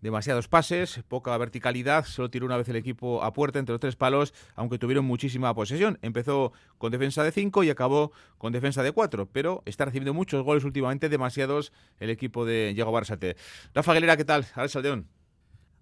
Demasiados 0.01 0.47
pases, 0.47 1.01
poca 1.09 1.37
verticalidad, 1.39 2.05
solo 2.05 2.31
tiró 2.31 2.47
una 2.47 2.57
vez 2.57 2.69
el 2.69 2.77
equipo 2.77 3.25
a 3.25 3.33
puerta 3.33 3.59
entre 3.59 3.73
los 3.73 3.81
tres 3.81 3.97
palos, 3.97 4.35
aunque 4.55 4.79
tuvieron 4.79 5.05
muchísima 5.05 5.55
posesión. 5.55 5.99
Empezó 6.03 6.53
con 6.79 6.93
defensa 6.93 7.25
de 7.25 7.33
5 7.33 7.65
y 7.65 7.71
acabó 7.71 8.13
con 8.39 8.53
defensa 8.53 8.83
de 8.83 8.93
4, 8.93 9.29
pero 9.33 9.63
está 9.65 9.87
recibiendo 9.87 10.13
muchos 10.13 10.45
goles 10.45 10.65
últimamente, 10.65 11.09
demasiados 11.09 11.73
el 11.99 12.11
equipo 12.11 12.45
de 12.45 12.73
Diego 12.75 12.93
Barsate. 12.93 13.37
Rafa 13.75 13.93
Aguilera, 13.93 14.17
¿qué 14.17 14.25
tal? 14.25 14.47
Alex 14.55 14.73
Saldeón. 14.73 15.09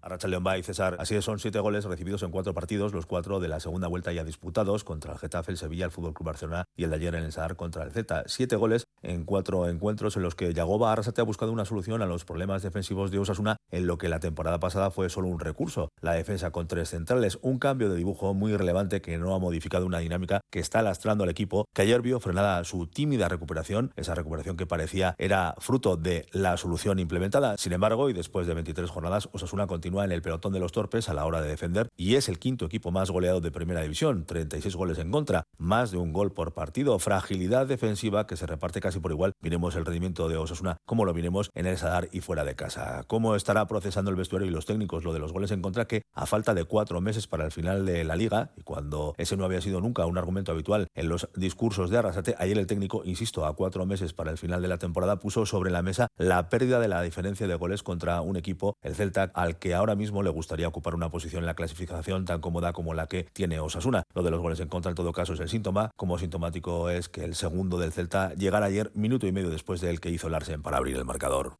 Arracha 0.05 0.27
León 0.27 0.45
y 0.59 0.61
César. 0.61 0.97
Así 0.99 1.19
son 1.23 1.39
siete 1.39 1.59
goles 1.59 1.83
recibidos 1.83 2.21
en 2.21 2.29
cuatro 2.29 2.53
partidos, 2.53 2.93
los 2.93 3.07
cuatro 3.07 3.39
de 3.39 3.47
la 3.47 3.59
segunda 3.59 3.87
vuelta 3.87 4.13
ya 4.13 4.23
disputados 4.23 4.83
contra 4.83 5.13
el 5.13 5.17
Getafe, 5.17 5.51
el 5.51 5.57
Sevilla, 5.57 5.85
el 5.85 5.91
Fútbol 5.91 6.13
Club 6.13 6.27
Barcelona 6.27 6.65
y 6.77 6.83
el 6.83 6.91
de 6.91 6.97
ayer 6.97 7.15
en 7.15 7.23
el 7.23 7.31
Sadar 7.31 7.55
contra 7.55 7.83
el 7.83 7.91
Z. 7.91 8.23
Siete 8.27 8.55
goles 8.55 8.85
en 9.05 9.23
cuatro 9.23 9.67
encuentros 9.69 10.15
en 10.15 10.23
los 10.23 10.35
que 10.35 10.53
Yagoba 10.53 10.91
Arrasate 10.91 11.21
ha 11.21 11.25
buscado 11.25 11.51
una 11.51 11.65
solución 11.65 12.01
a 12.01 12.05
los 12.05 12.25
problemas 12.25 12.63
defensivos 12.63 13.11
de 13.11 13.19
Osasuna 13.19 13.57
en 13.71 13.87
lo 13.87 13.97
que 13.97 14.09
la 14.09 14.19
temporada 14.19 14.59
pasada 14.59 14.91
fue 14.91 15.09
solo 15.09 15.27
un 15.27 15.39
recurso. 15.39 15.89
La 16.01 16.13
defensa 16.13 16.51
con 16.51 16.67
tres 16.67 16.89
centrales, 16.89 17.39
un 17.41 17.59
cambio 17.59 17.89
de 17.89 17.97
dibujo 17.97 18.33
muy 18.33 18.55
relevante 18.55 19.01
que 19.01 19.17
no 19.17 19.33
ha 19.33 19.39
modificado 19.39 19.85
una 19.85 19.99
dinámica 19.99 20.41
que 20.51 20.59
está 20.59 20.81
lastrando 20.81 21.23
al 21.23 21.29
equipo, 21.29 21.65
que 21.73 21.83
ayer 21.83 22.01
vio 22.01 22.19
frenada 22.19 22.63
su 22.63 22.87
tímida 22.87 23.29
recuperación, 23.29 23.91
esa 23.95 24.15
recuperación 24.15 24.57
que 24.57 24.65
parecía 24.65 25.15
era 25.17 25.55
fruto 25.59 25.97
de 25.97 26.25
la 26.31 26.57
solución 26.57 26.99
implementada. 26.99 27.55
Sin 27.57 27.73
embargo, 27.73 28.09
y 28.09 28.13
después 28.13 28.47
de 28.47 28.53
23 28.53 28.89
jornadas, 28.89 29.29
Osasuna 29.31 29.67
continúa 29.67 30.05
en 30.05 30.11
el 30.11 30.21
pelotón 30.21 30.53
de 30.53 30.59
los 30.59 30.71
torpes 30.71 31.09
a 31.09 31.13
la 31.13 31.25
hora 31.25 31.41
de 31.41 31.49
defender 31.49 31.89
y 31.95 32.15
es 32.15 32.29
el 32.29 32.39
quinto 32.39 32.65
equipo 32.65 32.91
más 32.91 33.11
goleado 33.11 33.41
de 33.41 33.51
Primera 33.51 33.81
División, 33.81 34.25
36 34.25 34.75
goles 34.75 34.97
en 34.97 35.11
contra, 35.11 35.43
más 35.57 35.91
de 35.91 35.97
un 35.97 36.13
gol 36.13 36.31
por 36.31 36.53
partido, 36.53 36.97
fragilidad 36.99 37.67
defensiva 37.67 38.27
que 38.27 38.37
se 38.37 38.45
reparte 38.45 38.81
casi 38.81 38.94
por 38.99 39.11
igual. 39.11 39.33
Miremos 39.41 39.75
el 39.75 39.85
rendimiento 39.85 40.29
de 40.29 40.37
Osasuna 40.37 40.77
como 40.85 41.05
lo 41.05 41.13
miremos 41.13 41.49
en 41.53 41.65
el 41.65 41.77
Sadar 41.77 42.09
y 42.11 42.21
fuera 42.21 42.43
de 42.43 42.55
casa. 42.55 43.03
¿Cómo 43.07 43.35
estará 43.35 43.67
procesando 43.67 44.11
el 44.11 44.17
vestuario 44.17 44.47
y 44.47 44.51
los 44.51 44.65
técnicos 44.65 45.03
lo 45.03 45.13
de 45.13 45.19
los 45.19 45.33
goles 45.33 45.51
en 45.51 45.61
contra 45.61 45.85
que 45.85 46.03
a 46.13 46.25
falta 46.25 46.53
de 46.53 46.65
cuatro 46.65 47.01
meses 47.01 47.27
para 47.27 47.45
el 47.45 47.51
final 47.51 47.85
de 47.85 48.03
la 48.03 48.15
liga 48.15 48.51
y 48.55 48.61
cuando 48.61 49.13
ese 49.17 49.37
no 49.37 49.45
había 49.45 49.61
sido 49.61 49.81
nunca 49.81 50.05
un 50.05 50.17
argumento 50.17 50.51
habitual 50.51 50.87
en 50.95 51.09
los 51.09 51.29
discursos 51.35 51.89
de 51.89 51.97
Arrasate, 51.97 52.35
ayer 52.37 52.57
el 52.57 52.67
técnico, 52.67 53.01
insisto, 53.05 53.45
a 53.45 53.55
cuatro 53.55 53.85
meses 53.85 54.13
para 54.13 54.31
el 54.31 54.37
final 54.37 54.61
de 54.61 54.67
la 54.67 54.77
temporada 54.77 55.19
puso 55.19 55.45
sobre 55.45 55.71
la 55.71 55.81
mesa 55.81 56.07
la 56.17 56.49
pérdida 56.49 56.79
de 56.79 56.87
la 56.87 57.01
diferencia 57.01 57.47
de 57.47 57.55
goles 57.55 57.83
contra 57.83 58.21
un 58.21 58.37
equipo, 58.37 58.77
el 58.81 58.95
Celta, 58.95 59.31
al 59.33 59.57
que 59.57 59.73
ahora 59.73 59.95
mismo 59.95 60.23
le 60.23 60.29
gustaría 60.29 60.67
ocupar 60.67 60.95
una 60.95 61.09
posición 61.09 61.43
en 61.43 61.47
la 61.47 61.55
clasificación 61.55 62.25
tan 62.25 62.41
cómoda 62.41 62.73
como 62.73 62.93
la 62.93 63.07
que 63.07 63.23
tiene 63.33 63.59
Osasuna. 63.59 64.03
Lo 64.13 64.23
de 64.23 64.31
los 64.31 64.41
goles 64.41 64.59
en 64.59 64.67
contra 64.67 64.91
en 64.91 64.95
todo 64.95 65.13
caso 65.13 65.33
es 65.33 65.39
el 65.39 65.49
síntoma, 65.49 65.91
como 65.95 66.17
sintomático 66.17 66.89
es 66.89 67.09
que 67.09 67.23
el 67.23 67.35
segundo 67.35 67.77
del 67.77 67.91
Celta 67.91 68.33
llegara 68.35 68.65
ayer 68.65 68.84
minuto 68.93 69.27
y 69.27 69.31
medio 69.31 69.49
después 69.49 69.81
del 69.81 69.99
que 69.99 70.09
hizo 70.09 70.29
Larsen 70.29 70.61
para 70.61 70.77
abrir 70.77 70.97
el 70.97 71.05
marcador. 71.05 71.57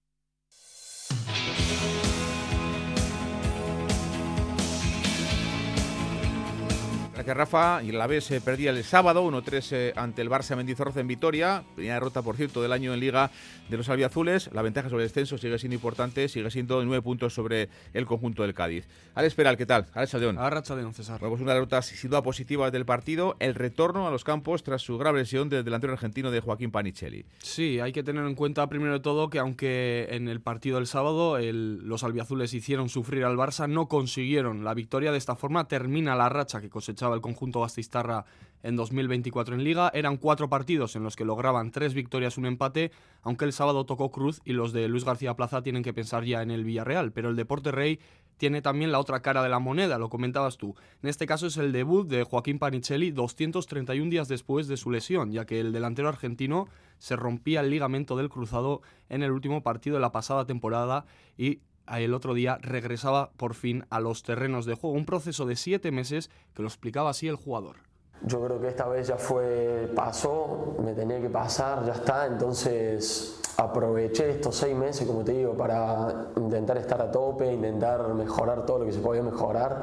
Que 7.25 7.33
Rafa 7.33 7.81
y 7.83 7.91
la 7.91 8.05
vez 8.05 8.23
se 8.23 8.39
perdía 8.39 8.69
el 8.69 8.83
sábado 8.83 9.25
1-3 9.27 9.71
eh, 9.71 9.93
ante 9.95 10.21
el 10.21 10.29
Barça 10.29 10.55
Mendizorroza 10.55 10.99
en 10.99 11.07
Vitoria. 11.07 11.63
Primera 11.73 11.95
derrota, 11.95 12.21
por 12.21 12.37
cierto, 12.37 12.61
del 12.61 12.71
año 12.71 12.93
en 12.93 12.99
Liga 12.99 13.31
de 13.67 13.77
los 13.77 13.89
albiazules. 13.89 14.51
La 14.53 14.61
ventaja 14.61 14.89
sobre 14.89 15.03
el 15.03 15.09
descenso 15.09 15.39
sigue 15.39 15.57
siendo 15.57 15.73
importante, 15.73 16.29
sigue 16.29 16.51
siendo 16.51 16.85
nueve 16.85 17.01
puntos 17.01 17.33
sobre 17.33 17.69
el 17.93 18.05
conjunto 18.05 18.43
del 18.43 18.53
Cádiz. 18.53 18.87
Alex 19.15 19.33
Peral, 19.33 19.57
¿qué 19.57 19.65
tal? 19.65 19.87
Alex 19.93 20.11
Saldeón. 20.11 20.35
León, 20.35 20.93
César. 20.93 21.19
Bueno, 21.19 21.31
pues 21.31 21.41
una 21.41 21.53
derrota 21.53 21.81
sin 21.81 22.11
duda 22.11 22.21
positiva 22.21 22.69
del 22.69 22.85
partido. 22.85 23.35
El 23.39 23.55
retorno 23.55 24.07
a 24.07 24.11
los 24.11 24.23
campos 24.23 24.61
tras 24.61 24.83
su 24.83 24.97
grave 24.99 25.19
lesión 25.19 25.49
del 25.49 25.65
delantero 25.65 25.93
argentino 25.93 26.29
de 26.29 26.41
Joaquín 26.41 26.69
Panicelli. 26.69 27.25
Sí, 27.39 27.79
hay 27.79 27.91
que 27.91 28.03
tener 28.03 28.23
en 28.25 28.35
cuenta 28.35 28.67
primero 28.69 28.93
de 28.93 28.99
todo 28.99 29.31
que 29.31 29.39
aunque 29.39 30.07
en 30.11 30.27
el 30.27 30.41
partido 30.41 30.77
del 30.77 30.85
sábado 30.85 31.39
los 31.39 32.03
albiazules 32.03 32.53
hicieron 32.53 32.89
sufrir 32.89 33.23
al 33.23 33.35
Barça, 33.35 33.67
no 33.67 33.87
consiguieron 33.87 34.63
la 34.63 34.75
victoria. 34.75 35.11
De 35.11 35.17
esta 35.17 35.35
forma 35.35 35.67
termina 35.67 36.15
la 36.15 36.29
racha 36.29 36.61
que 36.61 36.69
cosechaba 36.69 37.14
el 37.15 37.21
conjunto 37.21 37.61
bastistarra 37.61 38.25
en 38.63 38.75
2024 38.75 39.55
en 39.55 39.63
Liga. 39.63 39.91
Eran 39.93 40.17
cuatro 40.17 40.49
partidos 40.49 40.95
en 40.95 41.03
los 41.03 41.15
que 41.15 41.25
lograban 41.25 41.71
tres 41.71 41.93
victorias, 41.93 42.37
un 42.37 42.45
empate, 42.45 42.91
aunque 43.21 43.45
el 43.45 43.53
sábado 43.53 43.85
tocó 43.85 44.11
Cruz 44.11 44.41
y 44.43 44.53
los 44.53 44.73
de 44.73 44.87
Luis 44.87 45.05
García 45.05 45.35
Plaza 45.35 45.61
tienen 45.61 45.83
que 45.83 45.93
pensar 45.93 46.23
ya 46.23 46.41
en 46.41 46.51
el 46.51 46.63
Villarreal. 46.63 47.11
Pero 47.11 47.29
el 47.29 47.35
Deporte 47.35 47.71
Rey 47.71 47.99
tiene 48.37 48.61
también 48.61 48.91
la 48.91 48.99
otra 48.99 49.21
cara 49.21 49.43
de 49.43 49.49
la 49.49 49.59
moneda, 49.59 49.97
lo 49.97 50.09
comentabas 50.09 50.57
tú. 50.57 50.75
En 51.01 51.09
este 51.09 51.25
caso 51.25 51.47
es 51.47 51.57
el 51.57 51.71
debut 51.71 52.07
de 52.07 52.23
Joaquín 52.23 52.59
Panicelli 52.59 53.11
231 53.11 54.09
días 54.09 54.27
después 54.27 54.67
de 54.67 54.77
su 54.77 54.91
lesión, 54.91 55.31
ya 55.31 55.45
que 55.45 55.59
el 55.59 55.71
delantero 55.71 56.09
argentino 56.09 56.67
se 56.97 57.15
rompía 57.15 57.61
el 57.61 57.69
ligamento 57.69 58.15
del 58.17 58.29
cruzado 58.29 58.81
en 59.09 59.23
el 59.23 59.31
último 59.31 59.63
partido 59.63 59.95
de 59.95 60.01
la 60.01 60.11
pasada 60.11 60.45
temporada 60.45 61.05
y 61.37 61.59
el 61.87 62.13
otro 62.13 62.33
día 62.33 62.57
regresaba 62.61 63.31
por 63.37 63.53
fin 63.53 63.85
a 63.89 63.99
los 63.99 64.23
terrenos 64.23 64.65
de 64.65 64.75
juego. 64.75 64.95
Un 64.95 65.05
proceso 65.05 65.45
de 65.45 65.55
siete 65.55 65.91
meses 65.91 66.29
que 66.53 66.61
lo 66.61 66.67
explicaba 66.67 67.09
así 67.09 67.27
el 67.27 67.35
jugador. 67.35 67.77
Yo 68.23 68.43
creo 68.43 68.59
que 68.59 68.69
esta 68.69 68.87
vez 68.87 69.07
ya 69.07 69.17
fue, 69.17 69.91
pasó, 69.95 70.75
me 70.83 70.93
tenía 70.93 71.21
que 71.21 71.29
pasar, 71.29 71.85
ya 71.85 71.93
está, 71.93 72.25
entonces 72.25 73.41
aproveché 73.57 74.29
estos 74.29 74.55
seis 74.55 74.75
meses, 74.75 75.05
como 75.05 75.23
te 75.23 75.33
digo, 75.33 75.53
para 75.53 76.27
intentar 76.37 76.77
estar 76.77 77.01
a 77.01 77.11
tope, 77.11 77.51
intentar 77.51 78.13
mejorar 78.13 78.65
todo 78.65 78.79
lo 78.79 78.85
que 78.85 78.93
se 78.93 78.99
podía 78.99 79.21
mejorar. 79.21 79.81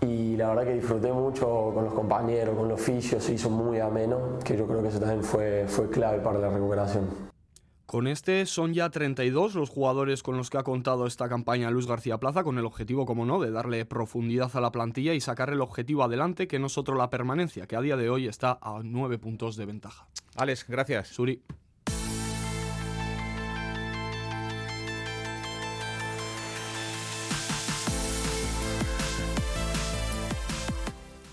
Y 0.00 0.36
la 0.36 0.48
verdad 0.48 0.64
que 0.64 0.74
disfruté 0.74 1.12
mucho 1.12 1.72
con 1.74 1.84
los 1.84 1.94
compañeros, 1.94 2.56
con 2.56 2.68
los 2.68 2.80
fisios, 2.80 3.22
se 3.22 3.34
hizo 3.34 3.50
muy 3.50 3.78
ameno, 3.78 4.38
que 4.42 4.56
yo 4.56 4.66
creo 4.66 4.82
que 4.82 4.88
eso 4.88 4.98
también 4.98 5.22
fue, 5.22 5.66
fue 5.68 5.90
clave 5.90 6.18
para 6.20 6.38
la 6.38 6.48
recuperación. 6.48 7.31
Con 7.92 8.06
este 8.06 8.46
son 8.46 8.72
ya 8.72 8.88
32 8.88 9.54
los 9.54 9.68
jugadores 9.68 10.22
con 10.22 10.38
los 10.38 10.48
que 10.48 10.56
ha 10.56 10.62
contado 10.62 11.06
esta 11.06 11.28
campaña 11.28 11.70
Luis 11.70 11.86
García 11.86 12.16
Plaza, 12.16 12.42
con 12.42 12.56
el 12.56 12.64
objetivo, 12.64 13.04
como 13.04 13.26
no, 13.26 13.38
de 13.38 13.50
darle 13.50 13.84
profundidad 13.84 14.50
a 14.56 14.62
la 14.62 14.72
plantilla 14.72 15.12
y 15.12 15.20
sacar 15.20 15.50
el 15.50 15.60
objetivo 15.60 16.02
adelante, 16.02 16.48
que 16.48 16.58
no 16.58 16.68
es 16.68 16.78
otro 16.78 16.96
la 16.96 17.10
permanencia, 17.10 17.66
que 17.66 17.76
a 17.76 17.82
día 17.82 17.98
de 17.98 18.08
hoy 18.08 18.28
está 18.28 18.58
a 18.62 18.80
9 18.82 19.18
puntos 19.18 19.56
de 19.56 19.66
ventaja. 19.66 20.06
Alex, 20.36 20.64
gracias. 20.66 21.08
Suri. 21.08 21.42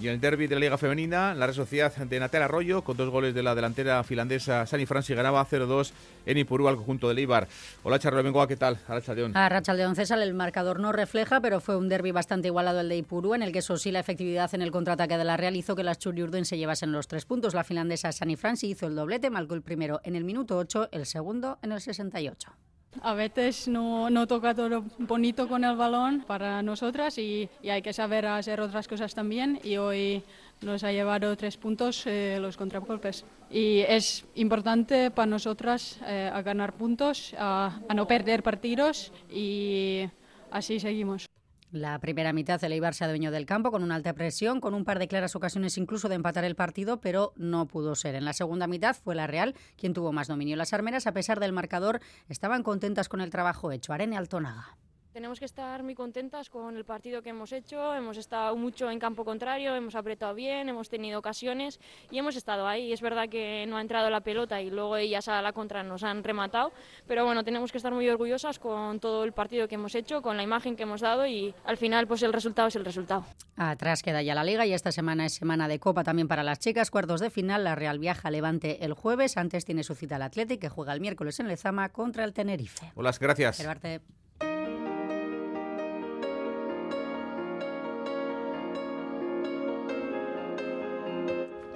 Y 0.02 0.08
en 0.08 0.14
el 0.14 0.22
derby 0.22 0.48
de 0.48 0.56
la 0.56 0.62
Liga 0.62 0.78
Femenina, 0.78 1.34
la 1.34 1.46
Real 1.48 1.56
Sociedad 1.56 1.94
de 1.94 2.20
Natal 2.22 2.44
Arroyo, 2.44 2.84
con 2.86 2.96
dos 2.96 3.10
goles 3.10 3.34
de 3.34 3.44
la 3.44 3.54
delantera 3.54 4.02
finlandesa 4.06 4.66
Sani 4.66 4.86
Franci, 4.86 5.14
ganaba 5.14 5.46
0-2 5.46 5.92
en 6.26 6.38
Ipurú 6.38 6.70
al 6.70 6.78
conjunto 6.78 7.14
de 7.14 7.22
Ibar. 7.22 7.50
Hola, 7.84 8.00
Charlo 8.00 8.24
Bengoa, 8.24 8.48
¿qué 8.48 8.56
tal? 8.56 8.80
A 8.88 9.50
Rachaldeón 9.50 9.96
César, 9.98 10.20
el 10.20 10.34
marcador 10.34 10.80
no 10.80 10.94
refleja, 10.94 11.42
pero 11.42 11.60
fue 11.60 11.76
un 11.76 11.90
derby 11.90 12.12
bastante 12.12 12.48
igualado 12.48 12.80
el 12.80 12.88
de 12.88 12.96
Ipurú, 12.96 13.36
en 13.36 13.44
el 13.44 13.52
que 13.52 13.60
eso 13.60 13.76
sí 13.76 13.92
la 13.92 14.00
efectividad 14.00 14.54
en 14.56 14.62
el 14.62 14.72
contraataque 14.72 15.18
de 15.18 15.26
la 15.26 15.36
Real 15.36 15.58
hizo 15.58 15.76
que 15.76 15.84
las 15.84 16.00
Churiurden 16.00 16.46
se 16.46 16.58
llevasen 16.58 16.94
los 16.94 17.10
tres 17.10 17.26
puntos. 17.26 17.54
La 17.54 17.66
finlandesa 17.66 18.14
Sani 18.14 18.38
Franci 18.38 18.68
hizo 18.68 18.88
el 18.88 18.96
doblete, 18.96 19.30
marcó 19.30 19.54
el 19.54 19.62
primero 19.62 20.00
en 20.06 20.16
el 20.16 20.24
minuto 20.24 20.58
8, 20.58 20.90
el 20.94 21.06
segundo 21.08 21.60
en 21.62 21.74
el 21.74 21.82
68. 21.82 22.68
A 23.02 23.13
veces 23.13 23.67
no, 23.67 24.10
no, 24.10 24.25
toca 24.25 24.56
todo 24.56 24.84
bonito 24.97 25.47
con 25.47 25.63
el 25.63 25.75
balón 25.75 26.23
para 26.25 26.62
nosotras 26.63 27.17
y, 27.17 27.47
hay 27.69 27.82
que 27.82 27.93
saber 27.93 28.25
hacer 28.25 28.60
otras 28.60 28.88
cosas 28.88 29.13
también 29.13 29.60
y 29.63 29.78
hoy 29.78 30.23
nos 30.62 30.84
ha 30.84 30.91
llevado 30.91 31.38
tres 31.38 31.56
puntos 31.56 32.06
eh, 32.08 32.38
los 32.41 32.58
contragolpes. 32.58 33.25
Y 33.49 33.82
es 33.88 34.25
importante 34.36 35.12
para 35.12 35.28
nosotras 35.28 35.99
eh, 36.06 36.30
a 36.34 36.41
ganar 36.41 36.73
puntos, 36.73 37.34
a 37.38 37.80
no 37.95 38.08
perder 38.08 38.43
partidos 38.43 39.13
y 39.32 40.10
así 40.52 40.80
seguimos. 40.80 41.30
La 41.71 41.99
primera 41.99 42.34
mitad 42.34 42.63
el 42.63 42.71
Eibar 42.71 42.95
se 42.95 43.03
adueñó 43.03 43.29
del 43.29 43.45
campo 43.45 43.69
con 43.69 43.84
una 43.84 43.93
alta 43.93 44.13
presión, 44.13 44.60
con 44.60 44.73
un 44.73 44.86
par 44.86 44.97
de 44.97 45.08
claras 45.08 45.36
ocasiones 45.36 45.77
incluso 45.77 46.10
de 46.10 46.15
empatar 46.15 46.43
el 46.43 46.55
partido, 46.55 46.99
pero 46.99 47.32
no 47.36 47.67
pudo 47.67 47.93
ser. 47.93 48.15
En 48.15 48.25
la 48.25 48.34
segunda 48.34 48.65
mitad 48.65 48.95
fue 48.95 49.13
la 49.13 49.27
Real 49.27 49.53
quien 49.77 49.93
tuvo 49.93 50.12
más 50.12 50.27
dominio. 50.27 50.55
Las 50.55 50.73
armeras, 50.73 51.05
a 51.05 51.13
pesar 51.13 51.39
del 51.39 51.53
marcador, 51.53 51.99
estaban 52.27 52.63
contentas 52.63 53.08
con 53.08 53.21
el 53.21 53.29
trabajo 53.29 53.71
hecho. 53.71 53.93
Arene 53.93 54.17
Altonaga. 54.17 54.77
Tenemos 55.19 55.38
que 55.38 55.43
estar 55.43 55.84
muy 55.84 55.95
contentas 55.95 56.49
con 56.49 56.77
el 56.77 56.86
partido 56.86 57.21
que 57.21 57.32
hemos 57.32 57.51
hecho. 57.51 57.93
Hemos 57.93 58.15
estado 58.15 58.55
mucho 58.55 58.89
en 58.89 58.99
campo 58.99 59.25
contrario, 59.25 59.75
hemos 59.75 59.95
apretado 59.95 60.34
bien, 60.34 60.69
hemos 60.69 60.88
tenido 60.88 61.19
ocasiones 61.19 61.82
y 62.10 62.19
hemos 62.19 62.38
estado 62.38 62.65
ahí. 62.65 62.93
Es 62.93 63.01
verdad 63.01 63.27
que 63.27 63.65
no 63.67 63.76
ha 63.76 63.82
entrado 63.82 64.09
la 64.09 64.22
pelota 64.22 64.61
y 64.61 64.70
luego 64.70 64.95
ellas 64.95 65.28
a 65.28 65.41
la 65.41 65.51
contra 65.51 65.84
nos 65.84 66.05
han 66.05 66.24
rematado, 66.24 66.72
pero 67.05 67.26
bueno, 67.26 67.43
tenemos 67.43 67.74
que 67.74 67.80
estar 67.80 67.93
muy 67.93 68.07
orgullosas 68.07 68.59
con 68.59 69.01
todo 69.01 69.26
el 69.26 69.34
partido 69.34 69.67
que 69.67 69.76
hemos 69.76 69.93
hecho, 69.93 70.22
con 70.22 70.38
la 70.38 70.43
imagen 70.43 70.78
que 70.78 70.84
hemos 70.84 71.01
dado 71.01 71.28
y 71.28 71.53
al 71.65 71.76
final 71.76 72.07
pues 72.07 72.24
el 72.24 72.32
resultado 72.32 72.70
es 72.70 72.78
el 72.78 72.86
resultado. 72.86 73.26
Atrás 73.57 74.01
queda 74.01 74.22
ya 74.22 74.34
la 74.34 74.45
liga 74.45 74.65
y 74.65 74.72
esta 74.72 74.93
semana 74.93 75.26
es 75.26 75.34
semana 75.34 75.67
de 75.67 75.80
copa 75.80 76.05
también 76.05 76.30
para 76.30 76.43
las 76.43 76.59
chicas. 76.59 76.91
Cuartos 76.91 77.20
de 77.20 77.30
final, 77.30 77.65
la 77.65 77.76
Real 77.76 77.99
viaja 77.99 78.30
a 78.30 78.32
Levante 78.32 78.86
el 78.86 78.93
jueves. 78.93 79.36
Antes 79.36 79.65
tiene 79.65 79.84
su 79.84 79.95
cita 79.95 80.15
el 80.15 80.22
Athletic 80.22 80.61
que 80.61 80.70
juega 80.70 80.93
el 80.93 81.01
miércoles 81.01 81.41
en 81.41 81.49
Lezama 81.49 81.89
contra 81.89 82.24
el 82.24 82.32
Tenerife. 82.32 82.93
Hola, 82.95 83.11
gracias. 83.20 83.57
Gerarte. 83.57 83.99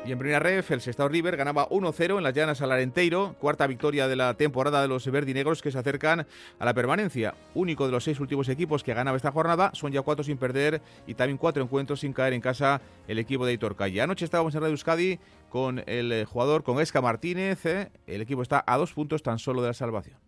Y 0.05 0.11
en 0.11 0.19
primera 0.19 0.39
ref, 0.39 0.69
el 0.71 0.81
Sestao 0.81 1.07
River 1.07 1.37
ganaba 1.37 1.69
1-0 1.69 2.17
en 2.17 2.23
las 2.23 2.33
llanas 2.33 2.61
al 2.61 2.73
Arenteiro, 2.73 3.35
cuarta 3.39 3.67
victoria 3.67 4.09
de 4.09 4.17
la 4.17 4.33
temporada 4.33 4.81
de 4.81 4.89
los 4.89 5.09
verdinegros 5.09 5.61
que 5.61 5.71
se 5.71 5.79
acercan 5.79 6.27
a 6.59 6.65
la 6.65 6.73
permanencia. 6.73 7.35
Único 7.53 7.85
de 7.85 7.93
los 7.93 8.03
seis 8.03 8.19
últimos 8.19 8.49
equipos 8.49 8.83
que 8.83 8.93
ganaba 8.93 9.15
esta 9.15 9.31
jornada, 9.31 9.71
son 9.73 9.93
ya 9.93 10.01
cuatro 10.01 10.25
sin 10.25 10.37
perder 10.37 10.81
y 11.07 11.13
también 11.13 11.37
cuatro 11.37 11.63
encuentros 11.63 12.01
sin 12.01 12.11
caer 12.11 12.33
en 12.33 12.41
casa 12.41 12.81
el 13.07 13.17
equipo 13.17 13.45
de 13.45 13.53
Hitor 13.53 13.77
Calle. 13.77 14.01
Anoche 14.01 14.25
estábamos 14.25 14.53
en 14.55 14.61
Radio 14.61 14.73
Euskadi 14.73 15.19
con 15.49 15.81
el 15.87 16.11
eh, 16.11 16.25
jugador, 16.25 16.63
con 16.63 16.81
Esca 16.81 16.99
Martínez. 16.99 17.65
Eh. 17.65 17.89
El 18.05 18.21
equipo 18.21 18.41
está 18.41 18.61
a 18.67 18.75
dos 18.75 18.91
puntos 18.91 19.23
tan 19.23 19.39
solo 19.39 19.61
de 19.61 19.69
la 19.69 19.73
salvación. 19.73 20.19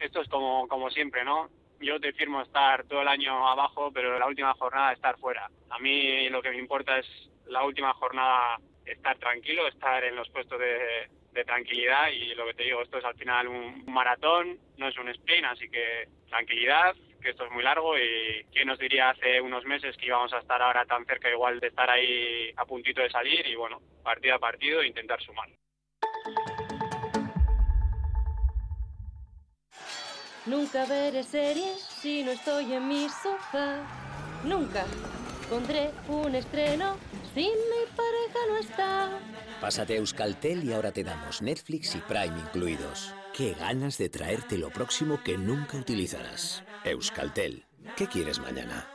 Esto 0.00 0.22
es 0.22 0.28
como, 0.30 0.66
como 0.68 0.88
siempre, 0.88 1.22
¿no? 1.22 1.50
Yo 1.80 2.00
te 2.00 2.14
firmo 2.14 2.40
estar 2.40 2.84
todo 2.84 3.02
el 3.02 3.08
año 3.08 3.46
abajo, 3.46 3.90
pero 3.92 4.18
la 4.18 4.26
última 4.26 4.54
jornada 4.54 4.94
estar 4.94 5.18
fuera. 5.18 5.50
A 5.68 5.78
mí 5.80 6.30
lo 6.30 6.40
que 6.40 6.48
me 6.48 6.58
importa 6.58 6.98
es 6.98 7.06
la 7.46 7.62
última 7.64 7.92
jornada 7.92 8.58
estar 8.86 9.16
tranquilo, 9.18 9.66
estar 9.68 10.04
en 10.04 10.16
los 10.16 10.28
puestos 10.30 10.58
de, 10.58 11.08
tranquilidad 11.44 12.08
y 12.10 12.34
lo 12.34 12.46
que 12.46 12.54
te 12.54 12.62
digo, 12.64 12.82
esto 12.82 12.98
es 12.98 13.04
al 13.04 13.16
final 13.16 13.48
un 13.48 13.84
maratón, 13.86 14.58
no 14.76 14.88
es 14.88 14.96
un 14.96 15.08
sprint, 15.08 15.46
así 15.46 15.68
que 15.68 16.06
tranquilidad, 16.28 16.94
que 17.20 17.30
esto 17.30 17.46
es 17.46 17.50
muy 17.50 17.62
largo 17.62 17.98
y 17.98 18.44
quién 18.52 18.68
nos 18.68 18.78
diría 18.78 19.10
hace 19.10 19.40
unos 19.40 19.64
meses 19.64 19.96
que 19.96 20.06
íbamos 20.06 20.32
a 20.32 20.38
estar 20.38 20.60
ahora 20.62 20.84
tan 20.84 21.04
cerca 21.04 21.30
igual 21.30 21.58
de 21.58 21.68
estar 21.68 21.90
ahí 21.90 22.52
a 22.56 22.64
puntito 22.64 23.02
de 23.02 23.10
salir 23.10 23.46
y 23.46 23.54
bueno, 23.54 23.80
partido 24.04 24.36
a 24.36 24.38
partido 24.38 24.84
intentar 24.84 25.20
sumar. 25.22 25.48
Nunca 30.44 30.84
veré 30.86 31.22
series 31.22 31.80
si 31.80 32.24
no 32.24 32.32
estoy 32.32 32.72
en 32.72 32.88
mi 32.88 33.08
sofá. 33.08 33.78
Nunca 34.44 34.84
pondré 35.48 35.90
un 36.08 36.34
estreno 36.34 36.96
si 37.32 37.42
mi 37.42 37.81
no 38.48 38.58
está. 38.58 39.18
Pásate 39.60 39.94
a 39.94 39.96
Euskaltel 39.96 40.64
y 40.64 40.72
ahora 40.72 40.92
te 40.92 41.04
damos 41.04 41.42
Netflix 41.42 41.94
y 41.94 41.98
Prime 41.98 42.38
incluidos. 42.38 43.14
Qué 43.32 43.54
ganas 43.54 43.96
de 43.98 44.08
traerte 44.08 44.58
lo 44.58 44.70
próximo 44.70 45.22
que 45.24 45.38
nunca 45.38 45.76
utilizarás. 45.76 46.62
Euskaltel. 46.84 47.64
¿Qué 47.96 48.06
quieres 48.06 48.38
mañana? 48.38 48.91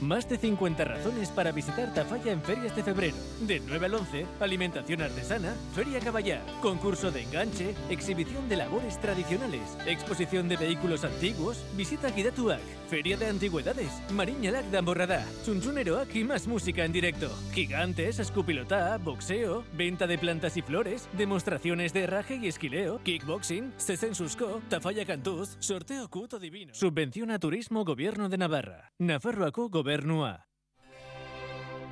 Más 0.00 0.26
de 0.30 0.38
50 0.38 0.82
razones 0.84 1.28
para 1.28 1.52
visitar 1.52 1.92
Tafalla 1.92 2.32
en 2.32 2.42
ferias 2.42 2.74
de 2.74 2.82
febrero. 2.82 3.16
De 3.42 3.60
9 3.60 3.86
al 3.86 3.94
11, 3.94 4.26
alimentación 4.40 5.02
artesana, 5.02 5.54
Feria 5.74 6.00
Caballar, 6.00 6.40
concurso 6.62 7.10
de 7.10 7.22
enganche, 7.22 7.74
exhibición 7.90 8.48
de 8.48 8.56
labores 8.56 8.98
tradicionales, 8.98 9.76
exposición 9.86 10.48
de 10.48 10.56
vehículos 10.56 11.04
antiguos, 11.04 11.62
visita 11.76 12.10
Gidatuak, 12.10 12.60
feria 12.88 13.18
de 13.18 13.26
antigüedades, 13.26 13.90
Mariñalak 14.12 14.64
de 14.66 14.78
Amborradá, 14.78 15.26
Chunchuneroak 15.44 16.14
y 16.16 16.24
más 16.24 16.46
música 16.46 16.84
en 16.84 16.92
directo. 16.92 17.28
Gigantes, 17.52 18.18
escupilotá, 18.20 18.96
boxeo, 18.96 19.64
venta 19.74 20.06
de 20.06 20.16
plantas 20.16 20.56
y 20.56 20.62
flores, 20.62 21.08
demostraciones 21.12 21.92
de 21.92 22.04
herraje 22.04 22.36
y 22.36 22.48
esquileo, 22.48 23.02
kickboxing, 23.02 23.74
Sesensusco, 23.76 24.62
Tafalla 24.70 25.04
Cantuz, 25.04 25.56
sorteo 25.58 26.08
cuto 26.08 26.38
divino. 26.38 26.72
Subvención 26.74 27.30
a 27.30 27.38
turismo 27.38 27.84
Gobierno 27.84 28.30
de 28.30 28.38
Navarra. 28.38 28.92
Nafarroaco 28.98 29.68
Gobernua. 29.90 30.46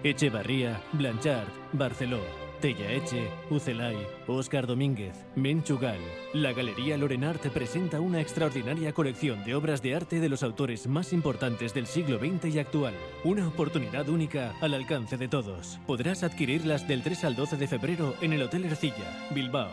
Echevarría, 0.04 0.80
Blanchard, 0.92 1.48
Barceló, 1.72 2.20
Tellaeche, 2.60 3.28
Ucelay, 3.50 3.96
Óscar 4.28 4.68
Domínguez, 4.68 5.26
Menchugal. 5.34 5.98
La 6.32 6.52
Galería 6.52 6.96
Lorenart 6.96 7.44
presenta 7.48 8.00
una 8.00 8.20
extraordinaria 8.20 8.92
colección 8.92 9.42
de 9.42 9.56
obras 9.56 9.82
de 9.82 9.96
arte 9.96 10.20
de 10.20 10.28
los 10.28 10.44
autores 10.44 10.86
más 10.86 11.12
importantes 11.12 11.74
del 11.74 11.88
siglo 11.88 12.20
XX 12.20 12.54
y 12.54 12.60
actual. 12.60 12.94
Una 13.24 13.48
oportunidad 13.48 14.08
única 14.08 14.54
al 14.60 14.74
alcance 14.74 15.16
de 15.16 15.26
todos. 15.26 15.80
Podrás 15.84 16.22
adquirirlas 16.22 16.86
del 16.86 17.02
3 17.02 17.24
al 17.24 17.34
12 17.34 17.56
de 17.56 17.66
febrero 17.66 18.14
en 18.20 18.32
el 18.32 18.42
Hotel 18.42 18.64
Ercilla, 18.66 19.26
Bilbao. 19.34 19.72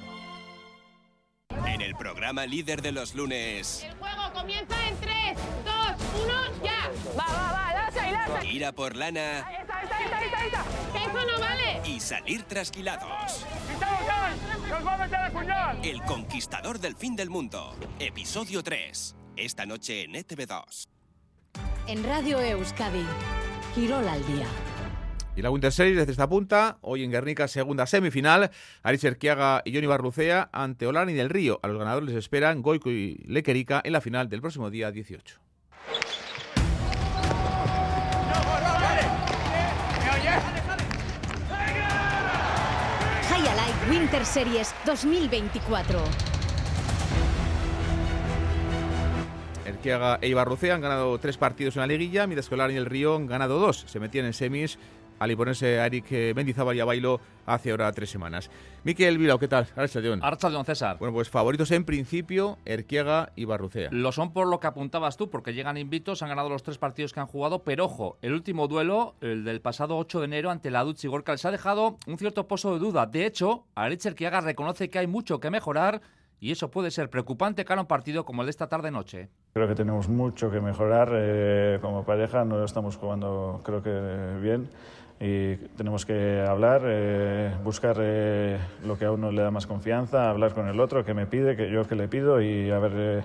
En 1.67 1.79
el 1.79 1.93
programa 1.93 2.47
líder 2.47 2.81
de 2.81 2.91
los 2.91 3.13
lunes. 3.13 3.83
El 3.83 3.95
juego 3.97 4.33
comienza 4.33 4.75
en 4.87 4.97
3, 4.97 5.13
2, 5.63 5.75
1, 6.23 6.54
Ir 8.43 8.65
a 8.65 8.71
por 8.71 8.95
lana. 8.95 9.45
Ahí 9.47 9.55
está, 9.61 9.79
ahí 9.79 9.85
está. 10.45 10.63
Eso 10.95 11.31
no 11.31 11.39
vale. 11.39 11.81
Y 11.85 11.99
salir 11.99 12.43
trasquilados. 12.43 13.45
¡Quitamos 13.71 14.05
ya! 14.05 14.35
¡Nos 14.69 14.85
va 14.85 14.93
a 14.93 14.97
meter 14.97 15.19
el 15.25 15.31
puñal! 15.31 15.79
El 15.83 16.01
conquistador 16.03 16.79
del 16.79 16.95
fin 16.95 17.15
del 17.15 17.29
mundo. 17.29 17.75
Episodio 17.99 18.63
3. 18.63 19.15
Esta 19.35 19.65
noche 19.65 20.03
en 20.03 20.13
ETV2. 20.13 20.87
En 21.87 22.03
Radio 22.03 22.39
Euskadi. 22.41 23.05
Quirol 23.73 24.07
al 24.07 24.25
día. 24.25 24.47
Y 25.35 25.41
la 25.41 25.51
Winter 25.51 25.71
Series 25.71 25.97
desde 25.97 26.13
esta 26.13 26.29
punta, 26.29 26.77
hoy 26.79 27.03
en 27.03 27.11
Guernica, 27.11 27.49
segunda 27.49 27.85
semifinal, 27.85 28.51
Aris 28.83 29.03
Erquiaga 29.03 29.61
y 29.65 29.73
Johnny 29.73 29.85
Barrucea 29.85 30.49
ante 30.53 30.87
Olani 30.87 31.13
del 31.13 31.29
Río. 31.29 31.59
A 31.61 31.67
los 31.67 31.77
ganadores 31.77 32.09
les 32.09 32.17
esperan 32.17 32.61
Goico 32.61 32.89
y 32.89 33.15
Lequerica 33.25 33.81
en 33.83 33.91
la 33.91 33.99
final 33.99 34.29
del 34.29 34.39
próximo 34.39 34.69
día 34.69 34.91
18. 34.91 35.41
Winter 43.89 44.25
Series 44.25 44.73
2024. 44.85 45.99
Erquiaga 49.65 50.17
e 50.21 50.27
Ibarrucea 50.27 50.73
han 50.73 50.81
ganado 50.81 51.19
tres 51.19 51.37
partidos 51.37 51.75
en 51.75 51.81
la 51.81 51.87
liguilla, 51.87 52.25
mientras 52.25 52.49
que 52.49 52.55
Olani 52.55 52.73
del 52.73 52.87
Río 52.87 53.15
han 53.15 53.27
ganado 53.27 53.59
dos. 53.59 53.83
Se 53.85 53.99
metían 53.99 54.25
en 54.25 54.33
semis 54.33 54.79
al 55.19 55.31
imponerse 55.31 55.79
a 55.79 55.85
Eric 55.85 56.05
eh, 56.11 56.33
Mendizábal 56.35 56.75
y 56.75 56.79
a 56.79 56.85
Bailo 56.85 57.19
hace 57.45 57.71
ahora 57.71 57.91
tres 57.91 58.09
semanas. 58.09 58.49
Miquel 58.83 59.17
Vilao, 59.17 59.39
¿qué 59.39 59.47
tal? 59.47 59.67
Archa 59.75 59.99
León 59.99 60.65
César. 60.65 60.97
Bueno, 60.99 61.13
pues 61.13 61.29
favoritos 61.29 61.71
en 61.71 61.85
principio, 61.85 62.57
Erquiaga 62.65 63.31
y 63.35 63.45
Barrucea. 63.45 63.89
Lo 63.91 64.11
son 64.11 64.33
por 64.33 64.47
lo 64.47 64.59
que 64.59 64.67
apuntabas 64.67 65.17
tú, 65.17 65.29
porque 65.29 65.53
llegan 65.53 65.77
invitos, 65.77 66.21
han 66.21 66.29
ganado 66.29 66.49
los 66.49 66.63
tres 66.63 66.77
partidos 66.77 67.13
que 67.13 67.19
han 67.19 67.27
jugado, 67.27 67.63
pero 67.63 67.85
ojo, 67.85 68.17
el 68.21 68.33
último 68.33 68.67
duelo, 68.67 69.15
el 69.21 69.43
del 69.43 69.61
pasado 69.61 69.97
8 69.97 70.19
de 70.19 70.25
enero 70.25 70.51
ante 70.51 70.71
la 70.71 70.83
Dutch 70.83 71.05
y 71.05 71.07
Gorka, 71.07 71.31
les 71.31 71.45
ha 71.45 71.51
dejado 71.51 71.97
un 72.07 72.17
cierto 72.17 72.47
pozo 72.47 72.73
de 72.73 72.79
duda. 72.79 73.05
De 73.05 73.25
hecho, 73.25 73.65
Arich 73.75 74.05
Erquiaga 74.05 74.41
reconoce 74.41 74.89
que 74.89 74.99
hay 74.99 75.07
mucho 75.07 75.39
que 75.39 75.49
mejorar 75.49 76.01
y 76.39 76.51
eso 76.51 76.69
puede 76.69 76.91
ser 76.91 77.09
preocupante 77.09 77.65
cara 77.65 77.79
a 77.79 77.83
un 77.83 77.87
partido 77.87 78.25
como 78.25 78.41
el 78.41 78.47
de 78.47 78.51
esta 78.51 78.67
tarde-noche. 78.67 79.29
Creo 79.53 79.67
que 79.67 79.75
tenemos 79.75 80.09
mucho 80.09 80.51
que 80.51 80.59
mejorar 80.59 81.09
eh, 81.13 81.79
como 81.81 82.03
pareja, 82.03 82.43
no 82.43 82.63
estamos 82.63 82.97
jugando 82.97 83.61
creo 83.63 83.81
que 83.81 84.39
bien 84.41 84.69
y 85.19 85.55
tenemos 85.77 86.05
que 86.05 86.41
hablar, 86.47 86.81
eh, 86.85 87.51
buscar 87.63 87.97
eh, 87.99 88.57
lo 88.85 88.97
que 88.97 89.05
a 89.05 89.11
uno 89.11 89.31
le 89.31 89.41
da 89.41 89.51
más 89.51 89.65
confianza, 89.65 90.29
hablar 90.29 90.53
con 90.53 90.67
el 90.67 90.79
otro, 90.79 91.05
que 91.05 91.13
me 91.13 91.25
pide, 91.25 91.55
que 91.55 91.71
yo 91.71 91.87
que 91.87 91.95
le 91.95 92.07
pido 92.07 92.41
y 92.41 92.69
a 92.69 92.79
ver 92.79 92.91
eh, 92.95 93.23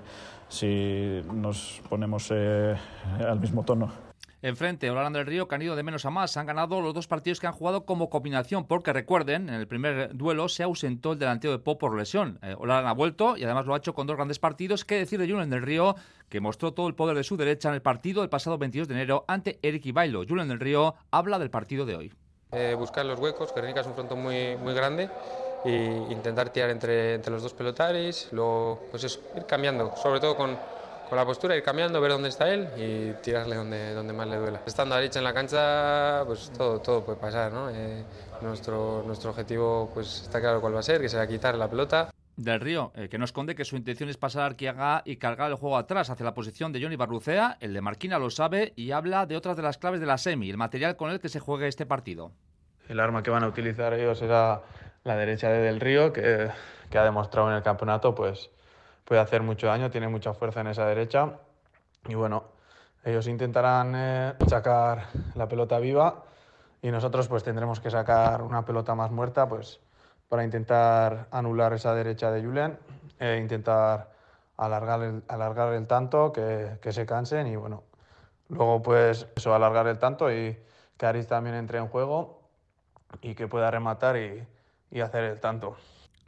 si 0.49 1.23
nos 1.33 1.83
ponemos 1.89 2.31
al 2.31 3.41
mismo 3.41 3.65
tono. 3.65 4.10
Enfrente, 4.43 4.91
Holanda 4.91 5.19
del 5.19 5.27
Río, 5.27 5.49
que 5.49 5.55
han 5.55 5.63
ido 5.63 5.77
de 5.77 5.83
menos 5.83 6.07
a 6.07 6.11
más. 6.11 6.37
Han 6.37 6.47
ganado 6.47 6.81
los 6.81 6.95
dos 6.95 7.07
partidos 7.07 7.41
que 7.41 7.47
han 7.47 7.53
jugado 7.53 7.85
como 7.85 8.09
combinación, 8.09 8.67
porque 8.67 8.93
recuerden, 8.93 9.49
en 9.49 9.55
el 9.55 9.67
primer 9.67 10.17
duelo 10.17 10.49
se 10.49 10.63
ausentó 10.63 11.13
el 11.13 11.19
delantero 11.19 11.53
de 11.53 11.59
Pop 11.59 11.79
por 11.79 11.95
lesión. 11.95 12.39
Eh, 12.43 12.57
ha 12.59 12.93
vuelto 12.93 13.37
y 13.37 13.45
además 13.45 13.67
lo 13.67 13.75
ha 13.75 13.79
hecho 13.79 13.95
con 13.95 14.07
dos 14.07 14.17
grandes 14.17 14.39
partidos. 14.39 14.85
¿Qué 14.85 14.97
decir 14.97 15.19
de 15.19 15.31
Julen 15.31 15.51
del 15.51 15.63
Río, 15.63 15.95
que 16.31 16.41
mostró 16.41 16.73
todo 16.73 16.89
el 16.89 16.95
poder 16.95 17.17
de 17.17 17.25
su 17.25 17.37
derecha 17.37 17.69
en 17.69 17.75
el 17.75 17.83
partido 17.83 18.23
del 18.23 18.31
pasado 18.31 18.57
22 18.57 18.89
de 18.89 18.95
enero 18.95 19.25
ante 19.29 19.59
Eric 19.63 19.85
Ibailo? 19.87 20.25
Julen 20.27 20.49
del 20.49 20.61
Río 20.61 20.95
habla 21.11 21.39
del 21.39 21.51
partido 21.51 21.85
de 21.85 21.97
hoy. 21.97 22.13
Eh, 22.53 22.75
buscar 22.79 23.05
los 23.05 23.21
huecos, 23.21 23.53
que 23.53 23.61
es 23.61 23.87
un 23.87 23.95
frontón 23.95 24.23
muy, 24.23 24.57
muy 24.57 24.75
grande 24.75 25.09
e 25.65 26.07
intentar 26.11 26.49
tirar 26.51 26.71
entre, 26.71 27.15
entre 27.15 27.31
los 27.31 27.43
dos 27.43 27.53
pelotaris, 27.53 28.29
luego 28.33 28.81
pues 28.91 29.05
eso, 29.05 29.21
ir 29.37 29.45
cambiando, 29.45 29.95
sobre 29.97 30.19
todo 30.19 30.35
con 30.35 30.59
con 31.11 31.19
la 31.19 31.27
postura, 31.27 31.57
ir 31.57 31.63
cambiando, 31.65 32.01
ver 32.01 32.13
dónde 32.13 32.29
está 32.29 32.49
él 32.55 32.69
y 32.77 33.13
tirarle 33.21 33.57
donde, 33.57 33.93
donde 33.95 34.13
más 34.13 34.29
le 34.29 34.37
duela. 34.37 34.61
Estando 34.65 34.95
a 34.95 34.99
derecha 34.99 35.19
en 35.19 35.25
la 35.25 35.35
cancha, 35.35 36.23
pues 36.25 36.53
todo, 36.57 36.81
todo 36.81 37.05
puede 37.05 37.19
pasar, 37.19 37.53
¿no? 37.53 37.69
Eh, 37.69 38.05
nuestro, 38.41 39.03
nuestro 39.05 39.31
objetivo 39.31 39.91
pues 39.93 40.23
está 40.23 40.41
claro 40.41 40.61
cuál 40.61 40.77
va 40.77 40.79
a 40.79 40.85
ser, 40.85 41.01
que 41.01 41.09
será 41.09 41.27
quitar 41.27 41.57
la 41.57 41.69
pelota. 41.69 42.11
Del 42.37 42.61
Río, 42.61 42.93
eh, 42.95 43.09
que 43.09 43.19
no 43.19 43.25
esconde 43.25 43.57
que 43.57 43.65
su 43.65 43.77
intención 43.77 44.09
es 44.09 44.17
pasar 44.17 44.43
a 44.43 44.47
Arquiaga 44.47 45.03
y 45.05 45.17
cargar 45.17 45.51
el 45.51 45.57
juego 45.57 45.77
atrás 45.77 46.11
hacia 46.11 46.25
la 46.25 46.33
posición 46.33 46.73
de 46.73 46.81
Johnny 46.81 46.95
Barrucea. 46.95 47.59
El 47.61 47.75
de 47.75 47.81
Marquina 47.81 48.21
lo 48.21 48.31
sabe 48.31 48.73
y 48.77 48.93
habla 48.93 49.27
de 49.27 49.37
otras 49.37 49.57
de 49.57 49.65
las 49.65 49.79
claves 49.79 49.99
de 50.01 50.07
la 50.07 50.17
semi, 50.17 50.49
el 50.49 50.57
material 50.57 50.97
con 50.97 51.11
el 51.11 51.19
que 51.19 51.29
se 51.29 51.41
juegue 51.41 51.67
este 51.67 51.87
partido. 51.87 52.31
El 52.89 53.01
arma 53.01 53.25
que 53.25 53.31
van 53.31 53.43
a 53.43 53.49
utilizar 53.49 53.93
ellos 53.95 54.17
será 54.17 54.63
la 55.03 55.17
derecha 55.17 55.49
de 55.49 55.59
Del 55.59 55.81
Río, 55.81 56.13
que, 56.13 56.49
que 56.89 56.99
ha 56.99 57.05
demostrado 57.05 57.51
en 57.51 57.57
el 57.57 57.63
campeonato, 57.63 58.15
pues 58.15 58.51
puede 59.11 59.23
hacer 59.23 59.43
mucho 59.43 59.67
daño, 59.67 59.91
tiene 59.91 60.07
mucha 60.07 60.35
fuerza 60.35 60.61
en 60.61 60.69
esa 60.69 60.87
derecha. 60.87 61.33
Y 62.07 62.15
bueno, 62.15 62.45
ellos 63.05 63.27
intentarán 63.27 63.93
eh, 63.97 64.35
sacar 64.47 65.09
la 65.35 65.49
pelota 65.49 65.81
viva 65.81 66.23
y 66.81 66.93
nosotros 66.93 67.27
pues 67.27 67.43
tendremos 67.43 67.81
que 67.81 67.91
sacar 67.91 68.41
una 68.41 68.65
pelota 68.65 68.95
más 68.95 69.11
muerta 69.11 69.49
pues 69.49 69.81
para 70.29 70.45
intentar 70.45 71.27
anular 71.33 71.73
esa 71.73 71.93
derecha 71.93 72.31
de 72.31 72.45
Julian 72.45 72.79
e 73.19 73.39
intentar 73.39 74.13
alargar 74.57 75.03
el, 75.03 75.25
alargar 75.27 75.73
el 75.73 75.89
tanto, 75.89 76.33
que, 76.33 76.79
que 76.81 76.93
se 76.93 77.05
cansen 77.05 77.49
y 77.49 77.57
bueno, 77.57 77.83
luego 78.49 78.81
pues 78.81 79.27
eso, 79.35 79.53
alargar 79.53 79.89
el 79.89 79.99
tanto 79.99 80.31
y 80.33 80.57
que 80.97 81.07
Aris 81.07 81.27
también 81.27 81.57
entre 81.57 81.79
en 81.79 81.89
juego 81.89 82.43
y 83.23 83.35
que 83.35 83.49
pueda 83.49 83.73
rematar 83.73 84.17
y, 84.19 84.47
y 84.93 85.01
hacer 85.01 85.25
el 85.25 85.41
tanto. 85.41 85.77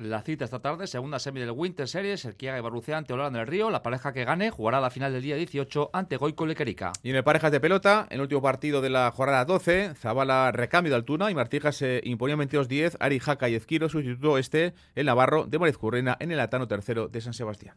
La 0.02 0.20
cita 0.22 0.44
esta 0.44 0.58
tarde, 0.58 0.88
segunda 0.88 1.20
semi 1.20 1.38
del 1.38 1.52
Winter 1.52 1.86
Series, 1.86 2.24
el 2.24 2.34
Kiaga 2.34 2.58
y 2.58 2.60
Barrucea 2.60 2.98
ante 2.98 3.12
Holanda 3.12 3.38
del 3.38 3.46
Río. 3.46 3.70
La 3.70 3.84
pareja 3.84 4.12
que 4.12 4.24
gane 4.24 4.50
jugará 4.50 4.80
la 4.80 4.90
final 4.90 5.12
del 5.12 5.22
día 5.22 5.36
18 5.36 5.90
ante 5.92 6.16
Goico 6.16 6.44
Lequerica. 6.44 6.92
Y 7.04 7.10
en 7.10 7.16
el 7.16 7.22
parejas 7.22 7.52
de 7.52 7.60
pelota, 7.60 8.08
en 8.10 8.16
el 8.16 8.22
último 8.22 8.42
partido 8.42 8.80
de 8.80 8.90
la 8.90 9.12
jornada 9.12 9.44
12, 9.44 9.94
Zabala 9.94 10.50
recambio 10.50 10.90
de 10.90 10.96
Altuna 10.96 11.30
y 11.30 11.36
Martija 11.36 11.70
se 11.70 12.00
imponía 12.02 12.34
22-10. 12.34 12.96
Ari 12.98 13.20
Jaca 13.20 13.48
y 13.48 13.54
Ezquiro 13.54 13.88
sustituyó 13.88 14.38
este, 14.38 14.74
el 14.96 15.06
Navarro, 15.06 15.44
de 15.44 15.60
Mariz 15.60 15.78
Currena 15.78 16.16
en 16.18 16.32
el 16.32 16.40
Atano 16.40 16.66
tercero 16.66 17.06
de 17.06 17.20
San 17.20 17.32
Sebastián. 17.32 17.76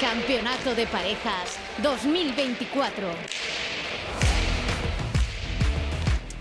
Campeonato 0.00 0.74
de 0.74 0.86
Parejas 0.86 1.58
2024. 1.82 3.06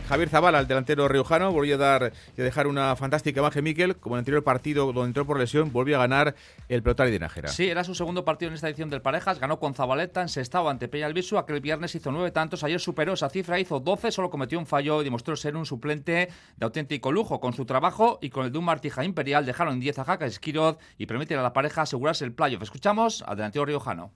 Javier 0.08 0.30
Zabala, 0.30 0.60
el 0.60 0.68
delantero 0.68 1.08
riojano, 1.08 1.52
volvió 1.52 1.76
a 1.76 1.78
dar 1.78 2.14
y 2.38 2.42
a 2.42 2.44
dejar 2.44 2.68
una 2.68 2.96
fantástica 2.96 3.40
imagen 3.40 3.64
Miquel, 3.64 3.96
como 3.96 4.16
en 4.16 4.18
el 4.18 4.22
anterior 4.22 4.44
partido 4.44 4.86
donde 4.92 5.08
entró 5.08 5.26
por 5.26 5.40
lesión, 5.40 5.72
volvió 5.72 5.96
a 5.98 6.00
ganar 6.00 6.36
el 6.68 6.84
pelotari 6.84 7.12
de 7.12 7.20
Nájera. 7.20 7.48
Sí, 7.48 7.70
era 7.70 7.84
su 7.84 7.96
segundo 7.96 8.26
partido 8.26 8.50
en 8.50 8.56
esta 8.56 8.68
edición 8.68 8.90
del 8.90 9.02
Parejas, 9.02 9.40
ganó 9.40 9.60
con 9.60 9.74
Zabaleta, 9.74 10.22
en 10.22 10.30
sextavo 10.30 10.70
ante 10.70 10.88
Peña 10.88 11.06
Albisu, 11.06 11.38
aquel 11.38 11.62
viernes 11.62 11.96
hizo 11.96 12.12
nueve 12.12 12.32
tantos, 12.32 12.64
ayer 12.64 12.80
superó 12.80 13.14
esa 13.14 13.30
cifra, 13.30 13.60
hizo 13.60 13.80
doce, 13.80 14.12
solo 14.12 14.30
cometió 14.30 14.60
un 14.60 14.66
fallo 14.66 15.02
y 15.02 15.06
demostró 15.06 15.36
ser 15.36 15.56
un 15.56 15.66
suplente 15.66 16.30
de 16.58 16.66
auténtico 16.66 17.12
lujo. 17.12 17.40
Con 17.40 17.54
su 17.54 17.66
trabajo 17.66 18.20
y 18.22 18.30
con 18.30 18.46
el 18.46 18.52
de 18.52 18.58
un 18.58 18.66
Martija 18.66 19.04
Imperial 19.04 19.46
dejaron 19.46 19.76
en 19.76 19.80
10 19.80 20.00
a 20.00 20.04
Jaca 20.04 20.26
Esquiroz 20.26 20.78
y 20.98 21.06
permiten 21.06 21.40
a 21.40 21.44
la 21.44 21.54
pareja 21.54 21.84
asegurarse 21.84 22.26
el 22.26 22.34
playoff. 22.34 22.62
Escuchamos 22.62 23.24
al 23.26 23.38
delantero 23.38 23.66
riojano. 23.66 24.12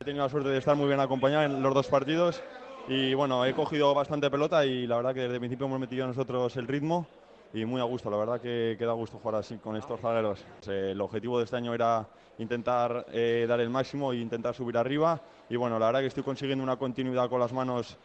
He 0.00 0.04
tenido 0.04 0.24
la 0.24 0.30
suerte 0.30 0.48
de 0.48 0.58
estar 0.58 0.76
muy 0.76 0.86
bien 0.86 1.00
acompañado 1.00 1.44
en 1.44 1.62
los 1.62 1.74
dos 1.74 1.86
partidos 1.86 2.42
y 2.88 3.14
bueno, 3.14 3.44
he 3.44 3.54
cogido 3.54 3.94
bastante 3.94 4.30
pelota 4.30 4.64
y 4.64 4.86
la 4.86 4.96
verdad 4.96 5.14
que 5.14 5.20
desde 5.20 5.34
el 5.34 5.40
principio 5.40 5.66
hemos 5.66 5.80
metido 5.80 6.06
nosotros 6.06 6.56
el 6.56 6.66
ritmo 6.66 7.06
y 7.52 7.64
muy 7.64 7.80
a 7.80 7.84
gusto, 7.84 8.10
la 8.10 8.16
verdad 8.16 8.40
que, 8.40 8.76
que 8.78 8.84
da 8.84 8.92
gusto 8.92 9.18
jugar 9.18 9.40
así 9.40 9.56
con 9.56 9.76
estos 9.76 10.00
zagueros. 10.00 10.44
El 10.66 11.00
objetivo 11.00 11.38
de 11.38 11.44
este 11.44 11.56
año 11.56 11.74
era 11.74 12.06
intentar 12.38 13.06
eh, 13.12 13.44
dar 13.48 13.60
el 13.60 13.70
máximo 13.70 14.12
e 14.12 14.16
intentar 14.16 14.54
subir 14.54 14.76
arriba 14.76 15.20
y 15.48 15.56
bueno, 15.56 15.78
la 15.78 15.86
verdad 15.86 16.00
que 16.00 16.06
estoy 16.06 16.22
consiguiendo 16.22 16.62
una 16.62 16.76
continuidad 16.76 17.28
con 17.28 17.40
las 17.40 17.52
manos 17.52 17.96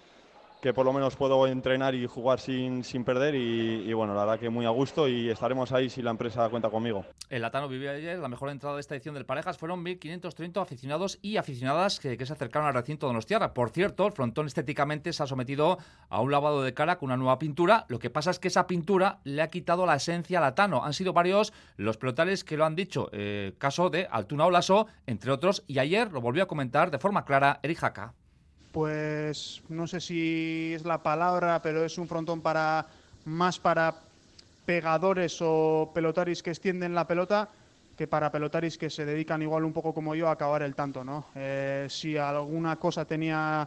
que 0.65 0.73
por 0.73 0.83
lo 0.83 0.93
menos 0.93 1.15
puedo 1.15 1.45
entrenar 1.45 1.93
y 1.93 2.07
jugar 2.07 2.39
sin, 2.39 2.83
sin 2.83 3.03
perder 3.03 3.35
y, 3.35 3.93
bueno, 3.93 4.15
la 4.15 4.21
verdad 4.25 4.39
que 4.39 4.49
muy 4.49 4.65
a 4.65 4.71
gusto 4.71 5.07
y 5.07 5.29
estaremos 5.29 5.71
ahí 5.71 5.91
si 5.91 6.01
la 6.01 6.09
empresa 6.09 6.49
cuenta 6.49 6.71
conmigo. 6.71 7.05
El 7.29 7.43
Latano 7.43 7.67
vivió 7.67 7.91
ayer 7.91 8.17
la 8.17 8.29
mejor 8.29 8.49
entrada 8.49 8.73
de 8.73 8.81
esta 8.81 8.95
edición 8.95 9.13
del 9.13 9.27
Parejas, 9.27 9.59
fueron 9.59 9.85
1.530 9.85 10.59
aficionados 10.59 11.19
y 11.21 11.37
aficionadas 11.37 11.99
que, 11.99 12.17
se 12.25 12.33
acercaron 12.33 12.67
al 12.67 12.73
recinto 12.73 13.05
de 13.05 13.09
Donostiarra. 13.09 13.53
Por 13.53 13.69
cierto, 13.69 14.07
el 14.07 14.13
frontón 14.13 14.47
estéticamente 14.47 15.13
se 15.13 15.21
ha 15.21 15.27
sometido 15.27 15.77
a 16.09 16.19
un 16.19 16.31
lavado 16.31 16.63
de 16.63 16.73
cara 16.73 16.97
con 16.97 17.09
una 17.09 17.17
nueva 17.17 17.37
pintura, 17.37 17.85
lo 17.87 17.99
que 17.99 18.09
pasa 18.09 18.31
es 18.31 18.39
que 18.39 18.47
esa 18.47 18.65
pintura 18.65 19.19
le 19.23 19.43
ha 19.43 19.49
quitado 19.49 19.85
la 19.85 19.97
esencia 19.97 20.39
al 20.39 20.45
Latano. 20.45 20.83
Han 20.83 20.93
sido 20.93 21.13
varios 21.13 21.53
los 21.77 21.97
pelotales 21.97 22.43
que 22.43 22.57
lo 22.57 22.65
han 22.65 22.75
dicho, 22.75 23.07
eh, 23.11 23.53
caso 23.59 23.91
de 23.91 24.07
Altuna 24.09 24.47
Olaso, 24.47 24.87
entre 25.05 25.31
otros, 25.31 25.63
y 25.67 25.77
ayer 25.77 26.11
lo 26.11 26.21
volvió 26.21 26.41
a 26.41 26.47
comentar 26.47 26.89
de 26.89 26.97
forma 26.97 27.23
clara 27.23 27.59
Eric 27.61 27.77
Jaca 27.77 28.15
pues 28.75 29.63
no 29.69 29.87
sé 29.87 30.01
si 30.01 30.73
es 30.75 30.83
la 30.83 30.97
palabra, 30.97 31.61
pero 31.61 31.85
es 31.85 31.97
un 31.97 32.09
frontón 32.09 32.41
para 32.41 32.85
más 33.23 33.57
para 33.57 33.95
pegadores 34.65 35.37
o 35.39 35.91
pelotaris 35.93 36.43
que 36.43 36.49
extienden 36.49 36.93
la 36.93 37.07
pelota 37.07 37.47
que 37.97 38.05
para 38.05 38.33
pelotaris 38.33 38.77
que 38.77 38.89
se 38.89 39.05
dedican 39.05 39.41
igual 39.41 39.63
un 39.63 39.71
poco 39.71 39.93
como 39.93 40.13
yo 40.13 40.27
a 40.27 40.31
acabar 40.31 40.61
el 40.61 40.75
tanto, 40.75 41.05
¿no? 41.05 41.27
Eh, 41.35 41.87
si 41.89 42.17
alguna 42.17 42.75
cosa 42.75 43.05
tenía 43.05 43.65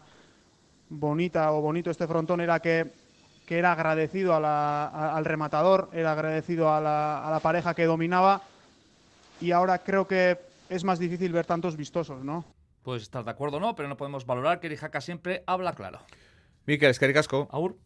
bonita 0.91 1.53
o 1.53 1.63
bonito 1.63 1.91
este 1.91 2.07
frontón 2.07 2.43
era 2.43 2.61
que, 2.61 2.93
que 3.47 3.57
era 3.57 3.73
agradecido 3.73 4.35
a 4.35 4.41
la, 4.41 4.89
al 5.17 5.25
rematador, 5.25 5.89
era 5.95 6.13
agradecido 6.13 6.71
a 6.71 6.83
la, 6.83 7.27
a 7.27 7.31
la 7.31 7.41
pareja 7.41 7.73
que 7.73 7.87
dominaba 7.87 8.43
y 9.41 9.53
ahora 9.53 9.79
creo 9.79 10.07
que 10.07 10.39
es 10.69 10.85
más 10.85 10.99
difícil 10.99 11.33
ver 11.33 11.47
tantos 11.47 11.79
vistosos, 11.79 12.23
¿no? 12.23 12.58
Puedes 12.83 13.03
estar 13.03 13.25
de 13.25 13.31
acuerdo 13.31 13.59
o 13.59 13.61
no, 13.61 13.75
pero 13.75 13.89
no 13.89 13.97
podemos 13.97 14.25
valorar 14.27 14.61
que 14.61 14.69
Erijaca 14.69 15.01
siempre 15.01 15.43
habla 15.47 15.73
claro. 15.75 16.01
Miquel, 16.67 16.91
es 16.91 16.99
que. 16.99 17.49
Aur. 17.51 17.77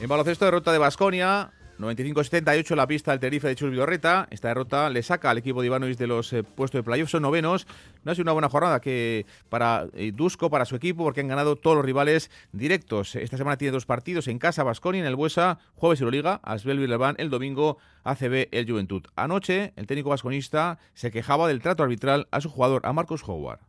En 0.00 0.08
baloncesto, 0.08 0.44
derrota 0.44 0.70
de 0.70 0.78
Basconia. 0.78 1.50
95-78 1.78 2.76
la 2.76 2.86
pista 2.86 3.10
del 3.10 3.20
Tenerife 3.20 3.48
de 3.48 3.56
Chus 3.56 3.70
Vidorreta. 3.70 4.28
Esta 4.30 4.48
derrota 4.48 4.90
le 4.90 5.02
saca 5.02 5.30
al 5.30 5.38
equipo 5.38 5.60
de 5.60 5.66
Ivanovic 5.66 5.98
de 5.98 6.06
los 6.06 6.32
eh, 6.32 6.42
puestos 6.42 6.78
de 6.78 6.82
playoff. 6.82 7.10
Son 7.10 7.22
novenos. 7.22 7.66
No 8.04 8.12
ha 8.12 8.14
sido 8.14 8.22
una 8.22 8.32
buena 8.32 8.48
jornada 8.48 8.80
que 8.80 9.26
para 9.48 9.86
eh, 9.94 10.12
Dusko, 10.14 10.50
para 10.50 10.64
su 10.64 10.76
equipo, 10.76 11.04
porque 11.04 11.20
han 11.20 11.28
ganado 11.28 11.56
todos 11.56 11.76
los 11.76 11.84
rivales 11.84 12.30
directos. 12.52 13.16
Esta 13.16 13.36
semana 13.36 13.56
tiene 13.56 13.72
dos 13.72 13.86
partidos 13.86 14.28
en 14.28 14.38
casa, 14.38 14.62
Basconia 14.62 15.00
en 15.00 15.06
el 15.06 15.16
Buesa, 15.16 15.58
jueves 15.74 16.00
Euroliga, 16.00 16.40
Asbel 16.44 16.78
Villerban 16.78 17.16
el 17.18 17.30
domingo, 17.30 17.78
ACB 18.04 18.48
el 18.52 18.70
Juventud. 18.70 19.04
Anoche, 19.16 19.72
el 19.76 19.86
técnico 19.86 20.10
vasconista 20.10 20.78
se 20.94 21.10
quejaba 21.10 21.48
del 21.48 21.60
trato 21.60 21.82
arbitral 21.82 22.28
a 22.30 22.40
su 22.40 22.50
jugador, 22.50 22.82
a 22.84 22.92
Marcus 22.92 23.22
Howard. 23.26 23.60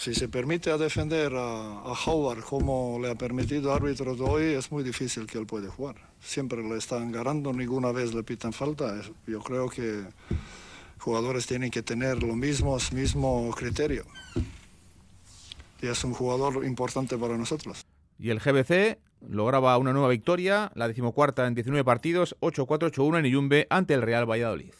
Si 0.00 0.14
se 0.14 0.30
permite 0.30 0.70
a 0.70 0.78
defender 0.78 1.34
a, 1.36 1.92
Howard 2.06 2.42
como 2.42 2.98
le 3.02 3.10
ha 3.10 3.14
permitido 3.16 3.74
árbitro 3.74 4.16
de 4.16 4.22
hoy, 4.22 4.42
es 4.54 4.72
muy 4.72 4.82
difícil 4.82 5.26
que 5.26 5.36
él 5.36 5.44
pueda 5.44 5.70
jugar. 5.70 5.96
Siempre 6.20 6.62
le 6.62 6.78
están 6.78 7.12
ganando, 7.12 7.52
ninguna 7.52 7.92
vez 7.92 8.14
le 8.14 8.22
pitan 8.22 8.54
falta. 8.54 8.98
Yo 9.26 9.40
creo 9.40 9.68
que 9.68 10.04
jugadores 10.98 11.46
tienen 11.46 11.70
que 11.70 11.82
tener 11.82 12.22
lo 12.22 12.34
mismo, 12.34 12.78
mismo 12.94 13.50
criterio. 13.54 14.06
Y 15.82 15.88
es 15.88 16.02
un 16.02 16.14
jugador 16.14 16.64
importante 16.64 17.18
para 17.18 17.36
nosotros. 17.36 17.84
Y 18.18 18.30
el 18.30 18.40
GBC 18.40 18.96
lograba 19.28 19.76
una 19.76 19.92
nueva 19.92 20.08
victoria, 20.08 20.72
la 20.76 20.88
decimocuarta 20.88 21.46
en 21.46 21.54
19 21.54 21.84
partidos, 21.84 22.36
8-4-8-1 22.40 23.18
en 23.18 23.26
Iyumbe 23.26 23.66
ante 23.68 23.92
el 23.92 24.00
Real 24.00 24.24
Valladolid. 24.24 24.72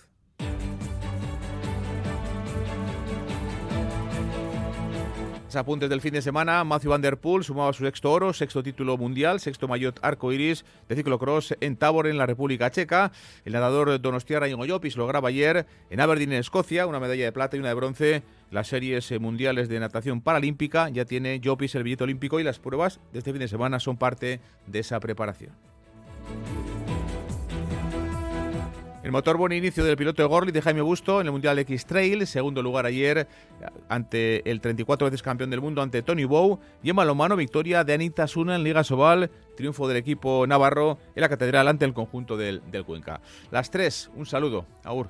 Apuntes 5.57 5.90
del 5.90 6.01
fin 6.01 6.12
de 6.12 6.22
semana, 6.22 6.62
Matthew 6.64 6.90
Van 6.90 7.03
Der 7.03 7.16
Poel 7.16 7.44
sumaba 7.44 7.72
su 7.72 7.84
sexto 7.84 8.12
oro, 8.12 8.32
sexto 8.32 8.62
título 8.62 8.96
mundial, 8.96 9.40
sexto 9.40 9.68
maillot 9.68 9.98
arco 10.03 10.32
iris 10.32 10.64
de 10.88 10.96
ciclocross 10.96 11.57
en 11.61 11.76
Tabor, 11.76 12.07
en 12.07 12.18
la 12.18 12.26
República 12.26 12.70
Checa. 12.70 13.12
El 13.44 13.55
nadador 13.55 14.01
Donostiarra 14.01 14.48
Llopis 14.48 14.96
lograba 14.96 15.28
ayer 15.28 15.66
en 15.90 16.01
Aberdeen, 16.01 16.32
en 16.32 16.40
Escocia, 16.40 16.86
una 16.86 17.01
medalla 17.01 17.24
de 17.24 17.32
plata 17.32 17.57
y 17.57 17.61
una 17.61 17.68
de 17.68 17.74
bronce. 17.74 18.22
Las 18.51 18.68
series 18.68 19.11
mundiales 19.20 19.68
de 19.68 19.80
natación 19.80 20.20
paralímpica 20.20 20.88
ya 20.88 21.05
tiene 21.05 21.40
Llopis 21.40 21.74
el 21.74 21.84
billete 21.84 22.05
olímpico 22.05 22.40
y 22.40 22.44
las 22.44 22.59
pruebas 22.59 23.01
de 23.12 23.18
este 23.18 23.32
fin 23.32 23.40
de 23.40 23.48
semana 23.48 23.80
son 23.80 23.96
parte 23.96 24.40
de 24.66 24.78
esa 24.78 25.01
preparación. 25.01 25.53
El 29.03 29.12
motor 29.12 29.38
buen 29.38 29.53
inicio 29.53 29.82
del 29.82 29.96
piloto 29.96 30.20
de 30.20 30.28
Gorli 30.28 30.53
de 30.53 30.61
Jaime 30.61 30.82
Busto 30.82 31.22
en 31.22 31.26
el 31.26 31.32
Mundial 31.32 31.59
X-Trail, 31.59 32.26
segundo 32.26 32.62
lugar 32.62 32.84
ayer 32.84 33.26
ante 33.88 34.48
el 34.51 34.61
34 34.61 35.07
veces 35.07 35.22
campeón 35.22 35.48
del 35.48 35.62
mundo 35.62 35.80
ante 35.80 36.03
Tony 36.03 36.24
Bow 36.24 36.61
y 36.82 36.90
en 36.90 36.96
balonmano 36.96 37.34
victoria 37.34 37.82
de 37.82 37.94
Anita 37.94 38.26
Suna 38.26 38.57
en 38.57 38.62
Liga 38.62 38.84
Sobal, 38.84 39.30
triunfo 39.57 39.88
del 39.88 39.96
equipo 39.96 40.46
navarro 40.46 40.98
en 41.14 41.22
la 41.22 41.30
catedral 41.30 41.68
ante 41.68 41.86
el 41.86 41.94
conjunto 41.94 42.36
del, 42.36 42.61
del 42.70 42.84
Cuenca. 42.84 43.22
Las 43.51 43.70
tres, 43.70 44.11
un 44.16 44.26
saludo, 44.26 44.66
Aur. 44.84 45.09